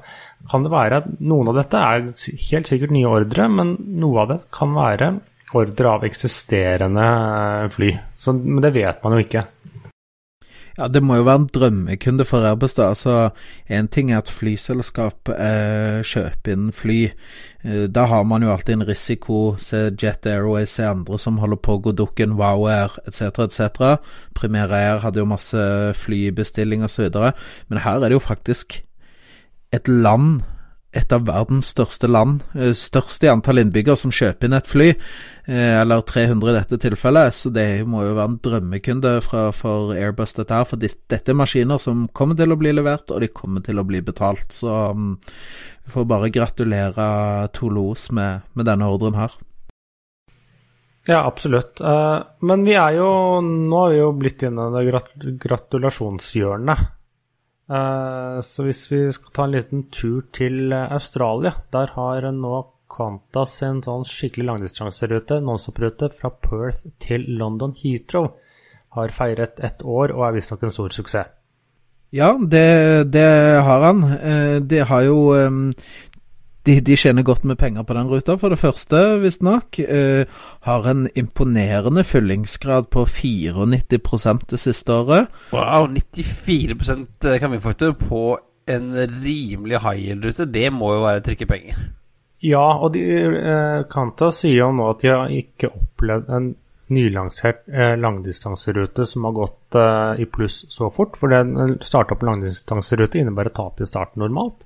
kan 0.52 0.66
det 0.66 0.74
være 0.74 1.02
at 1.02 1.10
noen 1.24 1.52
av 1.52 1.62
dette 1.62 1.80
er 1.80 2.08
helt 2.50 2.72
sikkert 2.72 2.96
nye 2.96 3.12
ordre, 3.12 3.48
men 3.52 3.78
noe 4.02 4.26
av 4.26 4.34
det 4.34 4.40
kan 4.54 4.76
være 4.76 5.14
ordre 5.58 5.96
av 5.96 6.06
eksisterende 6.08 7.08
uh, 7.08 7.72
fly. 7.72 7.94
Så, 8.20 8.36
men 8.36 8.64
det 8.64 8.76
vet 8.76 9.02
man 9.06 9.16
jo 9.16 9.24
ikke. 9.24 9.46
Ja, 10.78 10.88
det 10.88 11.02
må 11.04 11.18
jo 11.20 11.26
være 11.28 11.42
en 11.42 11.48
drømmekunde 11.52 12.26
for 12.26 12.44
da. 12.46 12.54
Altså, 12.88 13.32
Én 13.70 13.88
ting 13.92 14.12
er 14.12 14.22
at 14.22 14.32
flyselskap 14.32 15.30
eh, 15.34 16.00
kjøper 16.08 16.54
inn 16.54 16.70
fly. 16.72 17.00
Eh, 17.64 17.88
da 17.92 18.06
har 18.08 18.24
man 18.24 18.44
jo 18.44 18.54
alltid 18.54 18.78
en 18.78 18.88
risiko. 18.88 19.58
Se 19.60 19.90
Jet 19.92 20.26
Airways, 20.26 20.70
se 20.70 20.88
andre 20.88 21.20
som 21.20 21.42
holder 21.44 21.60
på, 21.60 21.76
å 21.76 21.84
gå 21.88 21.96
dukken, 21.98 22.38
Wow 22.40 22.68
Air 22.72 22.96
etc., 23.06 23.44
etc. 23.48 23.98
Primera 24.38 24.80
Air 24.80 25.04
hadde 25.04 25.20
jo 25.20 25.28
masse 25.30 25.66
flybestilling 26.06 26.86
osv. 26.88 27.12
Men 27.68 27.84
her 27.84 28.00
er 28.00 28.08
det 28.08 28.20
jo 28.20 28.24
faktisk 28.24 28.82
et 29.72 29.88
land 29.88 30.42
et 30.92 31.14
av 31.16 31.24
verdens 31.24 31.70
største 31.72 32.08
land, 32.10 32.42
eh, 32.54 32.74
størst 32.76 33.24
i 33.24 33.30
antall 33.32 33.62
innbyggere, 33.62 33.96
som 33.98 34.12
kjøper 34.12 34.48
inn 34.48 34.58
et 34.58 34.68
fly, 34.68 34.90
eh, 35.48 35.80
eller 35.80 36.02
300 36.02 36.52
i 36.52 36.58
dette 36.58 36.80
tilfellet. 36.84 37.34
Så 37.34 37.52
det 37.54 37.88
må 37.88 38.04
jo 38.04 38.16
være 38.18 38.30
en 38.30 38.40
drømmekunde 38.44 39.14
fra, 39.24 39.52
for 39.56 39.94
Airbus, 39.96 40.36
dette 40.36 40.52
her. 40.52 40.66
For 40.66 40.76
dette 40.76 41.30
er 41.30 41.40
maskiner 41.40 41.80
som 41.80 42.10
kommer 42.14 42.36
til 42.36 42.52
å 42.52 42.60
bli 42.60 42.74
levert, 42.76 43.10
og 43.10 43.22
de 43.22 43.28
kommer 43.28 43.64
til 43.64 43.80
å 43.80 43.88
bli 43.88 44.02
betalt. 44.02 44.52
Så 44.52 44.92
um, 44.92 45.18
vi 45.86 45.92
får 45.92 46.08
bare 46.12 46.30
gratulere 46.30 47.48
Toulouse 47.54 48.12
med, 48.12 48.42
med 48.54 48.66
denne 48.66 48.92
ordren 48.92 49.16
her. 49.16 49.32
Ja, 51.08 51.24
absolutt. 51.26 51.80
Uh, 51.80 52.22
men 52.46 52.64
vi 52.68 52.76
er 52.78 52.94
jo 53.00 53.42
Nå 53.42 53.78
har 53.80 53.90
vi 53.90 54.02
jo 54.04 54.12
blitt 54.14 54.44
inne 54.46 54.68
i 54.70 54.92
det 54.92 55.38
gratulasjonshjørnet. 55.42 57.01
Eh, 57.72 58.38
så 58.44 58.66
hvis 58.68 58.84
vi 58.92 59.02
skal 59.16 59.34
ta 59.36 59.48
en 59.48 59.56
liten 59.56 59.84
tur 59.94 60.26
til 60.36 60.74
eh, 60.76 60.92
Australia, 60.92 61.54
der 61.72 61.94
har 61.96 62.28
nå 62.36 62.56
Qantas 62.92 63.54
en 63.64 63.80
sånn 63.86 64.04
skikkelig 64.08 64.50
langdistanserute, 64.50 65.40
nonstop-rute, 65.46 66.10
fra 66.12 66.34
Perth 66.44 66.90
til 67.00 67.24
London 67.40 67.72
Heathrow. 67.78 68.34
Har 68.98 69.14
feiret 69.16 69.62
ett 69.64 69.86
år 69.88 70.12
og 70.12 70.26
er 70.28 70.36
visstnok 70.36 70.66
en 70.68 70.76
stor 70.76 70.92
suksess. 70.92 71.38
Ja, 72.12 72.34
det, 72.36 73.08
det 73.14 73.28
har 73.64 73.86
han. 73.86 74.04
Eh, 74.20 74.58
det 74.60 74.82
har 74.90 75.06
jo 75.08 75.20
de, 76.64 76.78
de, 76.80 76.96
tjener 76.98 77.26
godt 77.26 77.44
med 77.44 77.58
penger 77.58 77.84
på 77.84 77.96
den 77.98 78.10
ruta. 78.12 78.36
For 78.38 78.54
det 78.54 78.60
første, 78.62 79.20
visstnok, 79.24 79.80
eh, 79.80 80.26
har 80.68 80.88
en 80.92 81.08
imponerende 81.16 82.04
fyllingsgrad 82.04 82.90
på 82.94 83.06
94 83.06 84.46
det 84.52 84.60
siste 84.60 84.94
året. 84.94 85.28
Wow, 85.52 85.90
94 85.90 87.40
kan 87.40 87.52
vi 87.52 87.60
få 87.60 87.74
til 87.74 87.94
på 87.98 88.38
en 88.70 88.94
rimelig 89.24 89.82
high 89.82 90.00
yield-rute. 90.06 90.46
Det 90.46 90.70
må 90.74 90.94
jo 90.94 91.06
være 91.06 91.26
trykke 91.26 91.50
penger. 91.50 91.82
Ja, 92.42 92.66
og 92.82 92.94
de, 92.94 93.02
eh, 93.06 93.84
Kanta 93.90 94.32
sier 94.34 94.64
jo 94.64 94.72
nå 94.74 94.90
at 94.90 95.02
de 95.04 95.14
har 95.14 95.30
ikke 95.30 95.70
opplevd 95.70 96.30
en 96.30 96.56
nylansert 96.92 97.68
eh, 97.70 97.94
langdistanserute 97.98 99.06
som 99.06 99.28
har 99.28 99.36
gått 99.38 99.78
eh, 99.78 100.24
i 100.24 100.26
pluss 100.26 100.66
så 100.74 100.90
fort. 100.94 101.18
For 101.20 101.32
den 101.32 101.78
starta 101.86 102.18
på 102.18 102.28
langdistanserute 102.28 103.22
innebærer 103.22 103.54
tap 103.56 103.82
i 103.82 103.88
starten 103.88 104.26
normalt. 104.26 104.66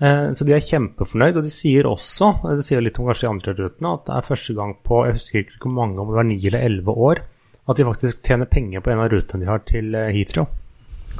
Eh, 0.00 0.30
så 0.32 0.46
de 0.48 0.54
er 0.56 0.64
kjempefornøyd, 0.64 1.36
og 1.36 1.44
de 1.44 1.52
sier 1.52 1.88
også, 1.88 2.30
eh, 2.48 2.56
det 2.56 2.64
sier 2.64 2.80
litt 2.80 2.96
om 3.00 3.10
kanskje 3.10 3.26
de 3.26 3.32
andre 3.34 3.54
rutene, 3.58 3.92
at 3.92 4.06
det 4.06 4.14
er 4.16 4.30
første 4.30 4.56
gang 4.56 4.72
på 4.86 5.02
jeg 5.04 5.18
husker 5.18 5.42
ikke 5.42 5.60
hvor 5.66 5.76
mange, 5.76 6.00
om 6.00 6.08
det 6.08 6.16
var 6.16 6.28
ni 6.28 6.38
eller 6.40 6.64
elleve 6.64 6.94
år, 7.10 7.20
at 7.68 7.76
de 7.76 7.84
faktisk 7.84 8.22
tjener 8.24 8.48
penger 8.48 8.80
på 8.80 8.94
en 8.94 9.04
av 9.04 9.12
rutene 9.12 9.44
de 9.44 9.50
har 9.50 9.60
til 9.68 9.92
eh, 9.94 10.12
Heathrow. 10.16 10.48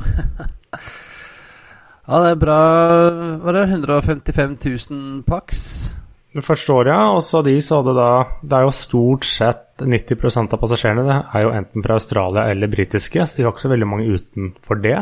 ja, 2.08 2.22
det 2.24 2.30
er 2.30 2.40
bra. 2.40 2.60
Var 3.44 3.58
det 3.58 3.66
155 3.68 4.56
000 4.64 5.22
pax? 5.28 5.66
Det 6.30 6.46
første 6.46 6.72
året, 6.72 6.94
ja. 6.94 7.04
Og 7.12 7.22
så 7.26 7.42
de 7.42 7.56
så 7.60 7.82
det 7.82 7.96
da 7.98 8.10
Det 8.40 8.56
er 8.56 8.62
jo 8.62 8.74
stort 8.74 9.26
sett 9.26 9.82
90% 9.82 10.54
av 10.54 10.60
passasjerene 10.62 11.06
det 11.06 11.16
er 11.34 11.42
jo 11.42 11.54
enten 11.56 11.84
fra 11.84 11.96
Australia 11.98 12.44
eller 12.52 12.70
britiske, 12.70 13.26
så 13.26 13.36
de 13.36 13.46
har 13.46 13.52
ikke 13.52 13.64
så 13.64 13.72
veldig 13.72 13.88
mange 13.88 14.14
utenfor 14.14 14.82
det. 14.84 14.98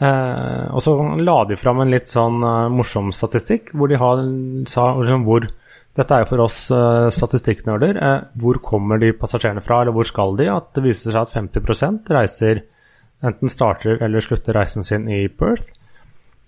Eh, 0.00 0.66
og 0.72 0.80
så 0.80 0.94
la 1.20 1.40
de 1.44 1.58
fram 1.60 1.82
en 1.82 1.90
litt 1.92 2.08
sånn 2.08 2.40
uh, 2.40 2.70
morsom 2.72 3.10
statistikk, 3.12 3.74
hvor 3.76 3.90
de 3.90 3.98
har, 4.00 4.22
sa 4.70 4.92
liksom, 4.96 5.26
hvor 5.28 5.50
Dette 5.98 6.14
er 6.14 6.22
jo 6.22 6.28
for 6.30 6.40
oss 6.44 6.58
uh, 6.70 7.10
statistikknerder. 7.12 7.96
Uh, 7.98 8.28
hvor 8.40 8.60
kommer 8.64 9.00
de 9.02 9.10
passasjerene 9.18 9.60
fra, 9.64 9.80
eller 9.82 9.92
hvor 9.96 10.06
skal 10.08 10.36
de? 10.38 10.46
At 10.48 10.70
det 10.76 10.84
viser 10.84 11.10
seg 11.12 11.26
at 11.26 11.34
50% 11.34 12.12
reiser 12.14 12.62
enten 13.26 13.52
starter 13.52 13.98
eller 14.00 14.24
slutter 14.24 14.56
reisen 14.56 14.86
sin 14.86 15.08
i 15.10 15.24
Perth. 15.28 15.74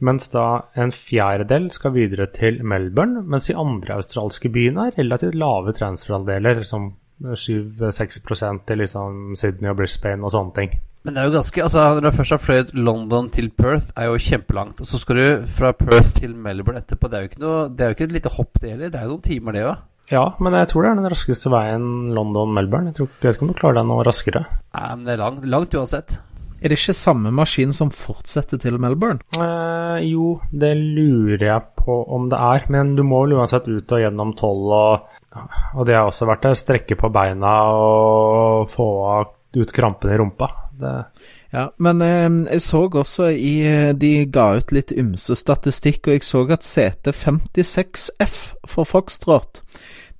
Mens 0.02 0.30
da 0.32 0.46
en 0.78 0.94
fjerdedel 0.94 1.68
skal 1.74 1.92
videre 1.94 2.28
til 2.34 2.62
Melbourne, 2.66 3.20
mens 3.26 3.50
de 3.50 3.58
andre 3.58 3.98
australske 3.98 4.50
byene 4.54 4.88
er 4.88 4.96
relativt 4.96 5.36
lave 5.38 5.74
transferandeler, 5.76 6.62
som 6.66 6.92
7-6 7.22 8.22
til 8.66 8.82
liksom 8.82 9.36
Sydney 9.38 9.74
og 9.74 9.82
Brisbane 9.82 10.24
og 10.24 10.32
sånne 10.34 10.56
ting. 10.56 10.74
Men 11.02 11.14
det 11.14 11.22
er 11.22 11.28
jo 11.28 11.34
ganske 11.34 11.62
Altså, 11.64 11.84
når 11.98 12.04
du 12.04 12.16
først 12.18 12.34
har 12.36 12.42
fløyet 12.42 12.74
London 12.78 13.30
til 13.34 13.48
Perth, 13.50 13.90
er 13.98 14.10
jo 14.10 14.20
kjempelangt. 14.22 14.82
Og 14.82 14.88
så 14.88 15.00
skal 15.02 15.18
du 15.18 15.46
fra 15.56 15.72
Perth 15.74 16.12
til 16.20 16.34
Melbourne 16.38 16.82
etterpå. 16.82 17.10
Det 17.10 17.18
er 17.18 17.24
jo 17.24 17.30
ikke, 17.32 17.42
noe, 17.42 17.62
det 17.70 17.84
er 17.84 17.90
jo 17.90 17.96
ikke 17.98 18.08
et 18.10 18.18
lite 18.18 18.34
hopp, 18.36 18.60
det 18.62 18.74
heller. 18.74 18.92
Det 18.92 19.00
er 19.00 19.08
jo 19.08 19.16
noen 19.16 19.26
timer, 19.26 19.56
det 19.58 19.64
òg. 19.66 19.88
Ja, 20.12 20.26
men 20.42 20.54
jeg 20.58 20.68
tror 20.68 20.84
det 20.84 20.90
er 20.90 20.98
den 20.98 21.12
raskeste 21.12 21.50
veien 21.52 21.86
London-Melbourne. 22.12 22.90
Jeg, 22.90 22.98
tror, 22.98 23.08
jeg 23.14 23.28
vet 23.28 23.38
ikke 23.38 23.46
om 23.46 23.52
du 23.52 23.58
klarer 23.58 23.80
deg 23.80 23.88
noe 23.88 24.04
raskere. 24.06 24.44
Nei, 24.74 24.90
men 24.92 25.06
det 25.06 25.14
er 25.14 25.22
langt, 25.22 25.48
langt 25.48 25.76
uansett. 25.78 26.18
Er 26.62 26.70
det 26.70 26.78
ikke 26.78 26.94
samme 26.94 27.32
maskin 27.34 27.72
som 27.74 27.90
fortsetter 27.90 28.60
til 28.62 28.78
Melbourne? 28.78 29.18
Eh, 29.34 30.04
jo, 30.06 30.36
det 30.54 30.76
lurer 30.78 31.42
jeg 31.48 31.64
på 31.80 31.96
om 32.14 32.28
det 32.30 32.38
er. 32.38 32.68
Men 32.70 32.94
du 32.94 33.02
må 33.06 33.24
vel 33.24 33.34
uansett 33.40 33.66
ut 33.66 33.94
og 33.96 34.02
gjennom 34.04 34.34
toll 34.38 34.68
og 34.70 35.08
Og 35.74 35.86
det 35.88 35.96
har 35.96 36.06
også 36.06 36.28
vært 36.28 36.44
det. 36.46 36.58
Strekke 36.60 36.98
på 37.00 37.10
beina 37.10 37.54
og 37.72 38.68
få 38.70 38.86
ut 39.56 39.74
krampene 39.74 40.14
i 40.14 40.20
rumpa. 40.20 40.48
Det 40.82 40.94
ja, 41.52 41.66
men 41.78 42.02
eh, 42.02 42.52
jeg 42.54 42.62
så 42.64 42.86
også 42.88 43.28
i 43.28 43.54
eh, 43.68 43.90
De 43.94 44.12
ga 44.32 44.56
ut 44.56 44.72
litt 44.72 44.92
ymse 44.96 45.36
statistikk, 45.36 46.06
og 46.06 46.16
jeg 46.16 46.24
så 46.26 46.46
at 46.50 46.64
CT56F 46.66 48.38
for 48.66 48.88
Foxtrot 48.88 49.62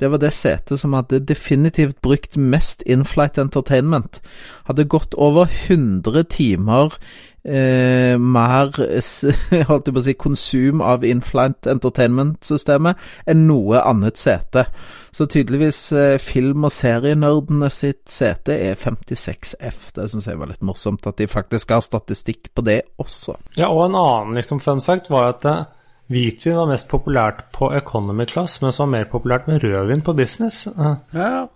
det 0.03 0.09
var 0.11 0.19
det 0.19 0.33
setet 0.35 0.81
som 0.81 0.97
hadde 0.97 1.21
definitivt 1.23 2.01
brukt 2.03 2.35
mest 2.35 2.83
inflight 2.91 3.37
entertainment. 3.39 4.19
Hadde 4.67 4.89
gått 4.91 5.15
over 5.15 5.47
100 5.69 6.25
timer 6.33 6.97
eh, 7.45 8.15
mer 8.19 8.71
holdt 9.69 9.89
jeg 9.89 9.95
på 9.95 10.01
å 10.01 10.05
si, 10.07 10.15
konsum 10.19 10.83
av 10.85 11.07
Inflant 11.07 11.69
Entertainment-systemet 11.71 13.01
enn 13.29 13.47
noe 13.49 13.83
annet 13.83 14.21
sete. 14.21 14.67
Så 15.13 15.27
tydeligvis 15.31 15.81
eh, 15.97 16.17
film- 16.23 16.67
og 16.69 16.75
serienerdene 16.75 17.71
sitt 17.73 18.07
sete 18.13 18.57
er 18.71 18.79
56F. 18.81 19.91
Det 19.97 20.09
syns 20.13 20.29
jeg 20.31 20.41
var 20.41 20.53
litt 20.53 20.65
morsomt, 20.67 21.07
at 21.09 21.21
de 21.21 21.29
faktisk 21.31 21.75
har 21.75 21.85
statistikk 21.85 22.53
på 22.55 22.65
det 22.67 22.83
også. 23.03 23.37
Ja, 23.59 23.71
og 23.71 23.89
en 23.89 23.99
annen 23.99 24.39
liksom, 24.41 24.63
fun 24.63 24.83
fact 24.85 25.11
var 25.13 25.35
at 25.35 25.49
eh, 25.49 25.65
hvitvin 26.13 26.61
var 26.61 26.71
mest 26.71 26.89
populært 26.91 27.49
på 27.55 27.73
economy 27.77 28.27
class, 28.31 28.61
men 28.63 28.71
det 28.73 28.81
var 28.81 28.95
mer 28.95 29.11
populært 29.13 29.51
med 29.51 29.65
rødvin 29.65 30.07
på 30.07 30.17
business. 30.17 30.65
Ja, 31.13 31.49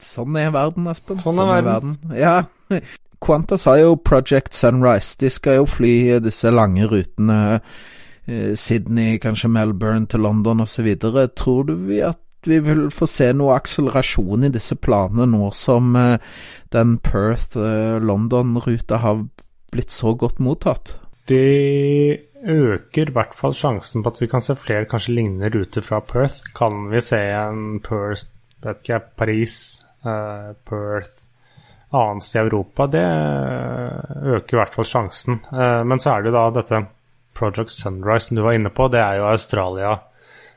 Sånn 0.00 0.36
er 0.38 0.52
verden, 0.54 0.86
Espen. 0.86 1.18
Sånn 1.18 1.40
er 1.42 1.64
verden. 1.66 1.96
Ja. 2.14 2.34
Qantas 3.20 3.66
har 3.68 3.76
jo 3.82 3.96
Project 3.96 4.54
Sunrise. 4.54 5.16
De 5.20 5.30
skal 5.30 5.60
jo 5.60 5.68
fly 5.68 6.20
disse 6.24 6.50
lange 6.50 6.86
rutene. 6.88 7.60
eh, 8.26 8.54
Sydney, 8.54 9.18
kanskje 9.18 9.48
Melbourne 9.48 10.06
til 10.06 10.20
London 10.20 10.60
osv. 10.60 10.96
Tror 11.36 11.62
du 11.62 11.74
vi 11.74 12.00
at 12.00 12.18
vi 12.46 12.58
vil 12.64 12.88
få 12.90 13.06
se 13.10 13.32
noe 13.36 13.56
akselerasjon 13.58 14.46
i 14.48 14.52
disse 14.52 14.76
planene 14.80 15.26
nå 15.28 15.50
som 15.56 15.96
eh, 15.96 16.16
den 16.72 16.98
Perth-London-ruta 17.04 19.00
har 19.04 19.24
blitt 19.72 19.92
så 19.92 20.14
godt 20.14 20.40
mottatt? 20.40 20.96
Det 21.28 22.26
øker 22.40 23.10
i 23.10 23.14
hvert 23.14 23.36
fall 23.36 23.52
sjansen 23.54 24.02
på 24.02 24.10
at 24.10 24.20
vi 24.22 24.28
kan 24.30 24.42
se 24.42 24.56
flere 24.58 24.88
kanskje 24.88 25.14
lignende 25.18 25.52
ruter 25.52 25.84
fra 25.84 26.00
Perth. 26.00 26.40
Kan 26.56 26.88
vi 26.90 27.02
se 27.04 27.20
en 27.20 27.80
Perth, 27.84 28.26
vet 28.64 28.80
ikke 28.82 29.02
Paris, 29.20 29.82
uh, 30.06 30.56
Perth, 30.66 31.19
annet 31.90 32.24
sted 32.24 32.40
i 32.40 32.46
Europa? 32.48 32.86
Det 32.86 33.04
øker 34.36 34.56
i 34.56 34.60
hvert 34.60 34.74
fall 34.74 34.88
sjansen. 34.88 35.40
Eh, 35.52 35.82
men 35.84 36.02
så 36.02 36.16
er 36.16 36.26
det 36.26 36.34
da 36.36 36.46
dette 36.54 36.84
Project 37.36 37.70
Sunrise 37.70 38.28
som 38.28 38.36
du 38.36 38.42
var 38.42 38.56
inne 38.58 38.70
på. 38.70 38.88
Det 38.92 39.00
er 39.00 39.18
jo 39.20 39.28
Australia, 39.30 39.98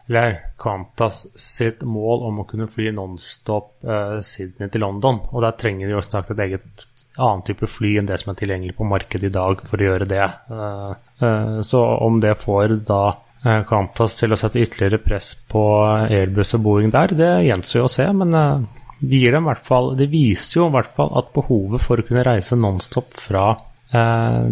eller 0.10 0.40
Qantas 0.60 1.26
sitt 1.40 1.84
mål 1.88 2.26
om 2.28 2.42
å 2.42 2.48
kunne 2.50 2.68
fly 2.68 2.92
nonstop 2.96 3.86
eh, 3.88 4.20
Sydney 4.26 4.70
til 4.70 4.84
London. 4.84 5.22
Og 5.32 5.46
der 5.46 5.56
trenger 5.60 5.88
de 5.88 5.98
jo 5.98 6.04
snart 6.06 6.34
et 6.34 6.44
eget 6.44 6.88
annen 7.14 7.44
type 7.46 7.70
fly 7.70 7.98
enn 8.00 8.10
det 8.10 8.18
som 8.22 8.34
er 8.34 8.40
tilgjengelig 8.40 8.76
på 8.78 8.88
markedet 8.90 9.30
i 9.30 9.34
dag 9.34 9.62
for 9.70 9.80
å 9.80 9.90
gjøre 9.90 10.10
det. 10.10 10.26
Eh, 10.26 10.94
eh, 11.28 11.60
Så 11.62 11.84
om 12.08 12.20
det 12.24 12.36
får 12.42 12.80
da 12.90 13.04
eh, 13.46 13.62
Qantas 13.70 14.18
til 14.20 14.34
å 14.34 14.40
sette 14.40 14.62
ytterligere 14.64 15.02
press 15.04 15.34
på 15.50 15.64
Airbus 16.10 16.56
og 16.58 16.66
Boeing 16.66 16.94
der, 16.94 17.14
det 17.16 17.34
gjenstår 17.48 17.84
jo 17.84 17.90
å 17.90 17.94
se. 17.96 18.08
Men 18.18 18.34
eh, 18.40 18.83
det 19.04 19.20
gir 19.20 19.36
dem 19.36 19.48
hvert 19.50 19.66
fall 19.68 19.94
Det 20.00 20.08
viser 20.12 20.60
jo 20.62 20.70
i 20.70 20.76
hvert 20.78 20.94
fall 20.98 21.12
at 21.20 21.34
behovet 21.36 21.84
for 21.84 22.00
å 22.00 22.06
kunne 22.08 22.24
reise 22.26 22.58
nonstop 22.60 23.18
fra 23.20 23.50
eh, 23.92 24.46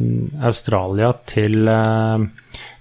Australia 0.50 1.14
til, 1.30 1.62
eh, 1.72 2.26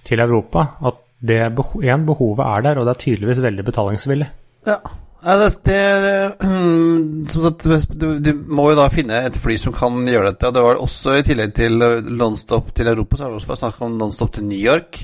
til 0.07 0.25
Europa 0.25 0.65
At 0.89 0.99
det 1.21 1.43
beho 1.53 1.83
en, 1.85 2.03
behovet 2.07 2.47
er 2.47 2.65
der, 2.65 2.79
og 2.81 2.87
det 2.87 2.95
er 2.95 3.01
tydeligvis 3.03 3.43
veldig 3.45 3.63
betalingsvillig. 3.67 4.27
Ja. 4.65 4.79
Det, 5.21 5.49
det 5.69 6.31
mm, 6.41 7.27
som 7.29 7.43
sagt, 7.45 7.91
du 8.01 8.31
må 8.49 8.71
jo 8.71 8.79
da 8.79 8.87
finne 8.89 9.19
et 9.27 9.37
fly 9.37 9.53
som 9.61 9.75
kan 9.75 9.99
gjøre 10.09 10.31
dette. 10.31 10.49
Det 10.49 10.63
var 10.65 10.81
også 10.81 11.19
i 11.19 11.25
tillegg 11.27 11.53
til 11.59 11.77
eh, 11.85 12.09
nonstop 12.09 12.73
til 12.73 12.89
Europa, 12.89 13.19
så 13.19 13.27
har 13.27 13.35
det 13.35 13.37
også 13.37 13.51
vært 13.51 13.61
snakk 13.61 13.83
om 13.85 13.99
nonstop 14.01 14.33
til 14.33 14.49
New 14.49 14.57
York 14.57 14.97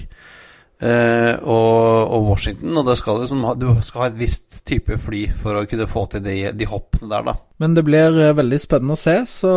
eh, 0.81 1.35
og, 1.41 2.11
og 2.13 2.29
Washington. 2.31 2.77
Og 2.77 2.91
skal 2.97 3.21
liksom, 3.23 3.43
du 3.59 3.67
skal 3.85 4.03
ha 4.03 4.11
et 4.11 4.19
visst 4.19 4.61
type 4.67 4.99
fly 5.01 5.25
for 5.37 5.57
å 5.57 5.65
kunne 5.69 5.89
få 5.89 6.05
til 6.11 6.23
de, 6.25 6.37
de 6.57 6.69
hoppene 6.69 7.09
der, 7.11 7.25
da. 7.31 7.37
Men 7.61 7.75
det 7.77 7.85
blir 7.87 8.21
eh, 8.21 8.35
veldig 8.37 8.61
spennende 8.61 8.97
å 8.97 9.01
se, 9.01 9.19
så 9.29 9.51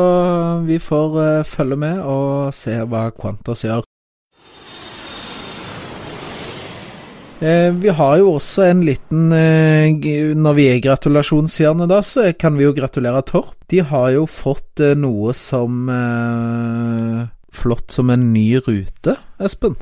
vi 0.66 0.80
får 0.80 1.16
uh, 1.20 1.46
følge 1.46 1.80
med 1.80 2.02
og 2.04 2.52
se 2.56 2.78
hva 2.88 3.08
Qantas 3.16 3.66
gjør. 3.66 3.86
Uh, 7.40 7.72
vi 7.80 7.92
har 7.96 8.18
jo 8.20 8.34
også 8.34 8.66
en 8.66 8.82
liten 8.84 9.30
Når 9.32 10.56
vi 10.58 10.66
er 10.68 10.74
i 10.76 10.82
gratulasjonshjørnet, 10.84 11.88
da, 11.88 12.02
så 12.04 12.26
kan 12.36 12.58
vi 12.58 12.66
jo 12.66 12.74
gratulere 12.76 13.24
Torp. 13.28 13.56
De 13.72 13.80
har 13.80 14.10
jo 14.16 14.26
fått 14.28 14.82
noe 15.00 15.32
som 15.36 15.88
Flott 17.50 17.92
som 17.92 18.12
en 18.12 18.28
ny 18.34 18.60
rute, 18.62 19.16
Espen. 19.42 19.78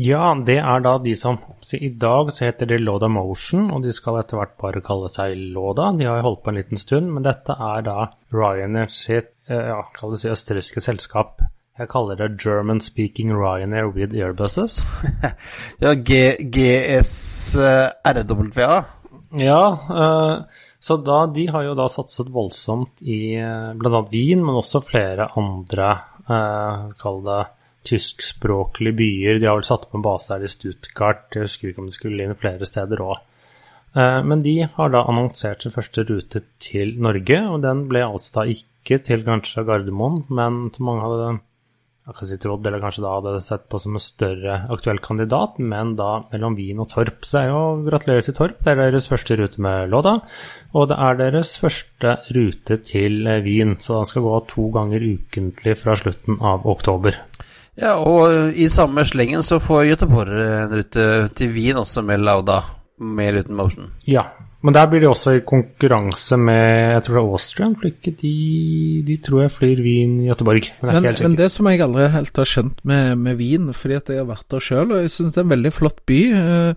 Ja, 0.00 0.32
det 0.46 0.56
er 0.56 0.80
da 0.80 0.98
de 1.04 1.12
som 1.18 1.36
så 1.60 1.76
I 1.76 1.90
dag 2.00 2.32
så 2.32 2.44
heter 2.46 2.66
de 2.70 2.78
Loda 2.80 3.08
Motion, 3.12 3.70
og 3.74 3.82
de 3.84 3.92
skal 3.92 4.18
etter 4.22 4.36
hvert 4.40 4.56
bare 4.60 4.80
kalle 4.84 5.08
seg 5.12 5.36
Loda. 5.52 5.92
De 5.98 6.04
har 6.08 6.16
jo 6.20 6.26
holdt 6.30 6.42
på 6.44 6.50
en 6.52 6.58
liten 6.60 6.78
stund, 6.80 7.12
men 7.12 7.22
dette 7.26 7.52
er 7.52 7.84
da 7.84 8.08
Ryanair 8.32 8.88
sitt 8.88 9.30
eh, 9.52 9.66
ja, 9.68 9.82
kall 9.92 10.10
det 10.14 10.20
si 10.22 10.32
østerrikske 10.32 10.80
selskap. 10.84 11.42
Jeg 11.78 11.88
kaller 11.92 12.16
det 12.16 12.40
German 12.40 12.80
Speaking 12.84 13.32
Ryanair 13.36 13.92
with 13.92 14.16
Airbuses. 14.16 14.86
Ja, 15.82 15.94
GSRWA. 16.56 16.74
Ja, 19.40 19.78
eh, 19.90 20.36
så 20.80 20.96
da, 20.96 21.26
de 21.26 21.46
har 21.52 21.62
jo 21.68 21.74
da 21.76 21.88
satset 21.92 22.28
voldsomt 22.32 23.00
i 23.04 23.34
eh, 23.36 23.72
bl.a. 23.76 24.02
Wien, 24.12 24.44
men 24.44 24.56
også 24.60 24.80
flere 24.84 25.28
andre, 25.36 26.00
eh, 26.28 26.88
kall 27.00 27.22
det 27.28 27.42
tyskspråklige 27.88 28.96
byer. 28.98 29.40
De 29.42 29.48
har 29.50 29.58
vel 29.58 29.68
satt 29.68 29.86
opp 29.88 29.98
en 29.98 30.04
base 30.04 30.32
her 30.34 30.44
i 30.44 30.50
Stuttgart, 30.50 31.28
jeg 31.34 31.48
husker 31.48 31.70
ikke 31.70 31.84
om 31.84 31.90
de 31.90 31.96
skulle 31.96 32.26
inn 32.26 32.38
flere 32.38 32.68
steder 32.68 33.04
òg. 33.04 33.20
Men 33.92 34.40
de 34.40 34.54
har 34.72 34.88
da 34.88 35.02
annonsert 35.04 35.66
sin 35.66 35.74
første 35.74 36.06
rute 36.08 36.40
til 36.64 36.94
Norge, 37.04 37.42
og 37.44 37.58
den 37.60 37.82
ble 37.90 38.00
altså 38.06 38.38
da 38.38 38.44
ikke 38.48 38.96
til 39.04 39.26
kanskje 39.26 39.66
Gardermoen, 39.68 40.22
men 40.32 40.62
som 40.72 40.88
mange 40.88 41.04
hadde 41.04 41.26
jeg 42.02 42.16
kan 42.18 42.26
si 42.26 42.36
trodd, 42.42 42.66
eller 42.66 42.80
kanskje 42.82 43.02
da 43.04 43.10
hadde 43.14 43.40
sett 43.46 43.68
på 43.70 43.78
som 43.78 43.94
en 43.94 44.02
større 44.02 44.56
aktuell 44.74 44.98
kandidat, 44.98 45.60
men 45.62 45.92
da 45.94 46.24
mellom 46.32 46.56
Wien 46.58 46.80
og 46.82 46.88
Torp. 46.90 47.22
Så 47.22 47.38
er 47.38 47.52
jo 47.52 47.60
gratulerer 47.86 48.26
til 48.26 48.34
Torp, 48.34 48.56
det 48.58 48.72
er 48.72 48.80
deres 48.80 49.06
første 49.06 49.36
rute 49.38 49.62
med 49.62 49.92
låda. 49.92 50.16
Og 50.74 50.88
det 50.90 50.96
er 50.98 51.20
deres 51.20 51.52
første 51.62 52.16
rute 52.34 52.80
til 52.88 53.22
eh, 53.30 53.38
Wien, 53.46 53.76
så 53.78 54.00
den 54.00 54.10
skal 54.10 54.26
gå 54.26 54.40
to 54.50 54.66
ganger 54.74 55.06
ukentlig 55.12 55.76
fra 55.78 55.94
slutten 56.00 56.42
av 56.42 56.66
oktober. 56.74 57.20
Ja, 57.80 57.96
og 57.96 58.52
i 58.52 58.68
samme 58.68 59.04
slengen 59.08 59.44
så 59.44 59.56
får 59.62 59.86
Göteborg 59.94 60.36
en 60.36 60.74
rute 60.76 61.04
til 61.38 61.52
Wien 61.54 61.78
også 61.80 62.02
med 62.04 62.20
Lauda, 62.20 62.60
med 63.00 63.32
Luton 63.38 63.56
Motion. 63.56 63.92
Ja, 64.04 64.26
men 64.62 64.76
der 64.76 64.86
blir 64.86 65.02
de 65.02 65.08
også 65.10 65.32
i 65.38 65.40
konkurranse 65.46 66.36
med 66.38 66.92
jeg 66.92 67.04
tror 67.06 67.16
det 67.16 67.22
er 67.22 67.30
Austrian, 67.38 67.72
for 67.78 67.88
ikke 67.88 68.12
de, 68.20 68.34
de 69.08 69.16
tror 69.24 69.40
jeg 69.42 69.54
flyr 69.56 69.80
Wien-Göteborg. 69.82 70.68
Men 70.82 70.94
er 70.94 71.00
Men, 71.00 71.16
men 71.22 71.38
det 71.40 71.48
som 71.50 71.66
jeg 71.66 71.80
aldri 71.82 72.10
helt 72.12 72.36
har 72.36 72.50
skjønt 72.52 72.84
med, 72.84 73.16
med 73.16 73.40
Wien, 73.40 73.72
fordi 73.74 73.98
at 73.98 74.12
jeg 74.12 74.20
har 74.20 74.28
vært 74.28 74.46
der 74.54 74.62
sjøl, 74.62 74.92
og 74.92 75.02
jeg 75.02 75.10
syns 75.10 75.34
det 75.34 75.42
er 75.42 75.48
en 75.48 75.56
veldig 75.56 75.72
flott 75.72 75.98
by. 76.06 76.20
eh, 76.32 76.74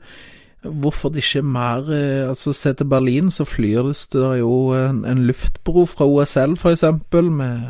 Hvorfor 0.66 1.12
det 1.14 1.22
ikke 1.22 1.44
er 1.44 1.52
mer 1.54 1.92
eh, 1.94 2.30
Altså, 2.30 2.54
se 2.58 2.74
til 2.74 2.90
Berlin, 2.90 3.30
så 3.30 3.46
flyr 3.46 3.92
det 3.92 4.40
jo 4.40 4.74
en, 4.74 5.04
en 5.06 5.26
luftbro 5.28 5.86
fra 5.86 6.08
OSL, 6.10 6.58
f.eks., 6.58 6.84
med, 7.14 7.62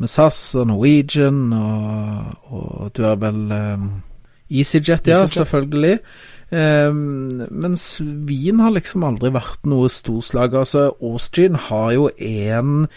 med 0.00 0.08
SAS 0.08 0.54
og 0.56 0.70
Norwegian, 0.70 1.52
og, 1.52 2.50
og 2.50 2.92
du 2.96 3.04
har 3.04 3.18
vel 3.20 3.40
um, 3.52 3.88
EasyJet, 4.50 5.06
ja, 5.06 5.20
EasyJet. 5.20 5.36
selvfølgelig. 5.42 5.98
Um, 6.50 7.44
mens 7.50 8.00
Wien 8.26 8.58
har 8.58 8.72
liksom 8.74 9.04
aldri 9.06 9.30
vært 9.36 9.68
noe 9.70 9.90
storslag. 9.92 10.56
Altså, 10.58 10.88
Austrian 10.98 11.58
har 11.68 11.92
jo 11.94 12.08
én 12.18 12.88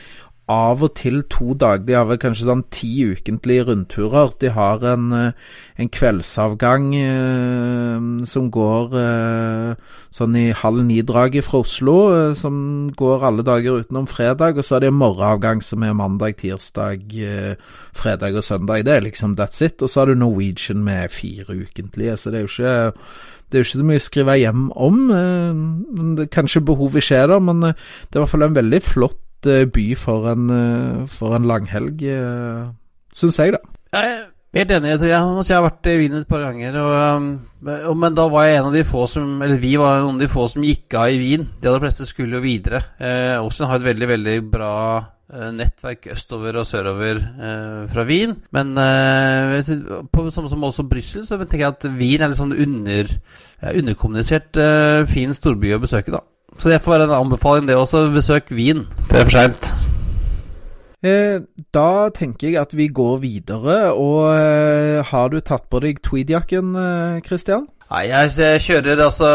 av 0.51 0.81
og 0.83 0.95
til 0.99 1.21
to 1.31 1.53
dager. 1.55 1.85
De 1.87 1.95
har 1.95 2.07
vel 2.09 2.19
kanskje 2.19 2.47
sånn 2.49 2.65
ti 2.73 2.89
ukentlige 3.07 3.63
rundturer. 3.69 4.33
De 4.41 4.49
har 4.51 4.83
en, 4.83 5.11
eh, 5.13 5.31
en 5.79 5.89
kveldsavgang 5.89 6.89
eh, 6.95 8.25
som 8.27 8.49
går 8.51 8.95
eh, 8.99 9.75
sånn 10.11 10.35
i 10.35 10.51
halv 10.51 10.83
ni-draget 10.83 11.47
fra 11.47 11.63
Oslo, 11.63 11.95
eh, 12.11 12.33
som 12.35 12.89
går 12.91 13.23
alle 13.23 13.43
dager 13.43 13.79
utenom 13.83 14.07
fredag. 14.07 14.57
Og 14.57 14.63
så 14.67 14.75
er 14.75 14.79
det 14.81 14.91
en 14.91 14.99
morgenavgang 14.99 15.63
som 15.63 15.83
er 15.83 15.93
mandag, 15.93 16.35
tirsdag, 16.37 17.07
eh, 17.15 17.55
fredag 17.95 18.35
og 18.35 18.43
søndag. 18.43 18.83
Det 18.83 18.97
er 18.97 19.07
liksom 19.07 19.37
that's 19.37 19.63
it. 19.63 19.81
Og 19.81 19.89
så 19.89 20.01
har 20.01 20.11
du 20.11 20.15
Norwegian 20.15 20.83
med 20.83 21.09
fire 21.11 21.55
ukentlige, 21.55 22.17
så 22.17 22.31
det 22.31 22.41
er 22.41 22.47
jo 22.47 22.51
ikke 22.51 22.93
det 23.49 23.59
er 23.59 23.63
jo 23.63 23.67
ikke 23.67 23.79
så 23.79 23.85
mye 23.85 24.01
å 24.01 24.09
skrive 24.09 24.39
hjem 24.41 24.71
om. 24.75 25.11
eh, 25.11 26.27
kanskje 26.27 26.65
behovet 26.65 27.03
ikke 27.03 27.15
er 27.15 27.27
der, 27.27 27.39
men 27.39 27.61
det 27.61 27.75
er 28.11 28.19
i 28.19 28.19
hvert 28.19 28.29
fall 28.29 28.43
en 28.43 28.55
veldig 28.55 28.81
flott 28.81 29.19
eh, 29.49 29.65
by 29.69 29.87
for 29.99 30.29
en, 30.31 30.49
eh, 30.53 31.07
for 31.11 31.35
en 31.37 31.47
langhelg, 31.49 32.03
uh, 32.03 32.71
syns 33.15 33.39
jeg, 33.39 33.55
da. 33.55 33.61
Jeg 33.93 34.09
er 34.09 34.21
helt 34.57 34.73
enig. 34.75 34.91
Jeg, 34.93 35.09
jeg, 35.09 35.55
har 35.55 35.65
vært 35.65 35.89
i 35.89 35.95
Wien 36.01 36.19
et 36.19 36.29
par 36.29 36.43
ganger. 36.45 36.77
Og, 36.81 36.93
um, 37.17 37.29
og, 37.89 37.95
men 38.01 38.17
da 38.17 38.27
var 38.31 38.47
jeg 38.47 38.59
en 38.59 38.69
av 38.69 38.75
de 38.75 38.83
få 38.87 39.07
som 39.09 39.41
Eller 39.41 39.61
vi 39.61 39.75
var 39.79 40.01
noen 40.01 40.19
av 40.19 40.25
de 40.25 40.29
få 40.31 40.47
som 40.51 40.65
gikk 40.65 40.97
av 40.99 41.13
i 41.13 41.19
Wien. 41.21 41.47
De 41.61 41.69
aller 41.69 41.83
fleste 41.85 42.07
skulle 42.09 42.37
jo 42.37 42.45
videre. 42.45 42.83
Eh, 42.97 43.35
Austrian 43.39 43.71
har 43.71 43.81
et 43.81 43.87
veldig, 43.87 44.09
veldig 44.13 44.35
bra 44.53 44.73
eh, 44.99 45.49
nettverk 45.57 46.09
østover 46.13 46.59
og 46.61 46.67
sørover 46.69 47.21
eh, 47.21 47.79
fra 47.93 48.05
Wien. 48.09 48.35
Men 48.53 48.75
eh, 48.81 49.73
på 50.13 50.27
samme 50.33 50.51
som 50.51 50.69
også 50.69 50.87
Brussel, 50.89 51.25
så 51.25 51.39
tenker 51.41 51.65
jeg 51.65 51.73
at 51.73 51.89
Wien 51.97 52.25
er 52.25 52.37
sånn 52.37 52.53
under, 52.53 53.09
underkommunisert 53.73 54.61
eh, 54.61 55.01
fin 55.09 55.33
storby 55.37 55.73
å 55.73 55.81
besøke, 55.81 56.13
da. 56.13 56.25
Så 56.57 56.69
det 56.69 56.81
får 56.81 56.97
være 56.97 57.09
en 57.09 57.17
anbefaling, 57.25 57.67
det 57.67 57.75
også. 57.75 58.07
Besøk 58.13 58.51
Wien 58.51 58.87
før 59.09 59.17
det 59.17 59.19
er 59.19 59.29
for 59.29 59.37
seint. 59.37 59.73
Eh, 61.03 61.41
da 61.75 62.07
tenker 62.15 62.47
jeg 62.47 62.61
at 62.61 62.73
vi 62.79 62.87
går 62.87 63.17
videre, 63.19 63.91
og 63.91 64.29
eh, 64.31 65.01
har 65.03 65.33
du 65.33 65.41
tatt 65.43 65.65
på 65.67 65.81
deg 65.83 65.99
tweedjakken, 66.05 66.69
eh, 66.79 67.17
Christian? 67.25 67.65
Nei, 67.89 68.05
jeg, 68.07 68.61
kjører 68.63 69.03
altså 69.03 69.27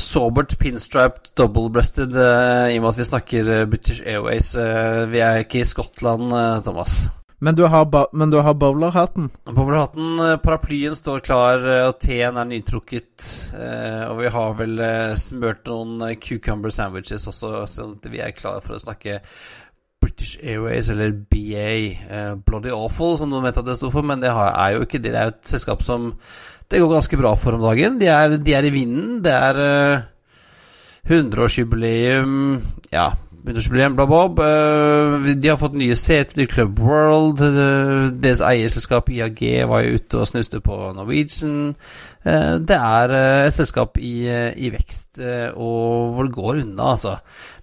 sobert 0.00 0.54
pinstriped 0.60 1.32
double-breasted 1.36 2.14
i 2.14 2.78
og 2.78 2.86
med 2.86 2.92
at 2.92 3.00
vi 3.00 3.08
snakker 3.10 3.50
British 3.68 4.00
Airways. 4.06 4.54
vi 5.10 5.20
er 5.20 5.42
ikke 5.42 5.60
i 5.60 5.68
Skottland, 5.68 6.30
Thomas. 6.64 7.10
Men 7.44 7.56
du 7.58 7.64
har, 7.68 7.86
men 8.16 8.30
du 8.32 8.38
har 8.40 8.54
bowlerhatten? 8.56 9.26
Bowlerhatten, 9.44 10.22
paraplyen 10.40 10.96
står 10.96 11.20
klar, 11.26 11.66
og 11.90 11.98
teen 12.00 12.38
er 12.40 12.48
nytrukket. 12.48 13.26
og 14.08 14.22
vi 14.22 14.30
har 14.32 14.56
vel 14.56 14.80
smurt 15.20 15.68
noen 15.68 16.14
cucumber 16.22 16.72
sandwiches 16.72 17.28
også, 17.28 17.66
sånn 17.68 17.98
at 17.98 18.08
vi 18.08 18.22
er 18.24 18.32
klare 18.36 18.64
for 18.64 18.78
å 18.78 18.80
snakke 18.80 19.18
British 20.00 20.38
Airways, 20.40 20.88
eller 20.92 21.12
BA. 21.12 22.34
Bloody 22.46 22.72
Awful, 22.72 23.18
som 23.20 23.32
noen 23.32 23.44
vet 23.48 23.60
at 23.60 23.68
det 23.68 23.76
sto 23.80 23.92
for, 23.92 24.06
men 24.06 24.24
det 24.24 24.32
er 24.32 24.78
jo 24.78 24.84
ikke 24.86 25.02
det. 25.02 25.12
Det 25.12 25.20
er 25.20 25.30
jo 25.30 25.36
et 25.36 25.54
selskap 25.54 25.84
som 25.84 26.14
det 26.68 26.80
går 26.80 26.94
ganske 26.96 27.20
bra 27.20 27.34
for 27.36 27.56
om 27.56 27.64
dagen. 27.64 27.98
De 28.00 28.08
er, 28.10 28.36
de 28.40 28.56
er 28.56 28.66
i 28.68 28.72
vinden. 28.72 29.20
Det 29.24 29.32
er 29.32 29.60
uh, 29.60 30.04
100-årsjubileum 31.04 32.32
Ja, 32.92 33.10
100-årsjubileum, 33.44 33.92
bla, 33.96 34.06
bla. 34.08 34.24
Uh, 34.24 35.26
de 35.36 35.48
har 35.50 35.58
fått 35.60 35.74
nye 35.76 35.96
seter 36.00 36.40
i 36.42 36.46
Club 36.48 36.78
World. 36.80 37.42
Uh, 37.44 38.08
deres 38.16 38.40
eierselskap 38.40 39.10
IAG 39.12 39.42
var 39.68 39.84
jo 39.84 39.98
ute 39.98 40.20
og 40.22 40.30
snuste 40.30 40.62
på 40.64 40.78
Norwegian. 40.96 41.74
Uh, 42.24 42.56
det 42.64 42.78
er 42.78 43.12
et 43.44 43.56
selskap 43.56 44.00
i, 44.00 44.24
i 44.24 44.70
vekst, 44.72 45.20
og 45.60 46.14
hvor 46.14 46.24
det 46.24 46.36
går 46.38 46.62
unna, 46.62 46.94
altså. 46.94 47.18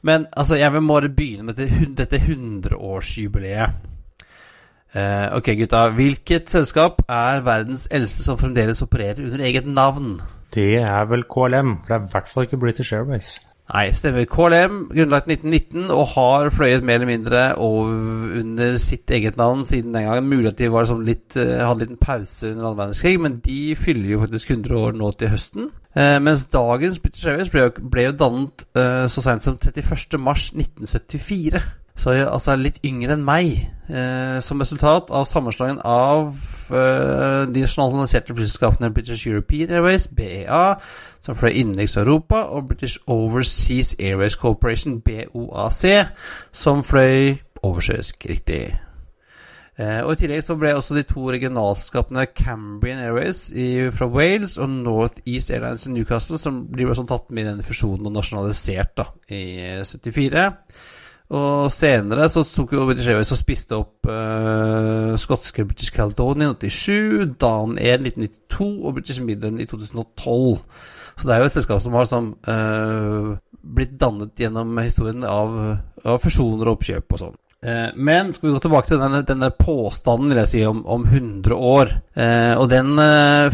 Men 0.05 0.27
altså, 0.37 0.55
jeg 0.61 0.73
vil 0.73 0.87
bare 0.93 1.09
begynne 1.09 1.49
med 1.49 1.57
dette, 1.97 2.21
hundreårsjubileet. 2.27 3.73
100-årsjubileet. 3.73 3.89
Ok, 5.33 5.53
gutta. 5.57 5.85
Hvilket 5.97 6.49
selskap 6.51 7.01
er 7.09 7.41
verdens 7.47 7.87
eldste 7.91 8.23
som 8.27 8.37
fremdeles 8.37 8.83
opererer 8.85 9.23
under 9.25 9.45
eget 9.49 9.65
navn? 9.65 10.19
Det 10.53 10.75
er 10.83 11.05
vel 11.09 11.23
KLM. 11.23 11.79
For 11.81 11.87
det 11.87 11.95
er 11.95 12.03
i 12.05 12.11
hvert 12.11 12.27
fall 12.29 12.43
ikke 12.45 12.59
British 12.59 12.93
Airways. 12.93 13.39
Nei, 13.71 13.85
stemmer. 13.95 14.25
KLM, 14.27 14.89
grunnlagt 14.91 15.29
1919, 15.31 15.85
og 15.95 16.09
har 16.15 16.49
fløyet 16.51 16.83
mer 16.83 16.97
eller 16.99 17.07
mindre 17.07 17.55
under 17.61 18.75
sitt 18.81 19.11
eget 19.15 19.37
navn 19.39 19.61
siden 19.65 19.93
den 19.95 20.03
gangen. 20.07 20.29
Mulig 20.31 20.49
at 20.51 20.59
de 20.59 20.67
sånn 20.89 21.05
litt, 21.07 21.37
uh, 21.39 21.67
hadde 21.69 21.85
en 21.85 21.85
liten 21.85 22.01
pause 22.01 22.49
under 22.49 22.65
annen 22.65 22.81
verdenskrig, 22.81 23.15
men 23.23 23.33
de 23.45 23.61
fyller 23.79 24.09
jo 24.11 24.21
faktisk 24.25 24.47
100 24.57 24.81
år 24.81 24.91
nå 24.99 25.07
til 25.15 25.31
høsten. 25.31 25.63
Eh, 25.91 26.19
mens 26.23 26.45
dagens 26.51 26.99
British 27.03 27.27
Airways 27.27 27.51
ble, 27.51 27.61
ble 27.91 28.03
jo 28.09 28.13
dannet 28.19 28.57
så 29.11 29.19
seint 29.23 29.43
som 29.43 29.57
31.3.1974. 29.59 31.59
Så 32.01 32.15
altså 32.17 32.55
litt 32.57 32.79
yngre 32.87 33.13
enn 33.13 33.25
meg. 33.25 33.59
Eh, 33.91 34.39
som 34.41 34.61
resultat 34.63 35.11
av 35.13 35.25
sammenslåingen 35.27 35.81
av 35.85 36.31
eh, 36.71 37.41
de 37.51 37.63
nasjonaliserte 37.65 38.33
flyselskapene 38.33 38.89
British 38.95 39.27
European 39.27 39.73
Airways, 39.75 40.07
BEA, 40.07 40.77
som 41.21 41.37
fløy 41.37 41.51
innenriks 41.59 41.97
Europa, 41.99 42.45
og 42.55 42.69
British 42.71 43.01
Overseas 43.11 43.93
Airways 43.99 44.37
Corporation, 44.39 45.01
BOAC, 45.03 45.83
som 46.55 46.85
fløy 46.87 47.35
oversjøisk, 47.61 48.25
riktig. 48.31 48.63
Eh, 49.77 49.99
og 50.05 50.15
I 50.15 50.21
tillegg 50.23 50.41
så 50.47 50.55
ble 50.59 50.71
også 50.77 50.95
de 50.97 51.03
to 51.09 51.27
regionalskapene 51.35 52.25
Cambrian 52.37 53.03
Airways 53.03 53.49
i, 53.51 53.67
fra 53.93 54.07
Wales 54.09 54.57
og 54.57 54.71
North 54.71 55.21
East 55.27 55.51
Airlines 55.51 55.85
i 55.85 55.93
Newcastle, 55.93 56.39
som 56.41 56.63
blir 56.71 56.95
sånn 56.97 57.11
tatt 57.11 57.29
med 57.29 57.45
i 57.45 57.51
den 57.51 57.67
fusjonen 57.67 58.09
og 58.09 58.17
nasjonalisert 58.17 58.97
da, 59.03 59.07
i 59.29 59.43
74. 59.83 60.47
Og 61.31 61.69
senere 61.71 62.27
så 62.31 62.43
tok 62.43 62.73
jo 62.75 62.85
British 62.89 63.07
Airways 63.07 63.31
og 63.31 63.39
spiste 63.39 63.77
opp 63.77 64.09
uh, 64.09 65.13
skotske 65.19 65.63
British 65.67 65.93
Caledonia 65.95 66.51
i 66.51 66.71
87, 66.71 67.37
Dan 67.39 67.77
Air 67.79 68.01
1992 68.01 68.67
og 68.81 68.97
British 68.97 69.23
Midland 69.23 69.61
i 69.63 69.67
2012. 69.69 70.59
Så 71.15 71.27
det 71.27 71.35
er 71.35 71.39
jo 71.39 71.47
et 71.47 71.55
selskap 71.55 71.79
som 71.83 71.95
har 71.95 72.09
som, 72.09 72.33
uh, 72.49 73.31
blitt 73.61 73.95
dannet 74.01 74.35
gjennom 74.43 74.75
historien 74.83 75.23
av, 75.23 75.55
av 76.03 76.19
fusjoner 76.19 76.67
og 76.67 76.75
oppkjøp 76.75 77.15
og 77.15 77.23
sånn. 77.23 77.39
Uh, 77.61 77.89
men 77.95 78.35
skal 78.35 78.49
vi 78.49 78.55
gå 78.57 78.63
tilbake 78.65 78.91
til 78.91 78.99
denne, 78.99 79.23
denne 79.23 79.53
påstanden 79.55 80.33
vil 80.33 80.43
jeg 80.43 80.51
si 80.51 80.67
om, 80.67 80.83
om 80.83 81.07
100 81.07 81.55
år. 81.55 81.97
og 82.59 82.67
den 82.69 82.95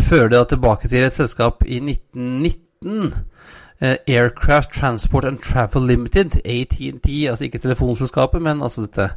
fører 0.02 0.34
da 0.34 0.46
tilbake 0.50 0.90
til 0.90 1.06
et 1.06 1.18
selskap 1.18 1.62
i 1.68 1.78
1919 1.84 2.58
Eh, 2.86 3.37
Aircraft 3.80 4.72
Transport 4.74 5.26
and 5.26 5.42
Travel 5.44 5.84
Limited, 5.86 6.40
ATNT, 6.46 7.10
altså 7.30 7.46
ikke 7.46 7.62
telefonselskapet, 7.62 8.42
men 8.42 8.64
altså 8.66 8.88
dette 8.88 9.12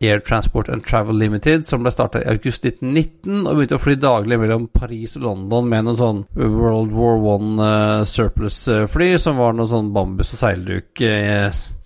Air 0.00 0.20
Transport 0.20 0.68
and 0.68 0.84
Travel 0.84 1.18
Limited, 1.18 1.64
som 1.68 1.82
ble 1.84 1.92
starta 1.92 2.20
i 2.20 2.28
august 2.28 2.64
1919 2.64 3.46
og 3.46 3.56
begynte 3.56 3.76
å 3.78 3.80
fly 3.80 3.96
daglig 4.00 4.38
mellom 4.40 4.66
Paris 4.72 5.16
og 5.16 5.24
London 5.24 5.68
med 5.68 5.86
noen 5.86 5.98
sånn 6.00 6.22
World 6.36 6.92
War 6.96 7.20
One 7.20 7.60
uh, 7.60 8.04
surplus-fly, 8.08 9.10
som 9.20 9.40
var 9.40 9.56
noe 9.56 9.68
sånn 9.70 9.92
bambus 9.96 10.34
og 10.36 10.42
seilduk 10.42 11.04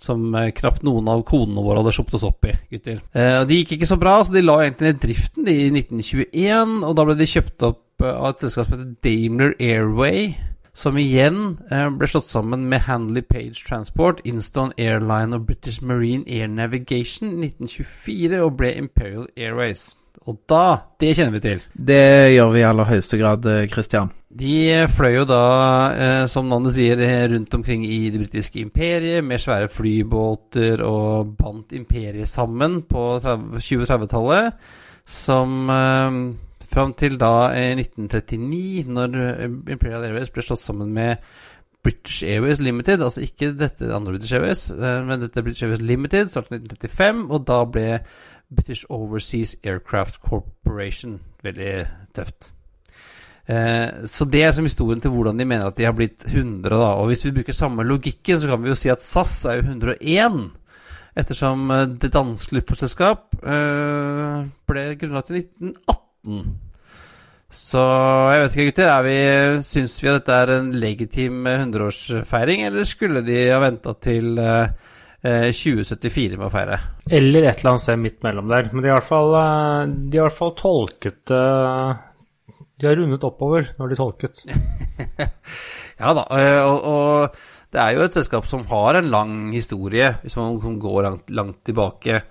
som 0.01 0.35
knapt 0.57 0.85
noen 0.87 1.11
av 1.13 1.23
konene 1.29 1.63
våre 1.63 1.83
hadde 1.83 1.93
sluppet 1.95 2.19
oss 2.19 2.27
opp 2.27 2.47
i, 2.49 2.55
gutter. 2.73 3.03
de 3.47 3.59
gikk 3.59 3.77
ikke 3.77 3.91
så 3.91 3.99
bra, 4.01 4.17
så 4.25 4.35
de 4.35 4.43
la 4.43 4.57
egentlig 4.65 4.89
ned 4.89 5.03
driften 5.03 5.51
i 5.51 5.59
1921, 5.69 6.79
og 6.87 6.95
da 6.97 7.07
ble 7.07 7.19
de 7.19 7.29
kjøpt 7.31 7.67
opp 7.69 8.07
av 8.07 8.31
et 8.31 8.47
selskap 8.47 8.67
som 8.67 8.79
heter 8.79 8.95
Daimler 9.05 9.53
Airway 9.61 10.31
som 10.81 10.97
igjen 10.97 11.59
eh, 11.71 11.89
ble 11.93 12.09
slått 12.09 12.29
sammen 12.31 12.65
med 12.71 12.87
Handley 12.87 13.23
Page 13.27 13.67
Transport, 13.67 14.23
Instone 14.25 14.73
Airline 14.81 15.37
og 15.37 15.45
British 15.51 15.85
Marine 15.85 16.25
Air 16.25 16.49
Navigation 16.49 17.35
i 17.35 17.51
1924 17.51 18.41
og 18.41 18.55
ble 18.61 18.73
Imperial 18.81 19.29
Airways. 19.37 19.91
Og 20.29 20.41
da 20.51 20.87
Det 21.01 21.15
kjenner 21.17 21.37
vi 21.37 21.43
til. 21.45 21.61
Det 21.73 22.33
gjør 22.35 22.51
vi 22.55 22.61
i 22.61 22.67
aller 22.69 22.89
høyeste 22.89 23.21
grad, 23.21 23.47
eh, 23.47 23.69
Christian. 23.69 24.11
De 24.31 24.57
eh, 24.73 24.89
fløy 24.89 25.19
jo 25.19 25.29
da, 25.29 25.45
som 26.31 26.49
navnet 26.49 26.77
sier, 26.77 27.01
rundt 27.29 27.55
omkring 27.55 27.85
i 27.85 28.11
det 28.11 28.25
britiske 28.25 28.61
imperiet 28.65 29.25
med 29.25 29.41
svære 29.43 29.69
flybåter 29.69 30.85
og 30.87 31.35
bandt 31.37 31.75
imperiet 31.77 32.29
sammen 32.29 32.83
på 32.89 33.19
2030-tallet, 33.21 34.55
som 35.05 35.69
Fram 36.71 36.93
til 36.95 37.17
da 37.19 37.51
i 37.59 37.73
1939, 37.75 38.85
når 38.95 39.17
eh, 39.19 39.47
Imperial 39.75 40.05
Airways 40.07 40.31
ble 40.31 40.45
slått 40.47 40.63
sammen 40.63 40.93
med 40.95 41.19
British 41.83 42.23
Airways 42.23 42.61
Limited, 42.63 43.03
altså 43.03 43.25
ikke 43.25 43.51
dette 43.59 43.89
andre 43.91 44.13
British 44.15 44.37
Airways, 44.37 44.69
eh, 44.71 45.01
men 45.07 45.25
dette 45.25 45.43
British 45.43 45.65
Airways 45.65 45.83
Limited 45.83 46.31
startet 46.31 46.55
i 46.55 46.61
1935, 46.61 47.25
og 47.31 47.47
da 47.49 47.59
ble 47.67 47.89
British 48.55 48.87
Overseas 48.91 49.57
Aircraft 49.65 50.21
Corporation 50.23 51.19
veldig 51.43 51.73
tøft. 52.15 52.53
Eh, 53.51 54.07
så 54.07 54.27
det 54.31 54.45
er 54.47 54.55
som 54.55 54.69
historien 54.69 55.03
til 55.03 55.11
hvordan 55.11 55.41
de 55.41 55.49
mener 55.49 55.67
at 55.67 55.79
de 55.79 55.89
har 55.89 55.97
blitt 55.99 56.23
100. 56.29 56.71
da, 56.71 56.93
og 57.01 57.11
Hvis 57.11 57.25
vi 57.25 57.33
bruker 57.35 57.57
samme 57.57 57.83
logikken, 57.83 58.39
så 58.39 58.47
kan 58.47 58.63
vi 58.63 58.71
jo 58.71 58.79
si 58.79 58.93
at 58.93 59.03
SAS 59.03 59.45
er 59.45 59.59
jo 59.59 59.67
101. 59.73 60.53
Ettersom 61.19 61.67
det 61.99 62.13
danske 62.15 62.55
luftfartsselskap 62.55 63.41
ble 63.43 64.85
grunnlagt 65.01 65.33
i 65.35 65.41
1918. 65.43 66.07
Så 67.51 67.81
jeg 67.83 68.43
vet 68.45 68.53
ikke, 68.55 68.69
gutter. 68.69 68.93
Er 68.93 69.07
vi, 69.07 69.17
syns 69.67 69.97
vi 69.99 70.11
at 70.13 70.21
dette 70.21 70.37
er 70.39 70.53
en 70.55 70.71
legitim 70.79 71.43
100-årsfeiring, 71.51 72.63
eller 72.69 72.87
skulle 72.87 73.25
de 73.27 73.41
ha 73.51 73.59
venta 73.63 73.97
til 73.99 74.39
eh, 74.39 75.51
2074 75.51 76.39
med 76.39 76.47
å 76.47 76.53
feire? 76.53 76.79
Eller 77.11 77.49
et 77.49 77.59
eller 77.59 77.73
annet 77.73 77.85
sted 77.85 77.99
midt 78.01 78.23
mellom 78.23 78.53
der. 78.53 78.71
Men 78.71 78.85
de 78.85 78.93
har 78.93 79.01
i 79.01 79.01
hvert 79.01 79.11
fall, 79.11 79.35
eh, 79.41 79.97
de 80.15 80.23
har 80.23 80.55
tolket 80.61 81.35
uh, 81.35 81.91
De 82.79 82.89
har 82.89 82.97
rundet 83.03 83.27
oppover 83.27 83.73
når 83.81 83.91
de 83.91 83.99
tolket. 83.99 84.45
ja 86.01 86.15
da. 86.17 86.29
Eh, 86.39 86.61
og, 86.63 86.87
og, 86.87 87.41
det 87.71 87.83
er 87.83 87.95
jo 87.95 88.07
et 88.07 88.15
selskap 88.15 88.47
som 88.51 88.63
har 88.71 88.99
en 88.99 89.11
lang 89.11 89.35
historie, 89.55 90.09
hvis 90.23 90.39
man 90.39 90.79
går 90.83 91.03
langt, 91.07 91.35
langt 91.35 91.61
tilbake. 91.67 92.23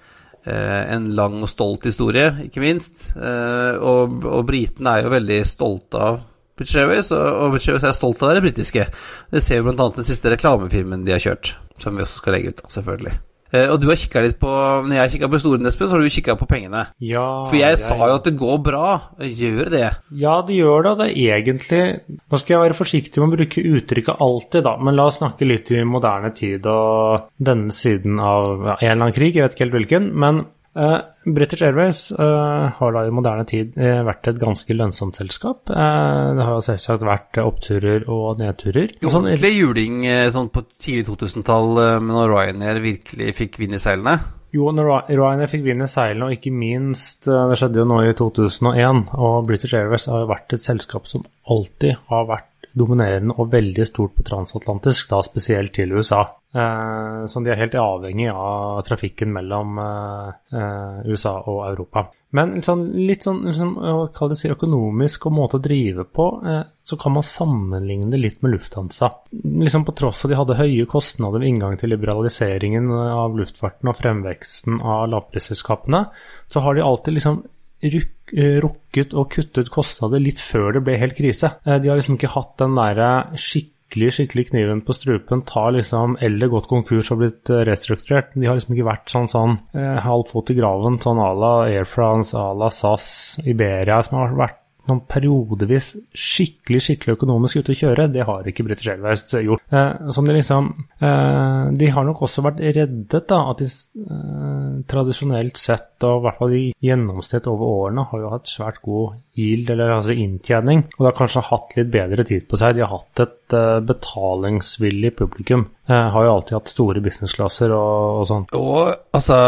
Eh, 0.48 0.84
en 0.96 1.10
lang 1.18 1.42
og 1.44 1.50
stolt 1.52 1.88
historie, 1.90 2.32
ikke 2.48 2.64
minst. 2.64 3.10
Eh, 3.18 3.76
og, 3.76 4.22
og 4.24 4.46
britene 4.48 4.96
er 4.96 5.08
jo 5.08 5.14
veldig 5.14 5.40
stolte 5.48 6.04
av 6.10 6.22
British 6.60 6.80
Airways, 6.80 7.12
og, 7.16 7.54
British 7.56 7.88
er 7.88 7.96
stolt 7.96 8.24
av 8.24 8.36
det 8.36 8.44
britiske. 8.48 8.86
Det 9.32 9.44
ser 9.44 9.64
vi 9.64 9.72
bl.a. 9.72 9.90
den 9.96 10.08
siste 10.08 10.32
reklamefilmen 10.34 11.06
de 11.08 11.16
har 11.16 11.24
kjørt, 11.24 11.54
som 11.80 11.96
vi 11.96 12.04
også 12.04 12.24
skal 12.24 12.36
legge 12.36 12.56
ut, 12.56 12.64
selvfølgelig. 12.72 13.16
Eh, 13.50 13.66
og 13.72 13.80
du 13.82 13.88
har 13.90 13.98
kikka 13.98 14.22
litt 14.22 14.38
på 14.38 14.50
Når 14.86 14.94
jeg 14.94 15.14
kikka 15.16 15.30
på 15.32 15.40
historien, 15.40 15.66
Espen, 15.66 15.90
så 15.90 15.98
har 15.98 16.04
du 16.06 16.14
kikka 16.14 16.36
på 16.38 16.48
pengene. 16.50 16.84
Ja, 17.02 17.26
For 17.48 17.58
jeg, 17.58 17.78
jeg, 17.78 17.82
sa 17.82 17.98
jo 17.98 18.20
at 18.20 18.28
det 18.28 18.36
går 18.40 18.60
bra. 18.66 18.92
Gjør 19.26 19.72
det? 19.74 19.88
Ja, 20.22 20.36
det 20.46 20.60
gjør 20.60 20.86
det. 20.86 20.94
Det 21.02 21.10
er 21.14 21.40
egentlig 21.40 21.82
Nå 22.30 22.40
skal 22.42 22.56
jeg 22.56 22.64
være 22.68 22.78
forsiktig 22.78 23.22
med 23.22 23.32
å 23.32 23.38
bruke 23.40 23.66
uttrykket 23.80 24.22
alltid, 24.22 24.64
da, 24.68 24.76
men 24.82 24.98
la 24.98 25.08
oss 25.10 25.20
snakke 25.20 25.48
litt 25.48 25.72
i 25.74 25.82
moderne 25.88 26.32
tid 26.36 26.68
og 26.70 27.30
denne 27.42 27.74
siden 27.74 28.20
av 28.22 28.48
ja, 28.50 28.76
en 28.76 28.92
eller 28.92 29.08
annen 29.08 29.16
krig, 29.16 29.36
jeg 29.36 29.46
vet 29.46 29.56
ikke 29.56 29.66
helt 29.68 29.78
hvilken. 29.80 30.10
men 30.20 30.44
Uh, 30.78 31.00
British 31.26 31.64
Airways 31.66 32.12
uh, 32.14 32.70
har 32.78 32.94
da 32.96 33.06
i 33.08 33.14
moderne 33.14 33.46
tid 33.50 33.74
uh, 33.80 34.04
vært 34.08 34.30
et 34.32 34.42
ganske 34.42 34.76
lønnsomt 34.76 35.18
selskap. 35.18 35.66
det 35.70 36.46
har 36.46 36.64
selvsagt 36.66 37.06
vært 37.06 37.42
oppturer 37.42 38.06
og 38.08 38.42
nedturer. 38.42 38.94
Jo, 39.02 39.12
sånn, 39.12 39.30
ordentlig 39.30 39.56
juling 39.58 40.04
sånn 40.34 40.52
på 40.54 40.66
tidlig 40.82 41.08
2000-tall, 41.10 41.80
når 42.06 42.36
Ryanair 42.36 42.84
virkelig 42.84 43.34
fikk 43.40 43.62
vind 43.64 43.78
i 43.78 43.82
seilene. 43.82 44.20
Jo, 44.50 44.72
når 44.74 45.12
Ryanair 45.14 45.50
fikk 45.52 45.62
vind 45.68 45.86
i 45.86 45.88
seilene, 45.90 46.26
og 46.26 46.34
ikke 46.34 46.54
minst 46.54 47.28
eh, 47.30 47.48
Det 47.52 47.58
skjedde 47.60 47.84
jo 47.84 47.90
nå 47.90 48.00
i 48.08 48.16
2001, 48.18 49.04
og 49.14 49.50
British 49.50 49.78
Airways 49.78 50.08
har 50.10 50.26
vært 50.30 50.56
et 50.58 50.66
selskap 50.66 51.10
som 51.10 51.26
alltid 51.50 52.00
har 52.10 52.26
vært 52.30 52.49
dominerende 52.78 53.36
og 53.38 53.52
veldig 53.54 53.86
stort 53.88 54.16
på 54.18 54.26
transatlantisk, 54.28 55.10
da 55.12 55.22
spesielt 55.26 55.74
til 55.76 55.94
USA. 55.96 56.22
Eh, 56.54 57.26
så 57.30 57.42
de 57.44 57.52
er 57.52 57.60
helt 57.60 57.76
avhengig 57.78 58.30
av 58.34 58.82
trafikken 58.88 59.34
mellom 59.36 59.78
eh, 59.84 60.32
eh 60.60 61.10
USA 61.10 61.36
og 61.40 61.68
Europa. 61.68 62.08
Men 62.38 62.54
liksom, 62.58 62.84
litt 62.94 63.26
sånn 63.26 63.42
liksom, 63.48 63.76
hva 63.82 64.30
det 64.30 64.38
si, 64.38 64.52
økonomisk 64.54 65.26
og 65.26 65.34
måte 65.34 65.58
å 65.58 65.64
drive 65.66 66.06
på, 66.06 66.28
eh, 66.46 66.64
så 66.86 66.98
kan 67.02 67.16
man 67.18 67.26
sammenligne 67.26 68.10
det 68.14 68.22
litt 68.22 68.42
med 68.46 68.54
Lufthansa. 68.54 69.12
Liksom 69.34 69.86
På 69.86 69.98
tross 69.98 70.26
av 70.26 70.30
at 70.30 70.34
de 70.34 70.42
hadde 70.42 70.60
høye 70.62 70.90
kostnader 70.90 71.42
ved 71.42 71.50
inngang 71.50 71.78
til 71.78 71.94
liberaliseringen 71.94 72.92
av 72.94 73.38
luftfarten 73.38 73.90
og 73.90 73.98
fremveksten 73.98 74.82
av 74.82 75.08
lavprisselskapene, 75.14 76.06
så 76.50 76.66
har 76.66 76.78
de 76.78 76.86
alltid 76.86 77.18
liksom 77.18 77.42
Eh, 77.82 78.04
rukket 78.34 79.16
og 79.18 79.32
kuttet 79.34 79.72
kostnader 79.74 80.22
litt 80.22 80.42
før 80.44 80.78
det 80.78 80.86
ble 80.86 81.00
helt 81.02 81.18
krise. 81.18 81.56
Eh, 81.66 81.82
de 81.82 81.92
har 81.92 82.00
liksom 82.00 82.18
ikke 82.20 82.34
hatt 82.36 82.56
den 82.62 82.78
derre 82.78 83.12
skikkelig 83.34 84.12
skikkelig 84.14 84.46
kniven 84.52 84.84
på 84.86 84.94
strupen, 84.94 85.42
ta 85.50 85.66
liksom, 85.74 86.20
eller 86.22 86.52
gått 86.52 86.70
konkurs 86.70 87.10
og 87.14 87.24
blitt 87.24 87.50
eh, 87.50 87.64
restrukturert. 87.70 88.36
De 88.36 88.46
har 88.46 88.60
liksom 88.60 88.78
ikke 88.78 88.90
vært 88.92 89.10
sånn 89.10 89.30
sånn 89.32 89.58
halv 90.06 90.30
fot 90.30 90.54
i 90.54 90.58
graven, 90.58 91.00
sånn 91.02 91.22
à 91.24 91.32
la 91.34 91.54
Air 91.72 91.90
France, 91.90 92.38
à 92.38 92.54
la 92.54 92.70
SAS, 92.74 93.40
Iberia, 93.50 94.02
som 94.06 94.22
har 94.22 94.38
vært 94.38 94.60
noen 94.90 95.04
periodevis 95.10 95.92
skikkelig 96.14 96.82
skikkelig 96.86 97.18
økonomisk 97.18 97.62
ute 97.62 97.74
å 97.74 97.80
kjøre. 97.80 98.08
Det 98.14 98.26
har 98.28 98.48
ikke 98.50 98.66
British 98.68 98.92
Airways 98.92 99.26
gjort. 99.46 99.64
Eh, 99.70 100.10
sånn 100.16 100.30
de 100.30 100.36
liksom 100.36 100.70
eh, 100.98 101.66
De 101.78 101.90
har 101.94 102.08
nok 102.08 102.24
også 102.26 102.44
vært 102.46 102.62
reddet, 102.64 103.28
da. 103.30 103.42
At 103.52 103.62
de 103.62 103.70
eh, 103.70 104.80
tradisjonelt 104.90 105.60
sett, 105.60 105.92
og 106.08 106.22
i 106.22 106.26
hvert 106.26 106.40
fall 106.40 106.56
i 106.58 106.64
gjennomsnitt 106.86 107.50
over 107.52 107.74
årene, 107.86 108.08
har 108.12 108.24
jo 108.24 108.34
hatt 108.34 108.50
svært 108.52 108.82
god 108.86 109.20
yield, 109.40 109.70
eller 109.74 109.96
altså 109.98 110.16
inntjening. 110.16 110.86
Og 110.98 111.04
de 111.04 111.10
har 111.10 111.18
kanskje 111.18 111.46
hatt 111.50 111.76
litt 111.78 111.92
bedre 111.94 112.26
tid 112.28 112.48
på 112.50 112.60
seg. 112.60 112.76
De 112.78 112.86
har 112.86 112.94
hatt 112.94 113.24
et 113.24 113.56
uh, 113.56 113.80
betalingsvillig 113.86 115.14
publikum. 115.20 115.68
Uh, 115.90 116.10
har 116.14 116.26
jo 116.26 116.34
alltid 116.36 116.58
hatt 116.58 116.72
store 116.72 117.04
businessklasser 117.04 117.74
og, 117.76 118.22
og 118.22 118.28
sånn. 118.30 118.50
Og 118.58 119.16
altså 119.16 119.40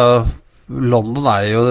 London 0.71 1.25
er 1.27 1.47
jo, 1.49 1.63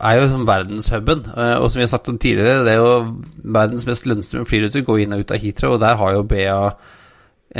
er 0.00 0.16
jo 0.18 0.28
som 0.32 0.46
verdenshuben. 0.48 1.22
Eh, 1.30 1.56
og 1.60 1.70
som 1.70 1.80
vi 1.80 1.86
har 1.86 1.92
sagt 1.92 2.10
om 2.10 2.18
tidligere, 2.18 2.64
det 2.66 2.74
er 2.74 2.80
jo 2.80 3.14
verdens 3.44 3.86
mest 3.88 4.08
lønnsomme 4.10 4.48
flyruter 4.48 4.84
Gå 4.86 4.98
inn 5.02 5.14
og 5.14 5.24
ut 5.24 5.34
av 5.34 5.42
Heathrow, 5.42 5.76
og 5.76 5.82
der 5.84 5.98
har 6.00 6.16
jo 6.16 6.26
BA 6.28 6.60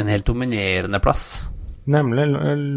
en 0.00 0.10
helt 0.10 0.26
dominerende 0.26 1.00
plass. 1.02 1.44
Nemlig. 1.88 2.26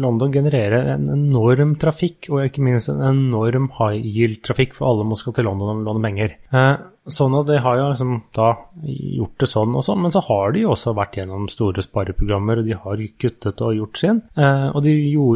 London 0.00 0.32
genererer 0.32 0.88
en 0.94 1.06
enorm 1.12 1.74
trafikk, 1.80 2.30
og 2.30 2.46
ikke 2.46 2.64
minst 2.64 2.88
en 2.88 3.02
enorm 3.04 3.68
high 3.78 4.00
yield-trafikk, 4.00 4.74
for 4.78 4.88
alle 4.88 5.06
må 5.08 5.18
skal 5.18 5.36
til 5.36 5.48
London 5.48 5.82
og 5.82 5.88
låne 5.88 6.04
penger. 6.06 6.36
Eh, 6.54 6.74
sånn 7.12 7.36
at 7.36 7.48
de 7.50 7.58
har 7.60 7.78
jo 7.78 7.88
liksom 7.90 8.14
da 8.36 8.50
gjort 8.80 9.42
det 9.42 9.48
sånn 9.50 9.74
og 9.76 9.90
men 10.00 10.14
så 10.14 10.22
har 10.24 10.54
de 10.54 10.62
jo 10.62 10.70
også 10.72 10.94
vært 10.96 11.18
gjennom 11.20 11.50
store 11.52 11.84
spareprogrammer, 11.84 12.62
og 12.62 12.68
de 12.68 12.78
har 12.80 13.02
kuttet 13.20 13.60
og 13.60 13.74
gjort 13.76 14.00
sin. 14.00 14.22
Eh, 14.36 14.68
og 14.72 14.80
de 14.86 14.94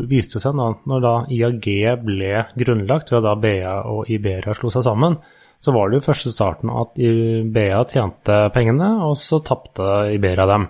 viste 0.09 0.41
seg 0.41 0.57
da, 0.57 0.71
når 0.89 1.05
da 1.05 1.17
IAG 1.29 1.69
ble 2.07 2.47
grunnlagt, 2.57 3.13
ved 3.13 3.27
da 3.27 3.37
BA 3.37 3.83
og 3.85 4.09
Iberia 4.09 4.57
slo 4.57 4.73
seg 4.73 4.87
sammen, 4.89 5.21
så 5.61 5.75
var 5.75 5.91
det 5.91 5.99
jo 5.99 6.07
første 6.07 6.31
starten 6.31 6.71
at 6.71 6.99
BA 7.51 7.79
tjente 7.91 8.43
pengene, 8.55 8.93
og 9.09 9.17
så 9.19 9.41
tapte 9.43 10.07
Iberia 10.15 10.47
dem. 10.47 10.69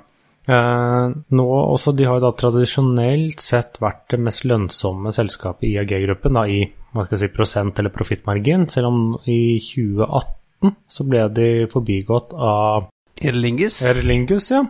Eh, 0.49 1.07
nå 1.37 1.47
også, 1.75 1.93
De 1.93 2.07
har 2.09 2.17
jo 2.17 2.25
da 2.25 2.33
tradisjonelt 2.33 3.43
sett 3.45 3.77
vært 3.85 4.07
det 4.15 4.21
mest 4.25 4.47
lønnsomme 4.49 5.13
selskapet 5.13 5.69
i 5.69 5.77
AG-gruppen 5.83 6.41
i 6.49 6.63
hva 6.95 7.05
skal 7.05 7.19
jeg 7.19 7.27
si, 7.27 7.35
prosent- 7.37 7.79
eller 7.79 7.93
profittmargin, 7.93 8.65
selv 8.67 8.89
om 8.89 9.01
i 9.29 9.59
2018 9.61 10.77
så 10.89 11.05
ble 11.05 11.27
de 11.37 11.51
forbigått 11.71 12.33
av 12.33 12.89
Erlingus? 13.19 13.83
Erlingus, 13.83 14.51
ja. 14.53 14.63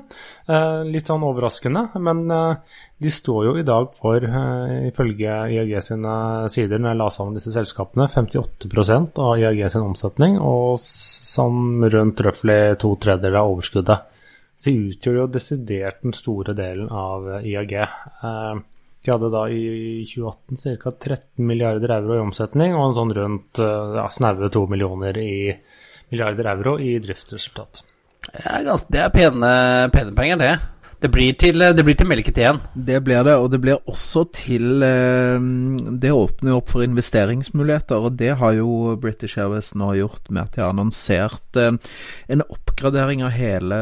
Eh, 0.49 0.83
litt 0.89 1.09
sånn 1.11 1.25
overraskende, 1.29 1.85
men 2.01 2.23
eh, 2.33 2.79
de 2.99 3.13
står 3.13 3.45
jo 3.45 3.55
i 3.61 3.65
dag 3.67 3.91
for, 3.95 4.25
eh, 4.25 4.89
ifølge 4.89 5.35
IAG 5.53 5.75
sine 5.85 6.49
sider, 6.51 6.81
når 6.81 6.95
jeg 6.95 7.01
la 7.03 7.09
sammen 7.13 7.37
disse 7.37 7.53
selskapene, 7.53 8.09
58% 8.09 9.21
av 9.21 9.37
IAG 9.37 9.67
sin 9.71 9.85
omsetning, 9.85 10.39
og 10.41 10.81
sånn 10.83 11.85
rundt 11.93 12.25
røftlig 12.25 12.79
to 12.81 12.97
tredjedeler 12.97 13.43
av 13.43 13.53
overskuddet. 13.53 14.15
De 14.65 14.75
utgjør 14.91 15.21
jo 15.21 15.29
desidert 15.31 16.03
den 16.03 16.17
store 16.17 16.55
delen 16.59 16.91
av 16.91 17.29
eh, 17.37 17.47
IAG. 17.53 17.75
Eh, 17.79 18.55
de 19.05 19.13
hadde 19.13 19.31
da 19.31 19.45
i 19.55 19.61
2018 20.11 20.81
ca. 20.83 20.93
13 20.93 21.47
milliarder 21.47 21.95
euro 22.01 22.17
i 22.17 22.25
omsetning 22.25 22.75
og 22.75 22.89
en 22.89 22.97
sånn 22.99 23.15
rundt 23.21 23.63
eh, 23.63 23.95
ja, 24.01 24.09
snaue 24.11 24.51
2 24.51 24.65
millioner 24.73 25.21
i 25.23 25.53
milliarder 26.11 26.51
euro 26.57 26.75
i 26.83 26.97
driftsresultat. 27.05 27.85
Ja, 28.35 28.75
det 28.91 29.01
er 29.01 29.15
pene, 29.15 29.53
pene 29.95 30.13
penger, 30.17 30.43
det. 30.43 30.53
Det 30.99 31.11
blir 31.15 31.35
til, 31.39 31.63
det 31.63 31.85
blir 31.87 31.95
til 31.99 32.09
melketeen. 32.11 32.59
Det 32.75 32.99
blir 33.07 33.23
det, 33.27 33.37
og 33.39 33.53
det 33.53 33.61
blir 33.63 33.79
også 33.87 34.25
til 34.35 34.83
eh, 34.83 35.39
Det 36.03 36.11
åpner 36.11 36.57
opp 36.57 36.73
for 36.75 36.83
investeringsmuligheter, 36.83 38.03
og 38.03 38.17
det 38.19 38.33
har 38.41 38.57
jo 38.59 38.97
British 38.99 39.39
Airways 39.39 39.71
nå 39.79 39.93
gjort 40.01 40.27
med 40.33 40.43
at 40.43 40.57
de 40.57 40.65
har 40.65 40.75
annonsert 40.75 41.61
eh, 41.61 41.79
en 42.35 42.45
oppgradering 42.49 43.23
av 43.27 43.37
hele 43.37 43.79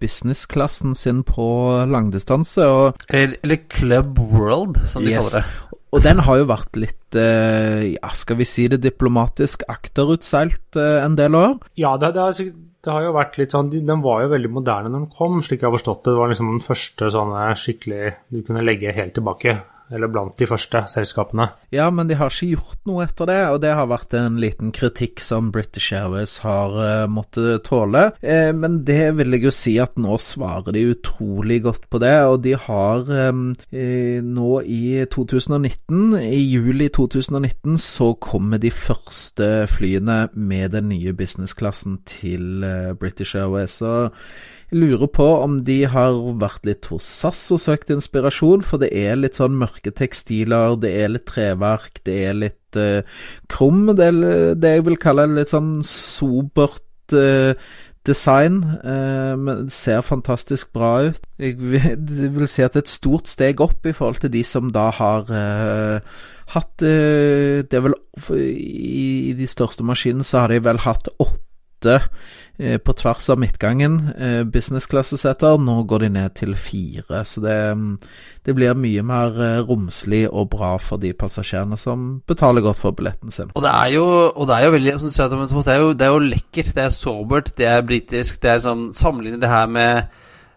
businessklassen 0.00 0.98
sin 0.98 1.22
på 1.26 1.46
langdistanse. 1.86 2.66
Eller, 3.08 3.38
eller, 3.46 3.62
Club 3.70 4.18
World, 4.18 4.82
som 4.90 5.06
de 5.06 5.14
yes. 5.14 5.30
kaller 5.30 5.46
det. 5.46 5.80
Og 5.94 6.02
den 6.02 6.18
har 6.26 6.40
jo 6.40 6.48
vært 6.50 6.76
litt, 6.82 7.16
eh, 7.16 7.92
ja, 7.94 8.10
skal 8.18 8.42
vi 8.42 8.48
si 8.48 8.66
det 8.68 8.82
diplomatisk, 8.82 9.62
akterutseilt 9.70 10.76
en 10.76 11.14
del 11.16 11.38
år? 11.38 11.60
Ja, 11.78 11.94
det, 12.00 12.16
det 12.18 12.50
det 12.86 12.94
har 12.94 13.02
jo 13.02 13.14
vært 13.16 13.38
litt 13.40 13.54
sånn, 13.54 13.70
Den 13.74 14.02
var 14.04 14.22
jo 14.22 14.30
veldig 14.30 14.50
moderne 14.54 14.90
når 14.92 15.00
den 15.02 15.14
kom, 15.18 15.40
slik 15.42 15.62
jeg 15.62 15.68
har 15.68 15.74
forstått 15.74 16.04
det. 16.04 16.12
Det 16.12 16.20
var 16.20 16.30
liksom 16.30 16.52
den 16.52 16.62
første 16.62 17.08
sånne 17.10 17.46
skikkelig 17.58 18.12
Du 18.30 18.42
kunne 18.46 18.62
legge 18.62 18.94
helt 18.94 19.16
tilbake 19.18 19.56
eller 19.92 20.10
blant 20.10 20.34
de 20.38 20.48
første 20.48 20.82
selskapene. 20.90 21.48
Ja, 21.74 21.88
men 21.94 22.08
de 22.10 22.16
har 22.18 22.32
ikke 22.32 22.56
gjort 22.56 22.80
noe 22.88 23.04
etter 23.06 23.28
det, 23.30 23.38
og 23.52 23.60
det 23.62 23.72
har 23.78 23.88
vært 23.90 24.16
en 24.18 24.38
liten 24.42 24.72
kritikk 24.74 25.22
som 25.22 25.52
British 25.54 25.94
Airways 25.94 26.38
har 26.42 26.74
uh, 26.74 27.06
måttet 27.10 27.64
tåle. 27.66 28.08
Eh, 28.20 28.50
men 28.56 28.80
det 28.86 29.14
vil 29.18 29.36
jeg 29.36 29.46
jo 29.46 29.54
si 29.54 29.76
at 29.82 29.94
nå 30.00 30.18
svarer 30.22 30.74
de 30.76 30.86
utrolig 30.90 31.60
godt 31.66 31.86
på 31.92 32.00
det, 32.02 32.16
og 32.26 32.40
de 32.46 32.56
har 32.66 33.06
um, 33.30 33.48
eh, 33.70 34.18
nå 34.24 34.60
i 34.62 35.06
2019, 35.12 36.18
i 36.22 36.42
juli 36.42 36.90
2019, 36.90 37.78
så 37.82 38.12
kommer 38.22 38.62
de 38.62 38.72
første 38.74 39.66
flyene 39.70 40.26
med 40.34 40.74
den 40.74 40.90
nye 40.90 41.14
businessklassen 41.16 42.00
til 42.18 42.66
uh, 42.66 42.92
British 42.98 43.38
Airways. 43.38 43.80
og 43.82 44.12
jeg 44.66 44.80
lurer 44.82 45.06
på 45.06 45.26
om 45.44 45.60
de 45.66 45.84
har 45.86 46.16
vært 46.40 46.64
litt 46.66 46.88
hos 46.90 47.06
SAS 47.06 47.44
og 47.54 47.60
søkt 47.62 47.92
inspirasjon, 47.94 48.64
for 48.66 48.82
det 48.82 48.90
er 48.98 49.14
litt 49.18 49.38
sånn 49.38 49.54
mørke 49.60 49.92
tekstiler, 49.94 50.74
det 50.82 50.90
er 51.04 51.12
litt 51.14 51.26
treverk, 51.30 52.00
det 52.08 52.16
er 52.26 52.34
litt 52.34 52.78
uh, 52.78 53.06
krum. 53.52 53.84
Det 53.94 54.08
er 54.10 54.58
det 54.58 54.72
jeg 54.74 54.86
vil 54.88 54.98
kalle 54.98 55.28
litt 55.36 55.54
sånn 55.54 55.84
sobert 55.86 57.14
uh, 57.14 57.54
design. 58.10 58.58
Uh, 58.82 59.38
men 59.38 59.68
det 59.68 59.76
ser 59.76 60.02
fantastisk 60.02 60.74
bra 60.74 61.12
ut. 61.12 61.22
Jeg 61.38 61.60
vil, 61.62 61.86
vil 62.34 62.50
si 62.50 62.66
at 62.66 62.74
det 62.74 62.82
er 62.82 62.88
et 62.88 62.96
stort 62.96 63.30
steg 63.30 63.62
opp 63.62 63.86
i 63.86 63.94
forhold 63.94 64.18
til 64.24 64.34
de 64.34 64.42
som 64.46 64.74
da 64.74 64.90
har 64.98 65.30
hatt 66.46 66.78
Det 66.78 67.74
er 67.74 67.82
vel 67.82 67.96
i 68.30 69.34
de 69.34 69.46
største 69.50 69.82
maskinene 69.86 70.26
så 70.26 70.44
har 70.44 70.54
de 70.54 70.60
vel 70.62 70.78
hatt 70.82 71.10
åtte 71.18 71.45
Eh, 72.58 72.78
på 72.78 72.92
tvers 72.96 73.28
av 73.30 73.38
midtgangen, 73.38 74.12
eh, 74.16 74.42
businessklassesetter. 74.44 75.58
Nå 75.60 75.82
går 75.82 75.98
de 75.98 76.08
ned 76.08 76.34
til 76.34 76.54
fire, 76.56 77.24
så 77.24 77.42
det, 77.44 77.76
mm, 77.76 77.98
det, 78.46 78.54
blir 78.54 78.72
mye 78.74 79.02
mer 79.02 79.36
eh, 79.36 79.60
romslig 79.60 80.22
og 80.32 80.48
bra 80.50 80.78
for 80.78 80.96
de 80.96 81.12
passasjerene 81.12 81.76
som 81.76 82.22
betaler 82.26 82.64
godt 82.64 82.80
for 82.80 82.96
billetten 82.96 83.30
sin. 83.30 83.52
Og 83.54 83.62
det 83.62 83.74
er 83.74 83.92
jo, 83.92 84.32
det 84.48 84.56
er 84.56 84.64
jo 84.64 84.70
veldig 84.70 84.94
det 84.96 85.74
er 85.74 85.80
jo, 85.80 85.92
det 85.92 86.06
er 86.06 86.14
jo 86.14 86.18
lekkert, 86.18 86.74
det 86.74 86.84
er 86.84 86.90
sobert, 86.90 87.52
det 87.58 87.66
er 87.66 87.82
britisk. 87.82 88.40
Det 88.40 88.50
er 88.50 88.64
sånn 88.64 88.88
Sammenligner 88.94 89.40
det 89.40 89.52
her 89.52 89.66
med 89.66 90.08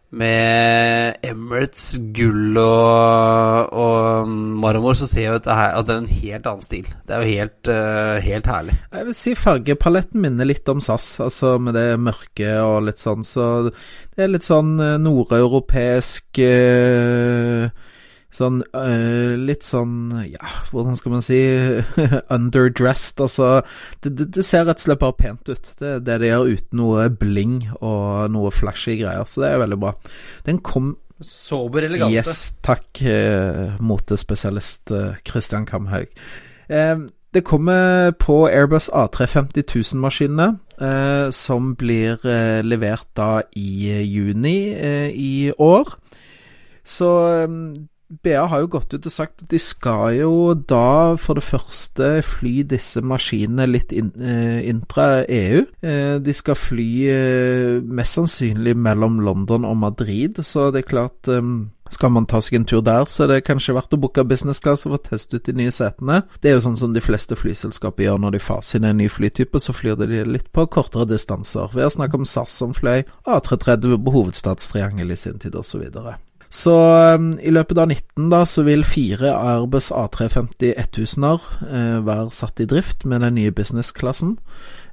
med 0.09 1.19
Emirates 1.25 1.99
gull 2.15 2.57
og, 2.57 3.73
og 3.77 4.29
marmor, 4.29 4.97
så 4.97 5.05
ser 5.09 5.27
jeg 5.27 5.35
at 5.37 5.45
det, 5.45 5.93
er 5.93 5.99
en 5.99 6.09
helt 6.09 6.49
annen 6.49 6.65
stil. 6.65 6.87
Det 7.05 7.15
er 7.15 7.21
jo 7.21 7.35
helt, 7.37 7.69
uh, 7.69 8.17
helt 8.25 8.49
herlig. 8.49 8.77
Jeg 8.89 9.09
vil 9.09 9.17
si 9.19 9.35
fargepaletten 9.37 10.23
minner 10.23 10.49
litt 10.49 10.69
om 10.71 10.81
SAS, 10.81 11.11
altså 11.21 11.57
med 11.61 11.77
det 11.77 11.87
mørke 12.01 12.55
og 12.63 12.89
litt 12.89 13.01
sånn. 13.01 13.27
Så 13.27 13.69
det 13.69 14.25
er 14.25 14.33
litt 14.33 14.47
sånn 14.47 14.75
eh, 14.81 14.97
nordeuropeisk 15.01 16.41
uh, 16.41 17.69
Sånn 18.29 18.59
uh, 18.77 19.33
litt 19.41 19.65
sånn 19.65 20.11
Ja, 20.29 20.51
hvordan 20.69 20.97
skal 20.99 21.15
man 21.15 21.23
si 21.25 21.39
Underdressed. 22.35 23.17
Altså 23.25 23.63
det, 24.03 24.13
det, 24.13 24.29
det, 24.37 24.45
ser 24.45 24.67
rett 24.69 24.81
og 24.81 24.85
slett 24.85 25.01
bare 25.01 25.17
pent 25.17 25.49
ut. 25.49 25.71
Det 25.81 25.95
er 25.95 26.03
det 26.05 26.19
de 26.21 26.29
gjør 26.29 26.53
uten 26.53 26.81
noe 26.83 27.07
bling 27.09 27.59
og 27.79 28.29
noe 28.33 28.53
flashy 28.53 28.99
greier. 29.01 29.25
Så 29.25 29.41
det 29.43 29.53
er 29.53 29.63
veldig 29.63 29.79
bra. 29.81 29.95
Den 30.45 30.61
kom 30.65 30.93
Sober 31.19 31.83
eleganse. 31.83 32.15
Yes, 32.15 32.43
takk, 32.63 33.01
uh, 33.03 33.75
motespesialist 33.83 34.91
uh, 34.95 35.17
Christian 35.27 35.65
Kamhaug. 35.67 36.07
Uh, 36.71 37.09
det 37.35 37.43
kommer 37.45 38.11
på 38.15 38.45
Airbus 38.47 38.87
A350 38.89 39.65
1000-maskinene, 39.67 40.47
eh, 40.81 41.27
som 41.29 41.75
blir 41.77 42.17
levert 42.65 43.05
da 43.13 43.43
i 43.53 43.99
juni 44.01 44.73
i 45.13 45.51
år. 45.53 45.91
Så 46.81 47.11
BA 48.09 48.41
har 48.49 48.63
jo 48.63 48.69
gått 48.73 48.93
ut 48.95 49.05
og 49.05 49.13
sagt 49.13 49.43
at 49.43 49.51
de 49.51 49.59
skal 49.61 50.15
jo 50.17 50.31
da 50.57 51.15
for 51.21 51.37
det 51.37 51.45
første 51.45 52.07
fly 52.25 52.63
disse 52.65 53.03
maskinene 53.05 53.67
litt 53.69 53.93
in, 53.93 54.09
eh, 54.17 54.65
intra-EU. 54.71 55.65
Eh, 55.85 56.15
de 56.17 56.33
skal 56.33 56.57
fly 56.57 56.89
eh, 57.05 57.81
mest 57.85 58.17
sannsynlig 58.17 58.73
mellom 58.73 59.19
London 59.21 59.65
og 59.65 59.77
Madrid, 59.77 60.41
så 60.41 60.71
det 60.73 60.83
er 60.83 60.89
klart 60.89 61.29
eh, 61.29 61.43
skal 61.93 62.13
man 62.13 62.25
ta 62.29 62.41
seg 62.41 62.59
en 62.59 62.65
tur 62.69 62.81
der, 62.85 63.05
så 63.05 63.23
er 63.23 63.33
det 63.33 63.45
kanskje 63.47 63.75
verdt 63.77 63.93
å 63.93 63.99
booke 64.01 64.25
business 64.25 64.61
class 64.61 64.85
for 64.85 64.97
å 64.97 65.01
teste 65.01 65.37
ut 65.37 65.45
de 65.45 65.53
nye 65.57 65.73
setene. 65.73 66.23
Det 66.41 66.49
er 66.49 66.57
jo 66.57 66.65
sånn 66.65 66.79
som 66.81 66.95
de 66.95 67.03
fleste 67.03 67.37
flyselskaper 67.37 68.07
gjør 68.07 68.23
når 68.25 68.37
de 68.37 68.41
faser 68.45 68.79
inn 68.79 68.89
en 68.89 69.01
ny 69.01 69.09
flytype, 69.09 69.61
så 69.61 69.75
flyr 69.75 69.99
de 70.01 70.23
litt 70.25 70.49
på 70.53 70.65
kortere 70.65 71.05
distanser. 71.09 71.69
Vi 71.73 71.85
har 71.85 71.93
snakket 71.93 72.21
om 72.21 72.29
SAS 72.29 72.57
som 72.61 72.73
fløy 72.77 73.03
A330 73.25 74.01
på 74.01 74.17
hovedstadstriangel 74.17 75.13
i 75.13 75.19
sin 75.19 75.41
tid, 75.41 75.57
osv. 75.57 75.85
Så, 76.49 76.73
um, 77.15 77.33
i 77.41 77.51
løpet 77.53 77.77
av 77.77 77.91
19 77.91 78.29
da, 78.31 78.41
så 78.49 78.63
vil 78.65 78.81
fire 78.87 79.35
Airbus 79.37 79.91
A350 79.93 80.73
1000-er 80.81 81.43
uh, 81.61 81.99
være 82.07 82.31
satt 82.33 82.63
i 82.63 82.67
drift 82.69 83.05
med 83.05 83.21
den 83.21 83.37
nye 83.37 83.53
business-klassen. 83.53 84.37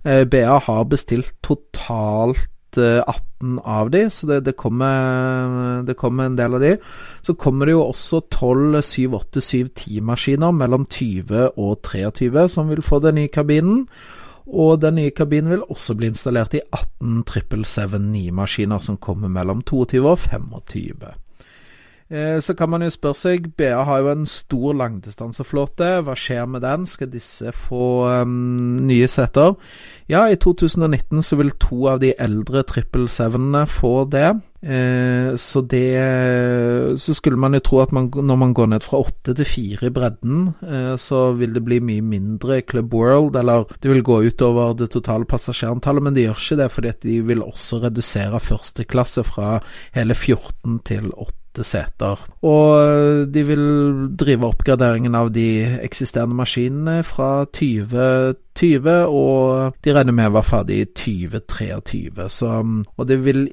Eh, 0.05 0.25
BA 0.29 0.61
har 0.63 0.85
bestilt 0.85 1.33
totalt 1.43 2.51
18 2.77 3.59
av 3.65 3.91
de, 3.91 4.03
så 4.11 4.27
det, 4.27 4.41
det, 4.45 4.53
kommer, 4.53 5.83
det, 5.89 5.95
kommer, 5.97 6.29
en 6.29 6.37
del 6.37 6.55
av 6.55 6.61
de. 6.61 6.75
Så 7.25 7.35
kommer 7.35 7.67
det 7.67 7.73
jo 7.73 7.87
også 7.87 8.21
12 8.31 8.77
787-10-maskiner 8.85 10.53
mellom 10.53 10.85
20 10.85 11.57
og 11.57 11.81
23 11.89 12.49
som 12.53 12.69
vil 12.69 12.85
få 12.85 13.01
den 13.01 13.17
nye 13.21 13.33
kabinen. 13.33 13.87
Og 14.47 14.81
den 14.83 15.01
nye 15.01 15.11
kabinen 15.11 15.57
vil 15.57 15.65
også 15.67 15.97
bli 15.99 16.13
installert 16.13 16.55
i 16.55 16.63
18 16.69 17.25
777-9-maskiner 17.27 18.79
som 18.83 19.01
kommer 19.01 19.33
mellom 19.33 19.65
22 19.67 20.05
og 20.05 20.19
25. 20.19 21.26
Eh, 22.07 22.39
så 22.41 22.55
kan 22.55 22.71
man 22.71 22.85
jo 22.87 22.91
spørre 22.95 23.19
seg 23.19 23.49
BA 23.59 23.81
har 23.89 24.05
jo 24.05 24.13
en 24.13 24.27
stor 24.31 24.77
langdistanseflåte. 24.79 25.89
Hva 26.07 26.15
skjer 26.19 26.47
med 26.51 26.63
den? 26.63 26.87
Skal 26.87 27.11
disse 27.11 27.51
få 27.51 28.07
um, 28.23 28.77
nye 28.87 29.09
setter? 29.11 29.57
Ja, 30.07 30.29
i 30.31 30.39
2019 30.39 31.25
så 31.27 31.39
vil 31.41 31.57
to 31.59 31.89
av 31.91 32.03
de 32.05 32.13
eldre 32.23 32.63
777-ene 32.63 33.65
få 33.67 33.97
det. 34.13 34.29
Eh, 34.67 35.35
så 35.39 35.61
det 35.61 36.99
Så 36.99 37.15
skulle 37.15 37.39
man 37.39 37.55
jo 37.55 37.61
tro 37.61 37.81
at 37.83 37.93
man, 37.95 38.09
når 38.11 38.39
man 38.39 38.55
går 38.55 38.71
ned 38.71 38.87
fra 38.87 39.03
åtte 39.03 39.35
til 39.35 39.47
fire 39.47 39.91
i 39.91 39.95
bredden, 39.95 40.55
eh, 40.63 40.95
så 40.99 41.33
vil 41.35 41.55
det 41.55 41.65
bli 41.67 41.81
mye 41.83 42.03
mindre 42.03 42.61
Club 42.63 42.95
World, 42.95 43.37
eller 43.37 43.67
det 43.83 43.91
vil 43.91 44.03
gå 44.07 44.21
utover 44.31 44.79
det 44.79 44.91
totale 44.95 45.27
passasjerantallet, 45.27 46.03
men 46.03 46.15
det 46.15 46.29
gjør 46.29 46.39
ikke 46.39 46.61
det, 46.63 46.71
fordi 46.73 46.95
at 46.95 47.03
de 47.03 47.19
vil 47.27 47.43
også 47.43 47.83
redusere 47.83 48.41
førsteklasse 48.41 49.27
fra 49.27 49.59
hele 49.95 50.15
14 50.15 50.81
til 50.87 51.11
8 51.11 51.46
seter. 51.65 52.21
Og 52.47 53.29
de 53.33 53.45
vil 53.47 53.65
drive 54.19 54.51
oppgraderingen 54.51 55.15
av 55.17 55.31
de 55.35 55.49
eksisterende 55.85 56.37
maskinene 56.37 56.99
fra 57.07 57.47
2020, 57.57 58.91
og 59.07 59.79
de 59.85 59.95
regner 59.95 60.17
med 60.17 60.31
å 60.31 60.37
være 60.37 60.51
ferdig 60.51 60.81
i 60.83 60.89
2023. 61.03 62.29
Så, 62.33 62.51
og 62.97 63.09
det 63.09 63.21
vil 63.25 63.47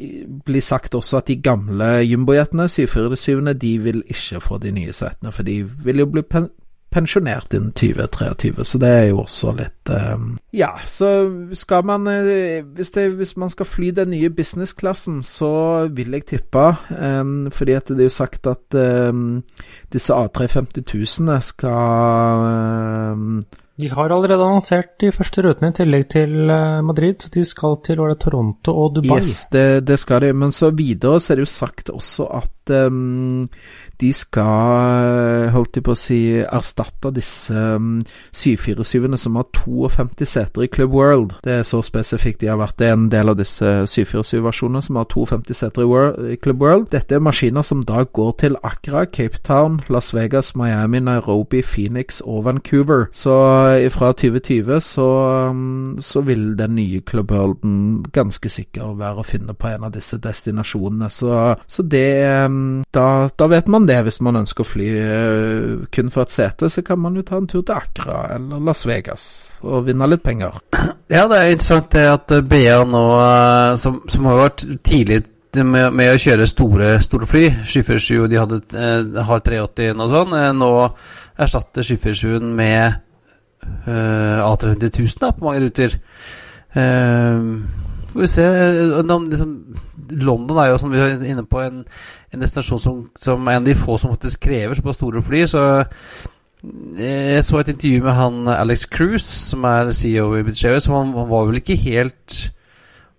bli 0.45 0.63
sagt 0.63 0.95
også 0.97 1.21
at 1.21 1.29
de 1.31 1.39
gamle 1.43 1.93
jumbojetene, 2.03 2.67
747-ene, 2.71 3.55
de 3.59 3.77
vil 3.83 4.03
ikke 4.07 4.43
få 4.43 4.59
de 4.63 4.73
nye 4.75 4.93
setene, 4.95 5.31
for 5.31 5.47
de 5.47 5.61
vil 5.63 6.03
jo 6.03 6.09
bli 6.11 6.25
pensjonert 6.93 7.53
innen 7.53 7.73
2023, 7.75 8.65
så 8.67 8.79
det 8.81 8.89
er 8.89 9.07
jo 9.09 9.23
også 9.23 9.53
litt 9.57 9.91
um, 9.93 10.37
Ja, 10.53 10.71
så 10.89 11.09
skal 11.57 11.85
man 11.89 12.07
uh, 12.07 12.61
hvis, 12.75 12.93
det, 12.95 13.07
hvis, 13.17 13.35
man 13.41 13.49
skal 13.53 13.65
fly 13.69 13.89
den 13.95 14.13
nye 14.13 14.29
businessklassen, 14.33 15.23
så 15.25 15.53
vil 15.93 16.13
jeg 16.17 16.27
tippe, 16.35 16.67
um, 16.93 17.51
fordi 17.51 17.77
at 17.79 17.89
det 17.91 18.05
er 18.05 18.11
jo 18.11 18.15
sagt 18.19 18.47
at 18.51 18.77
um, 19.09 19.43
disse 19.93 20.13
A350 20.13 20.85
000 21.19 21.41
skal 21.49 22.39
de 23.75 23.89
har 23.89 24.11
allerede 24.13 24.43
annonsert 24.45 24.99
de 25.01 25.09
første 25.11 25.41
rutene 25.41 25.71
i 25.71 25.75
tillegg 25.79 26.03
til 26.13 26.49
eh, 26.53 26.81
Madrid. 26.85 27.23
så 27.23 27.31
De 27.33 27.41
skal 27.45 27.79
til 27.85 27.97
var 28.03 28.13
det 28.13 28.19
Toronto 28.21 28.75
og 28.83 28.99
Dubai. 28.99 29.17
Yes, 29.17 29.47
det, 29.51 29.87
det 29.87 29.97
skal 29.99 30.21
de. 30.21 30.33
Men 30.37 30.53
så 30.53 30.69
videre 30.69 31.19
så 31.19 31.33
er 31.33 31.41
det 31.41 31.47
jo 31.47 31.53
sagt 31.55 31.89
også 31.89 32.27
at 32.37 32.62
um, 32.71 33.49
de 34.01 34.11
skal, 34.15 35.49
holdt 35.53 35.77
jeg 35.77 35.85
på 35.85 35.93
å 35.93 35.99
si, 35.99 36.19
erstatte 36.43 37.11
disse 37.15 37.53
um, 37.53 37.99
747-ene 38.35 39.19
som 39.19 39.37
har 39.39 39.47
52 39.55 40.27
seter 40.33 40.65
i 40.65 40.69
Club 40.71 40.95
World. 40.95 41.35
Det 41.45 41.59
er 41.59 41.67
så 41.67 41.81
spesifikt 41.85 42.41
de 42.41 42.49
har 42.51 42.59
vært. 42.59 42.77
Det 42.79 42.89
er 42.89 42.97
en 42.97 43.09
del 43.13 43.31
av 43.31 43.39
disse 43.39 43.73
747-versjonene 43.89 44.83
som 44.85 44.99
har 44.99 45.07
52 45.11 45.57
seter 45.59 45.85
i, 45.85 46.33
i, 46.33 46.39
Club 46.43 46.63
World. 46.63 46.89
Dette 46.93 47.17
er 47.17 47.23
maskiner 47.23 47.65
som 47.65 47.83
da 47.87 48.03
går 48.03 48.33
til 48.43 48.57
Accra, 48.63 49.05
Cape 49.05 49.39
Town, 49.45 49.79
Las 49.93 50.13
Vegas, 50.15 50.53
Miami, 50.59 50.99
Nairobi, 51.03 51.63
Phoenix 51.63 52.21
og 52.25 52.45
Vancouver. 52.49 53.07
Så 53.15 53.37
fra 53.93 54.11
2020 54.11 54.81
så, 54.83 55.09
um, 55.49 55.95
så 55.99 56.21
vil 56.25 56.53
den 56.59 56.75
nye 56.79 57.01
Club 57.01 57.31
Worlden 57.31 58.03
ganske 58.13 58.49
sikker 58.51 58.97
være 58.99 59.23
å 59.23 59.27
finne 59.27 59.55
på 59.55 59.71
en 59.71 59.87
av 59.87 59.93
disse 59.95 60.19
destinasjonene. 60.21 61.09
Så, 61.13 61.55
så 61.67 61.85
det 61.87 62.07
um, 62.45 62.52
da, 62.93 63.29
da 63.37 63.47
vet 63.47 63.67
man 63.71 63.85
det. 63.87 63.99
Hvis 64.05 64.19
man 64.25 64.37
ønsker 64.39 64.63
å 64.63 64.67
fly 64.67 64.87
uh, 64.99 65.83
kun 65.93 66.11
for 66.13 66.25
et 66.25 66.33
sete, 66.33 66.69
så 66.71 66.83
kan 66.85 67.01
man 67.01 67.17
jo 67.17 67.25
ta 67.27 67.39
en 67.39 67.49
tur 67.49 67.61
til 67.61 67.75
Accra 67.75 68.25
eller 68.35 68.63
Las 68.63 68.85
Vegas 68.87 69.25
og 69.63 69.87
vinne 69.87 70.09
litt 70.09 70.23
penger. 70.25 70.59
Ja, 71.11 71.27
det 71.29 71.37
er 71.37 71.51
interessant 71.51 71.91
det 71.93 72.03
at 72.09 72.31
eh, 72.33 72.43
BA 72.47 72.79
nå, 72.89 73.03
uh, 73.13 73.75
som, 73.79 74.01
som, 74.09 74.27
har 74.31 74.39
vært 74.39 74.65
tidlig 74.87 75.23
med, 75.59 75.93
med, 75.93 76.13
å 76.13 76.21
kjøre 76.21 76.49
store, 76.49 76.93
store 77.05 77.29
fly, 77.29 77.43
747 77.69 78.21
og 78.23 78.29
de 78.31 78.39
hadde, 78.41 78.61
har 79.27 79.43
380 79.45 80.01
og 80.01 80.15
sånn, 80.15 80.37
nå 80.57 80.69
erstatter 81.43 81.85
747 81.85 82.47
med 82.57 83.01
A350 83.85 84.89
000 84.97 85.21
da, 85.21 85.29
på 85.37 85.45
mange 85.45 85.61
ruter. 85.67 85.99
Får 88.13 88.21
vi 88.21 88.29
se 88.31 88.47
liksom, 89.31 89.53
London 90.23 90.59
er 90.61 90.71
jo, 90.71 90.79
som 90.81 90.93
vi 90.93 91.01
er 91.01 91.23
inne 91.25 91.45
på, 91.49 91.61
en, 91.63 91.83
en 92.33 92.43
destinasjon 92.43 92.81
som, 92.81 93.03
som, 93.19 93.47
er 93.47 93.57
en 93.57 93.63
av 93.63 93.69
de 93.69 93.77
få 93.77 93.97
som 93.97 94.13
faktisk 94.13 94.43
krever 94.45 94.77
såpass 94.77 94.99
store 95.01 95.23
fly. 95.25 95.43
Så 95.49 95.63
eh, 95.81 97.33
jeg 97.33 97.45
så 97.47 97.61
et 97.61 97.73
intervju 97.73 98.03
med 98.05 98.17
han 98.17 98.51
Alex 98.53 98.85
Cruise, 98.89 99.27
som 99.49 99.65
er 99.69 99.93
CEO 99.97 100.29
i 100.37 100.43
British 100.43 100.65
Airways. 100.67 100.89
Han, 100.91 101.15
han 101.17 101.31
var 101.31 101.49
vel 101.49 101.61
ikke 101.61 101.79
helt 101.85 102.43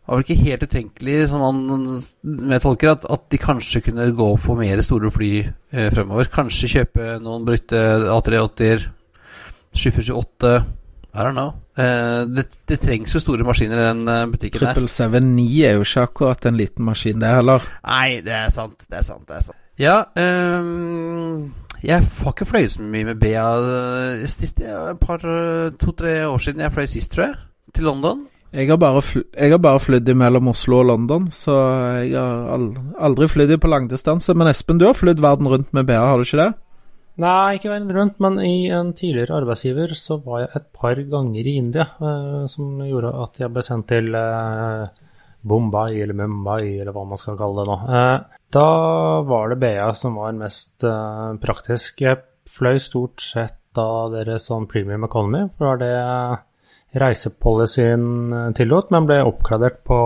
var 0.04 0.20
vel 0.20 0.26
ikke 0.26 0.44
helt 0.44 0.64
utenkelig, 0.68 1.28
som 1.30 1.40
han 1.40 2.60
tolker, 2.60 2.90
at, 2.92 3.06
at 3.08 3.22
de 3.32 3.40
kanskje 3.40 3.80
kunne 3.86 4.10
gå 4.12 4.26
for 4.36 4.60
mer 4.60 4.82
store 4.84 5.10
fly 5.10 5.32
eh, 5.40 5.88
fremover. 5.94 6.28
Kanskje 6.32 6.70
kjøpe 6.74 7.14
noen 7.24 7.46
brukte 7.48 7.80
A380-er, 8.12 8.84
748 9.74 10.58
i 11.14 11.22
don't 11.22 11.38
know. 11.38 11.52
Uh, 11.78 12.26
det, 12.26 12.48
det, 12.68 12.80
trengs 12.82 13.14
jo 13.14 13.20
store 13.22 13.46
maskiner 13.46 13.78
i 13.78 13.86
den 13.86 14.08
uh, 14.08 14.24
butikken 14.30 14.64
der. 14.66 14.80
779 14.90 15.60
er 15.62 15.76
jo 15.76 15.84
ikke 15.86 16.06
akkurat 16.08 16.46
en 16.50 16.58
liten 16.58 16.84
maskin, 16.84 17.20
det 17.22 17.30
heller. 17.36 17.68
Nei, 17.86 18.20
det 18.26 18.34
er 18.34 18.50
sant. 18.54 18.86
Det 18.88 18.98
er 18.98 19.06
sant. 19.06 19.22
det 19.28 19.38
er 19.38 19.44
sant. 19.48 19.60
Ja, 19.78 19.96
um, 20.18 21.52
jeg 21.82 22.02
har 22.02 22.34
ikke 22.34 22.48
fløyet 22.48 22.74
så 22.74 22.82
mye 22.82 23.06
med 23.12 23.22
BA 23.22 23.46
sist. 24.30 24.62
Et 24.62 25.00
par, 25.00 25.22
to-tre 25.78 26.20
år 26.26 26.38
siden 26.42 26.62
jeg 26.66 26.74
fløy 26.74 26.86
sist, 26.90 27.12
tror 27.14 27.28
jeg. 27.28 27.42
Til 27.74 27.90
London. 27.90 28.26
Jeg 28.54 28.70
har 28.70 28.78
bare, 28.78 29.58
bare 29.58 29.80
flydd 29.82 30.14
mellom 30.14 30.48
Oslo 30.48 30.78
og 30.78 30.86
London, 30.86 31.26
så 31.34 31.54
jeg 32.06 32.14
har 32.14 32.54
aldri 33.02 33.26
flydd 33.26 33.56
på 33.58 33.70
langdistanse. 33.70 34.34
Men 34.34 34.50
Espen, 34.50 34.78
du 34.78 34.86
har 34.86 34.94
flydd 34.94 35.22
verden 35.22 35.50
rundt 35.50 35.72
med 35.74 35.86
BA, 35.86 35.98
har 35.98 36.18
du 36.18 36.26
ikke 36.26 36.38
det? 36.38 36.52
Nei, 37.22 37.56
ikke 37.56 37.70
verden 37.70 37.94
rundt, 37.94 38.16
men 38.22 38.40
i 38.42 38.66
en 38.74 38.90
tidligere 38.98 39.36
arbeidsgiver 39.38 39.92
så 39.94 40.16
var 40.24 40.40
jeg 40.42 40.50
et 40.58 40.64
par 40.74 40.98
ganger 41.12 41.46
i 41.46 41.56
India, 41.60 41.86
eh, 42.02 42.46
som 42.50 42.80
gjorde 42.82 43.12
at 43.22 43.38
jeg 43.38 43.52
ble 43.54 43.62
sendt 43.62 43.86
til 43.92 44.16
eh, 44.18 44.88
Bombay 45.46 46.00
eller 46.02 46.18
Mumbai, 46.18 46.80
eller 46.80 46.90
hva 46.96 47.04
man 47.06 47.20
skal 47.20 47.38
kalle 47.38 47.62
det 47.62 47.70
nå. 47.70 47.76
Eh, 47.86 48.40
da 48.58 48.70
var 49.28 49.52
det 49.52 49.60
BA 49.62 49.92
som 49.98 50.18
var 50.18 50.34
mest 50.40 50.86
eh, 50.88 51.36
praktisk. 51.42 52.02
Jeg 52.02 52.24
fløy 52.50 52.82
stort 52.82 53.22
sett 53.22 53.60
da 53.74 53.86
deres 54.10 54.50
sånn 54.50 54.66
premium 54.70 55.06
economy, 55.06 55.46
for 55.54 55.78
det 55.78 55.94
var 55.94 56.42
det 56.42 56.42
reisepolicyen 56.98 58.04
eh, 58.32 58.52
tillot, 58.58 58.90
men 58.94 59.06
ble 59.06 59.22
oppgradert 59.26 59.84
på 59.86 59.96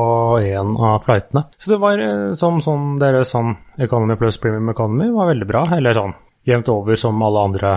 en 0.45 0.77
av 0.77 1.03
flightene. 1.09 1.47
Så 1.57 1.73
det 1.73 1.83
var 1.83 2.05
eh, 2.05 2.31
som 2.37 2.61
sånn 2.65 2.97
deres 3.01 3.33
sånn 3.33 3.55
economy 3.81 4.21
pluss 4.21 4.41
premium 4.43 4.73
economy 4.73 5.09
var 5.17 5.33
veldig 5.33 5.49
bra, 5.49 5.69
eller 5.77 5.97
sånn 5.97 6.17
jevnt 6.49 6.73
over 6.73 6.99
som 6.99 7.23
alle 7.25 7.45
andre 7.51 7.77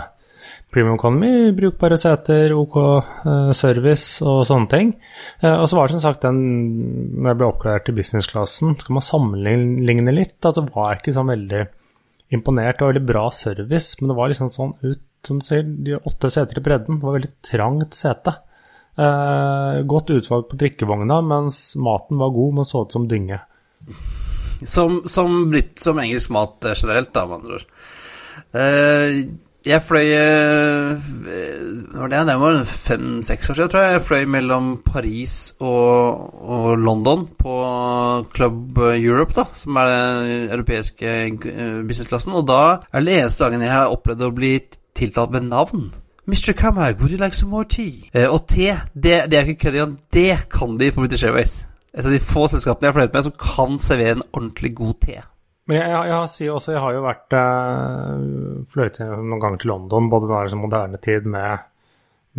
Premium 0.72 0.96
Economy, 0.96 1.52
brukbare 1.52 1.98
seter, 2.00 2.54
OK 2.56 2.78
uh, 2.80 3.52
service 3.56 4.24
og 4.24 4.46
sånne 4.48 4.72
ting. 4.72 4.94
Uh, 5.44 5.58
og 5.60 5.68
så 5.68 5.78
var 5.78 5.90
det 5.90 5.98
som 5.98 6.04
sagt 6.06 6.24
den 6.24 6.40
når 7.18 7.34
jeg 7.34 7.40
ble 7.42 7.50
oppgradert 7.50 7.88
til 7.90 7.98
businessklassen, 8.00 8.78
skal 8.80 8.96
man 8.96 9.06
sammenligne 9.06 10.16
litt. 10.16 10.40
At 10.48 10.58
det 10.58 10.70
var 10.72 10.96
ikke 10.96 11.16
sånn 11.16 11.34
veldig 11.34 11.66
imponert. 12.32 12.80
Det 12.80 12.86
var 12.86 12.94
veldig 12.94 13.08
bra 13.10 13.26
service, 13.36 14.00
men 14.00 14.14
det 14.14 14.20
var 14.22 14.32
liksom 14.32 14.54
sånn 14.56 14.76
som 15.28 15.38
du 15.38 15.46
sier, 15.46 15.66
de 15.66 16.00
åtte 16.00 16.32
seter 16.34 16.58
i 16.58 16.66
bredden. 16.66 16.98
Det 16.98 17.08
var 17.08 17.18
veldig 17.20 17.34
trangt 17.46 17.98
sete. 17.98 18.34
Eh, 18.98 19.82
godt 19.88 20.12
utvalg 20.16 20.50
på 20.50 20.60
drikkevogna, 20.60 21.22
mens 21.26 21.62
maten 21.80 22.20
var 22.22 22.34
god, 22.36 22.58
men 22.58 22.68
så 22.68 22.86
ut 22.86 22.96
som 22.96 23.08
dynge. 23.10 23.40
Som, 24.68 25.02
som, 25.10 25.54
som 25.80 26.02
engelsk 26.02 26.34
mat 26.34 26.66
eh, 26.66 26.78
generelt, 26.78 27.14
da, 27.14 27.28
med 27.28 27.42
andre 27.42 27.60
ord. 27.60 27.68
Eh, 28.58 29.22
jeg 29.62 29.84
fløy 29.86 30.08
eh, 30.18 31.10
var 31.94 32.10
det, 32.10 32.22
det 32.32 32.38
var 32.42 32.64
fem-seks 32.66 33.52
år 33.52 33.60
siden, 33.60 33.70
tror 33.70 33.86
jeg. 33.86 33.94
Jeg 33.94 34.06
fløy 34.08 34.28
mellom 34.38 34.72
Paris 34.86 35.36
og, 35.60 36.32
og, 36.42 36.70
London 36.82 37.28
på 37.38 37.56
Club 38.34 38.78
Europe, 38.78 39.38
da, 39.38 39.46
som 39.54 39.78
er 39.78 39.92
den 39.92 40.50
europeiske 40.58 41.18
businessklassen. 41.88 42.34
Og 42.34 42.48
da 42.50 42.62
er 42.90 43.06
det 43.06 43.20
eneste 43.20 43.46
gangen 43.46 43.68
jeg 43.68 43.76
har 43.76 43.94
opplevd 43.94 44.26
å 44.26 44.34
bli 44.36 44.56
tiltalt 44.98 45.38
med 45.38 45.52
navn. 45.52 45.92
Mr. 46.26 46.54
Camag, 46.54 47.00
would 47.00 47.12
you 47.12 47.18
like 47.18 47.36
some 47.36 47.52
more 47.52 47.66
tea? 47.66 48.10
Eh, 48.14 48.30
og 48.30 48.48
te, 48.48 48.78
det, 48.94 49.26
det 49.32 49.38
er 49.38 49.46
ikke 49.46 49.66
kødd 49.66 49.76
engang. 49.76 50.00
Det 50.14 50.38
kan 50.52 50.78
de 50.80 50.92
på 50.92 51.02
British 51.02 51.26
Airways. 51.26 51.66
Et 51.94 52.06
av 52.06 52.12
de 52.12 52.20
få 52.24 52.46
selskapene 52.48 52.88
jeg 52.88 52.94
har 52.94 53.00
fløyet 53.00 53.14
med 53.14 53.26
som 53.26 53.34
kan 53.42 53.80
servere 53.84 54.18
en 54.18 54.28
ordentlig 54.32 54.76
god 54.76 54.94
te. 55.02 55.18
Men 55.70 55.78
jeg, 55.78 55.90
jeg, 55.94 56.10
jeg, 56.10 56.32
sier 56.34 56.56
også, 56.56 56.74
jeg 56.76 56.84
har 56.84 56.96
jo 56.96 57.06
vært 57.06 57.38
eh, 57.38 58.26
fløyet 58.74 59.00
noen 59.06 59.42
ganger 59.44 59.62
til 59.62 59.72
London, 59.72 60.10
både 60.12 60.30
da 60.32 60.42
i 60.44 60.58
moderne 60.60 61.00
tid 61.04 61.28
med, 61.30 61.68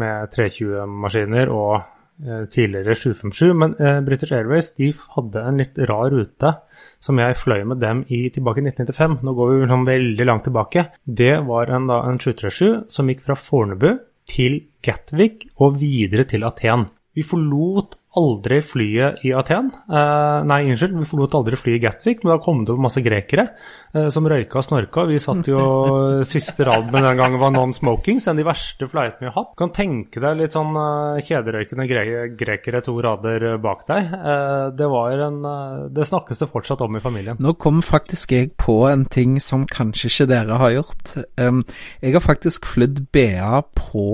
med 0.00 0.34
320-maskiner 0.34 1.52
og 1.54 1.76
eh, 1.78 2.44
tidligere 2.50 2.96
757. 2.98 3.44
Men 3.62 3.76
eh, 3.78 4.00
British 4.04 4.34
Airways 4.34 4.72
de 4.78 4.90
hadde 5.14 5.46
en 5.46 5.62
litt 5.62 5.78
rar 5.90 6.10
rute 6.12 6.54
som 7.02 7.18
jeg 7.18 7.38
fløy 7.38 7.64
med 7.66 7.80
dem 7.82 8.02
i 8.10 8.24
tilbake 8.34 8.62
i 8.62 8.66
1995. 8.68 9.20
Nå 9.26 9.34
går 9.38 9.50
vi 9.50 9.60
liksom 9.62 9.86
veldig 9.88 10.28
langt 10.28 10.46
tilbake. 10.48 10.86
Det 11.02 11.34
var 11.46 11.70
en, 11.74 11.88
da, 11.90 12.02
en 12.08 12.20
737 12.22 12.92
som 12.92 13.10
gikk 13.10 13.24
fra 13.26 13.38
Fornebu 13.38 13.90
til 14.30 14.60
Gatwick 14.82 15.48
og 15.62 15.80
videre 15.80 16.26
til 16.30 16.46
Aten. 16.46 16.88
Vi 17.14 17.24
forlot 17.26 17.98
aldri 18.18 18.60
flyet 18.64 19.22
i 19.24 19.32
Aten. 19.36 19.70
Eh, 19.88 20.38
nei, 20.48 20.60
unnskyld, 20.68 20.98
vi 21.00 21.08
forlot 21.08 21.36
aldri 21.38 21.56
flyet 21.56 21.78
i 21.78 21.82
Gatwick, 21.86 22.22
men 22.22 22.34
da 22.34 22.38
kom 22.44 22.62
det 22.68 22.76
masse 22.80 23.00
grekere 23.04 23.46
eh, 23.94 24.08
som 24.12 24.26
røyka 24.28 24.60
og 24.60 24.66
snorka. 24.66 25.06
Vi 25.08 25.20
satt 25.22 25.48
jo 25.48 25.62
Siste 26.32 26.66
rad 26.68 26.90
med 26.92 27.06
den 27.06 27.18
gangen 27.18 27.40
var 27.40 27.54
non-smoking, 27.54 28.20
så 28.20 28.30
en 28.30 28.36
av 28.36 28.42
de 28.42 28.48
verste 28.50 28.88
flightene 28.90 29.26
vi 29.26 29.30
har 29.30 29.38
hatt. 29.38 29.54
Kan 29.58 29.72
tenke 29.74 30.20
deg 30.22 30.40
litt 30.40 30.56
sånn 30.56 30.76
eh, 30.76 31.22
kjederøykende 31.24 31.88
gre 31.88 32.04
grekere 32.38 32.82
to 32.84 32.96
rader 33.04 33.46
bak 33.62 33.86
deg. 33.88 34.12
Eh, 34.18 34.66
det 34.76 34.90
var 34.92 35.24
en 35.28 35.40
eh, 35.48 35.88
Det 35.96 36.08
snakkes 36.08 36.44
det 36.44 36.50
fortsatt 36.52 36.84
om 36.84 36.98
i 36.98 37.04
familien. 37.04 37.40
Nå 37.40 37.56
kom 37.60 37.80
faktisk 37.84 38.36
jeg 38.36 38.52
på 38.60 38.82
en 38.90 39.06
ting 39.08 39.38
som 39.40 39.64
kanskje 39.68 40.10
ikke 40.12 40.28
dere 40.34 40.60
har 40.60 40.76
gjort. 40.76 41.14
Um, 41.40 41.62
jeg 42.02 42.16
har 42.16 42.24
faktisk 42.24 42.68
flydd 42.68 43.06
BA 43.14 43.62
på 43.78 44.06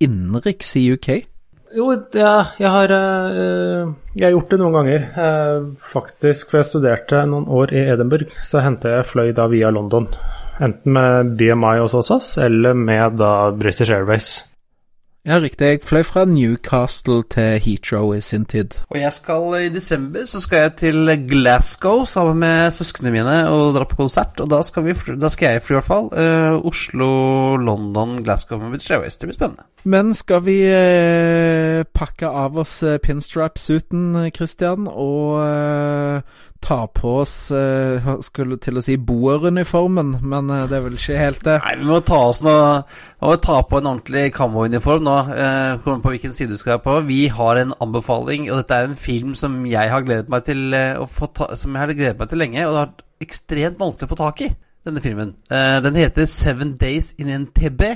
innenriks 0.00 0.76
i 0.78 0.86
UK. 0.94 1.10
Jo, 1.70 1.92
ja, 2.18 2.34
jeg 2.58 2.70
har, 2.74 2.90
uh, 2.90 3.92
jeg 4.16 4.26
har 4.26 4.34
gjort 4.34 4.50
det 4.50 4.58
noen 4.58 4.74
ganger. 4.74 5.06
Uh, 5.14 5.70
faktisk, 5.92 6.50
for 6.50 6.60
jeg 6.60 6.70
studerte 6.72 7.22
noen 7.30 7.46
år 7.46 7.74
i 7.76 7.84
Edinburgh, 7.92 8.34
så 8.42 8.64
hentet 8.64 8.96
jeg 8.96 9.08
fløy 9.12 9.30
da 9.36 9.46
via 9.52 9.70
London. 9.74 10.08
Enten 10.60 10.96
med 10.96 11.36
BMI 11.38 11.78
hos 11.78 11.94
oss, 11.94 12.34
eller 12.42 12.74
med 12.74 13.20
da 13.22 13.50
British 13.54 13.94
Airways. 13.94 14.40
Ja, 15.28 15.36
riktig. 15.36 15.66
Jeg 15.68 15.82
fløy 15.84 16.00
fra 16.08 16.22
Newcastle 16.24 17.20
til 17.28 17.60
Heathrow 17.60 18.14
i 18.16 18.22
sin 18.24 18.46
tid. 18.48 18.72
Og 18.88 18.96
jeg 18.96 19.12
skal 19.12 19.56
i 19.58 19.72
desember 19.72 20.24
så 20.24 20.40
skal 20.40 20.64
jeg 20.64 20.72
til 20.80 21.12
Glasgow 21.28 22.06
sammen 22.08 22.40
med 22.40 22.72
søsknene 22.72 23.12
mine 23.12 23.36
og 23.52 23.74
dra 23.76 23.84
på 23.84 24.00
konsert. 24.00 24.40
Og 24.40 24.48
da 24.50 24.62
skal, 24.64 24.88
vi, 24.88 24.96
da 25.20 25.28
skal 25.28 25.58
jeg 25.58 25.66
fly, 25.66 25.76
i 25.76 25.78
hvert 25.78 25.90
fall. 25.90 26.08
Uh, 26.16 26.66
Oslo, 26.72 27.10
London, 27.60 28.16
Glasgow 28.24 28.62
med 28.62 28.72
British 28.72 28.96
Airways. 28.96 29.20
Det 29.20 29.28
blir 29.28 29.36
spennende. 29.36 29.68
Men 29.88 30.12
skal 30.12 30.42
vi 30.44 30.58
uh, 30.68 31.80
pakke 31.96 32.28
av 32.28 32.58
oss 32.60 32.82
uh, 32.84 32.98
pinstrap-suiten, 33.00 34.30
Christian, 34.36 34.88
og 34.90 35.40
ta 36.60 36.76
på 36.92 37.10
oss 37.22 37.34
Skulle 38.26 38.58
til 38.60 38.76
å 38.76 38.82
si 38.84 38.98
boeruniformen, 39.00 40.10
men 40.20 40.50
det 40.68 40.76
er 40.76 40.82
vel 40.84 40.98
ikke 40.98 41.16
helt 41.16 41.40
det? 41.46 41.54
Nei, 41.64 41.72
vi 41.80 41.86
må 41.88 42.02
ta 42.04 42.18
oss 42.28 42.42
Vi 42.44 42.52
må 42.52 43.36
ta 43.40 43.56
på 43.64 43.80
en 43.80 43.88
ordentlig 43.94 44.26
camo-uniform 44.36 45.06
nå. 45.06 45.14
Kommer 45.86 46.04
på 46.04 46.12
hvilken 46.12 46.36
side 46.36 46.52
du 46.52 46.60
skal 46.60 46.74
være 46.74 46.84
på. 46.84 46.98
Vi 47.08 47.20
har 47.32 47.62
en 47.62 47.72
anbefaling, 47.80 48.50
og 48.50 48.60
dette 48.60 48.76
er 48.76 48.90
en 48.90 49.00
film 49.00 49.32
som 49.38 49.62
jeg 49.70 49.88
har 49.88 50.04
gledet 50.04 50.28
meg 50.32 50.44
til 50.50 50.76
ta, 50.76 51.48
Som 51.56 51.72
jeg 51.72 51.86
har 51.86 51.94
gledet 51.96 52.20
meg 52.20 52.28
til 52.28 52.44
lenge, 52.44 52.66
og 52.66 52.74
det 52.74 52.82
har 52.82 52.90
vært 52.90 53.06
ekstremt 53.24 53.80
vanskelig 53.80 54.10
å 54.10 54.12
få 54.12 54.20
tak 54.20 54.44
i. 54.44 54.52
Denne 54.84 55.00
filmen. 55.04 55.34
Den 55.48 55.96
heter 55.96 56.28
Seven 56.28 56.76
Days 56.80 57.14
in 57.20 57.32
NTB 57.42 57.88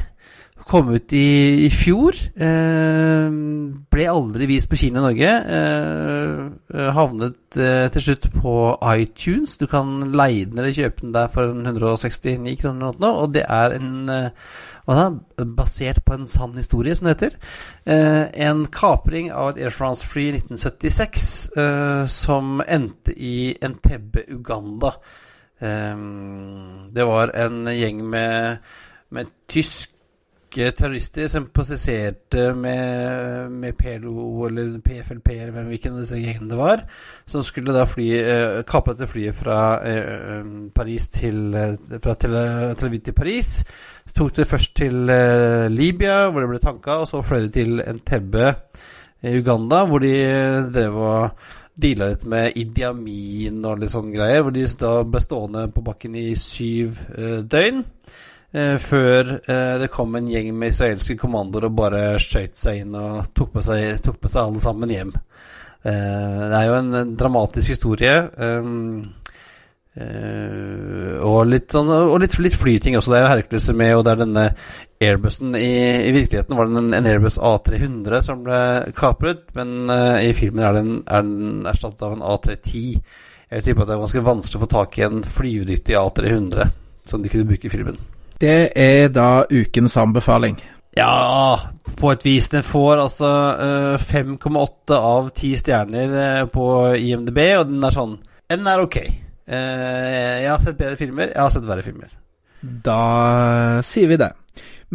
kom 0.69 0.91
ut 0.95 1.13
i, 1.13 1.67
i 1.67 1.71
fjor. 1.73 2.17
Eh, 2.35 3.35
ble 3.95 4.07
aldri 4.11 4.49
vist 4.49 4.71
på 4.71 4.79
kino 4.81 5.01
i 5.01 5.05
Norge. 5.05 5.33
Eh, 5.59 6.91
havnet 6.97 7.59
eh, 7.61 7.87
til 7.93 8.07
slutt 8.09 8.29
på 8.35 8.55
iTunes. 8.95 9.59
Du 9.61 9.67
kan 9.71 10.01
leie 10.17 10.47
den 10.49 10.61
eller 10.61 10.75
kjøpe 10.75 11.05
den 11.05 11.15
der 11.17 11.29
for 11.33 11.53
169 11.53 12.57
kroner. 12.63 12.97
Nå, 13.01 13.13
Og 13.25 13.35
det 13.37 13.45
er 13.49 13.77
en 13.77 13.93
da, 14.09 15.09
basert 15.57 16.03
på 16.05 16.17
en 16.17 16.27
sann 16.29 16.57
historie, 16.59 16.97
som 16.97 17.09
det 17.09 17.17
heter. 17.17 17.39
Eh, 17.87 18.25
en 18.49 18.67
kapring 18.73 19.31
av 19.33 19.55
et 19.55 19.65
Air 19.65 19.75
France-fly 19.75 20.27
i 20.31 20.35
1976 20.41 21.29
eh, 21.57 22.07
som 22.13 22.61
endte 22.65 23.15
i 23.17 23.55
Entebbe, 23.63 24.27
Uganda. 24.29 24.97
det 25.65 27.05
var 27.07 27.31
en 27.41 27.69
gjeng 27.73 28.03
med, 28.11 28.59
med 29.11 29.31
tysk 29.49 29.94
norske 30.55 30.77
terrorister 30.77 31.29
som 31.29 31.49
prosesserte 31.51 32.55
med, 32.55 33.51
med 33.51 33.77
PLO 33.77 34.47
eller 34.47 34.79
PFLP 34.79 35.29
eller 35.33 35.51
hvem 35.51 35.67
hvilken 35.67 35.95
av 35.95 36.05
disse 36.05 36.19
gjengene 36.21 36.51
det 36.51 36.59
var, 36.59 36.85
som 37.27 37.43
skulle 37.43 37.75
da 37.75 37.85
fly, 37.87 38.07
eh, 38.21 38.63
kapre 38.63 38.95
dette 38.95 39.11
flyet 39.11 39.35
fra 39.35 39.81
eh, 39.83 40.45
Paris 40.75 41.09
til 41.09 41.55
eh, 41.55 41.99
fra 42.01 42.15
Tel, 42.15 42.37
Aviv 42.37 43.01
til 43.03 43.15
Paris. 43.15 43.65
Tok 44.15 44.37
det 44.37 44.47
først 44.47 44.77
til 44.77 45.11
eh, 45.11 45.67
Libya, 45.71 46.31
hvor 46.31 46.45
det 46.45 46.53
ble 46.53 46.63
tanka, 46.63 47.01
og 47.03 47.09
så 47.09 47.23
fløy 47.23 47.49
det 47.49 47.53
til 47.55 47.81
Entebbe 47.83 48.53
i 49.25 49.35
Uganda, 49.41 49.85
hvor 49.89 49.99
de 50.05 50.15
drev 50.71 50.95
og 50.95 51.49
deala 51.75 52.13
litt 52.13 52.23
med 52.31 52.55
Idi 52.55 52.85
Amin 52.87 53.65
og 53.67 53.81
litt 53.83 53.91
sånne 53.91 54.15
greier, 54.15 54.45
hvor 54.45 54.55
de 54.55 54.69
da 54.79 55.01
ble 55.03 55.25
stående 55.25 55.67
på 55.75 55.83
bakken 55.83 56.15
i 56.15 56.29
syv 56.39 57.01
eh, 57.17 57.43
døgn. 57.43 57.83
Eh, 58.55 58.77
før 58.79 59.33
eh, 59.51 59.77
det 59.83 59.91
kom 59.91 60.15
en 60.15 60.29
gjeng 60.31 60.53
med 60.55 60.71
israelske 60.71 61.17
kommandoer 61.19 61.67
og 61.67 61.75
bare 61.75 62.03
skøyt 62.23 62.55
seg 62.61 62.85
inn 62.85 62.95
og 62.95 63.33
tok 63.35 63.57
på 63.57 63.65
seg, 63.67 63.99
tok 64.05 64.21
på 64.23 64.31
seg 64.31 64.45
alle 64.45 64.63
sammen 64.63 64.93
hjem. 64.95 65.11
Eh, 65.83 66.45
det 66.53 66.61
er 66.61 66.69
jo 66.69 66.77
en, 66.79 67.17
dramatisk 67.19 67.75
historie. 67.75 68.15
Og 69.95 71.41
litt, 71.47 71.69
sånn, 71.71 71.91
og 71.91 72.17
litt, 72.23 72.39
litt 72.43 72.57
flyting 72.59 72.97
også. 72.99 73.13
Det 73.13 73.19
er 73.19 73.27
jo 73.27 73.33
Hercules 73.33 73.69
med, 73.79 73.93
og 73.95 74.07
det 74.07 74.15
er 74.15 74.23
denne 74.23 74.47
Airbusen 75.05 75.55
I, 75.59 75.75
i 76.09 76.15
virkeligheten 76.15 76.59
var 76.59 76.71
det 76.71 76.81
en, 76.81 76.95
en, 76.97 77.11
Airbus 77.11 77.39
A300 77.39 78.23
som 78.27 78.43
ble 78.47 78.63
kapret, 78.97 79.45
men 79.59 79.91
i 80.23 80.33
filmen 80.35 80.65
er 80.67 80.79
den, 80.79 80.97
er 81.07 81.27
den 81.27 81.71
erstattet 81.71 82.07
av 82.07 82.17
en 82.17 82.27
A310. 82.27 82.89
Jeg 83.51 83.67
tipper 83.67 83.85
at 83.85 83.91
det 83.91 83.99
er 83.99 84.03
ganske 84.07 84.27
vanskelig 84.31 84.63
å 84.63 84.65
få 84.65 84.73
tak 84.79 84.99
i 84.99 85.07
en 85.07 85.23
flyvedyktig 85.37 85.99
A300 86.01 86.75
som 87.07 87.23
de 87.23 87.31
kunne 87.31 87.51
bruke 87.51 87.71
i 87.71 87.75
filmen. 87.75 88.03
Det 88.45 88.75
er 88.77 89.09
da 89.09 89.47
ukens 89.49 89.97
anbefaling. 89.97 90.59
Ja, 90.99 91.57
på 91.97 92.11
et 92.13 92.25
vis. 92.27 92.51
Den 92.53 92.65
får 92.67 93.01
altså 93.07 93.31
uh, 93.57 93.95
eh, 93.95 94.05
5,8 94.05 94.99
av 94.99 95.31
10 95.31 95.63
stjerner 95.63 96.13
uh, 96.13 96.43
på 96.53 96.67
IMDb, 97.01 97.41
og 97.59 97.71
den 97.71 97.87
er 97.87 97.95
sånn 97.95 98.19
Den 98.53 98.69
er 98.69 98.85
ok. 98.85 99.01
Uh, 99.49 100.43
jeg 100.45 100.51
har 100.51 100.61
sett 100.61 100.77
bedre 100.77 101.01
filmer, 101.01 101.33
jeg 101.33 101.41
har 101.41 101.55
sett 101.55 101.67
verre 101.69 101.87
filmer. 101.87 102.13
Da 102.61 103.81
sier 103.85 104.13
vi 104.13 104.21
det. 104.21 104.31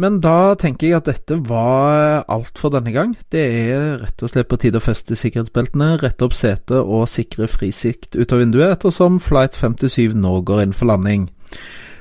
Men 0.00 0.20
da 0.22 0.54
tenker 0.58 0.86
jeg 0.86 1.00
at 1.00 1.10
dette 1.10 1.36
var 1.50 2.22
alt 2.30 2.56
for 2.58 2.72
denne 2.72 2.94
gang. 2.94 3.12
Det 3.34 3.42
er 3.42 3.98
rett 4.04 4.22
og 4.24 4.30
slett 4.30 4.48
på 4.48 4.60
tide 4.62 4.78
å 4.78 4.84
feste 4.84 5.18
sikkerhetsbeltene, 5.18 5.96
rette 6.00 6.24
opp 6.24 6.38
setet 6.38 6.78
og 6.78 7.08
sikre 7.10 7.50
frisikt 7.50 8.14
ut 8.14 8.32
av 8.32 8.40
vinduet, 8.40 8.78
ettersom 8.78 9.18
Flight 9.20 9.58
57 9.58 10.14
nå 10.22 10.38
går 10.46 10.64
inn 10.68 10.76
for 10.76 10.94
landing. 10.94 11.28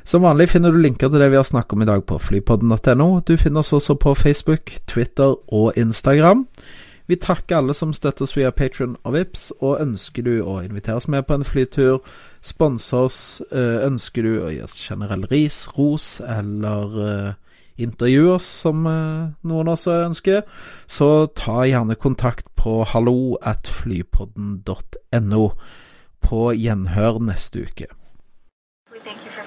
Som 0.09 0.23
vanlig 0.25 0.47
finner 0.49 0.73
du 0.73 0.79
linker 0.81 1.11
til 1.11 1.21
det 1.21 1.27
vi 1.29 1.37
har 1.37 1.45
snakket 1.45 1.75
om 1.75 1.81
i 1.83 1.85
dag 1.85 2.01
på 2.09 2.15
flypodden.no. 2.17 3.19
Du 3.27 3.35
finner 3.37 3.61
oss 3.61 3.75
også 3.77 3.93
på 3.93 4.15
Facebook, 4.17 4.71
Twitter 4.89 5.35
og 5.53 5.77
Instagram. 5.77 6.47
Vi 7.05 7.17
takker 7.21 7.59
alle 7.59 7.75
som 7.77 7.93
støtter 7.93 8.25
oss 8.25 8.33
via 8.33 8.49
Patrion 8.49 8.95
og 9.03 9.13
Vips, 9.13 9.51
og 9.61 9.83
ønsker 9.83 10.25
du 10.25 10.31
å 10.41 10.55
invitere 10.65 10.97
oss 10.97 11.05
med 11.13 11.27
på 11.29 11.37
en 11.37 11.45
flytur, 11.45 11.99
sponse 12.41 12.97
oss, 12.97 13.19
eh, 13.51 13.85
ønsker 13.85 14.25
du 14.25 14.31
å 14.39 14.49
gi 14.49 14.63
oss 14.65 14.73
generell 14.81 15.27
ris, 15.29 15.59
ros 15.77 16.07
eller 16.25 16.97
uh, 16.97 17.61
intervjue 17.77 18.33
oss, 18.39 18.49
som 18.65 18.89
uh, 18.89 19.29
noen 19.45 19.69
også 19.75 19.99
ønsker, 20.07 20.41
så 20.89 21.29
ta 21.37 21.67
gjerne 21.69 21.99
kontakt 22.01 22.49
på 22.57 22.79
hallo 22.95 23.37
at 23.45 23.69
flypodden.no. 23.69 25.45
På 26.19 26.49
gjenhør 26.57 27.21
neste 27.29 27.61
uke. 27.69 27.93
We 28.91 28.97
thank 29.05 29.23
you 29.23 29.29
for 29.29 29.38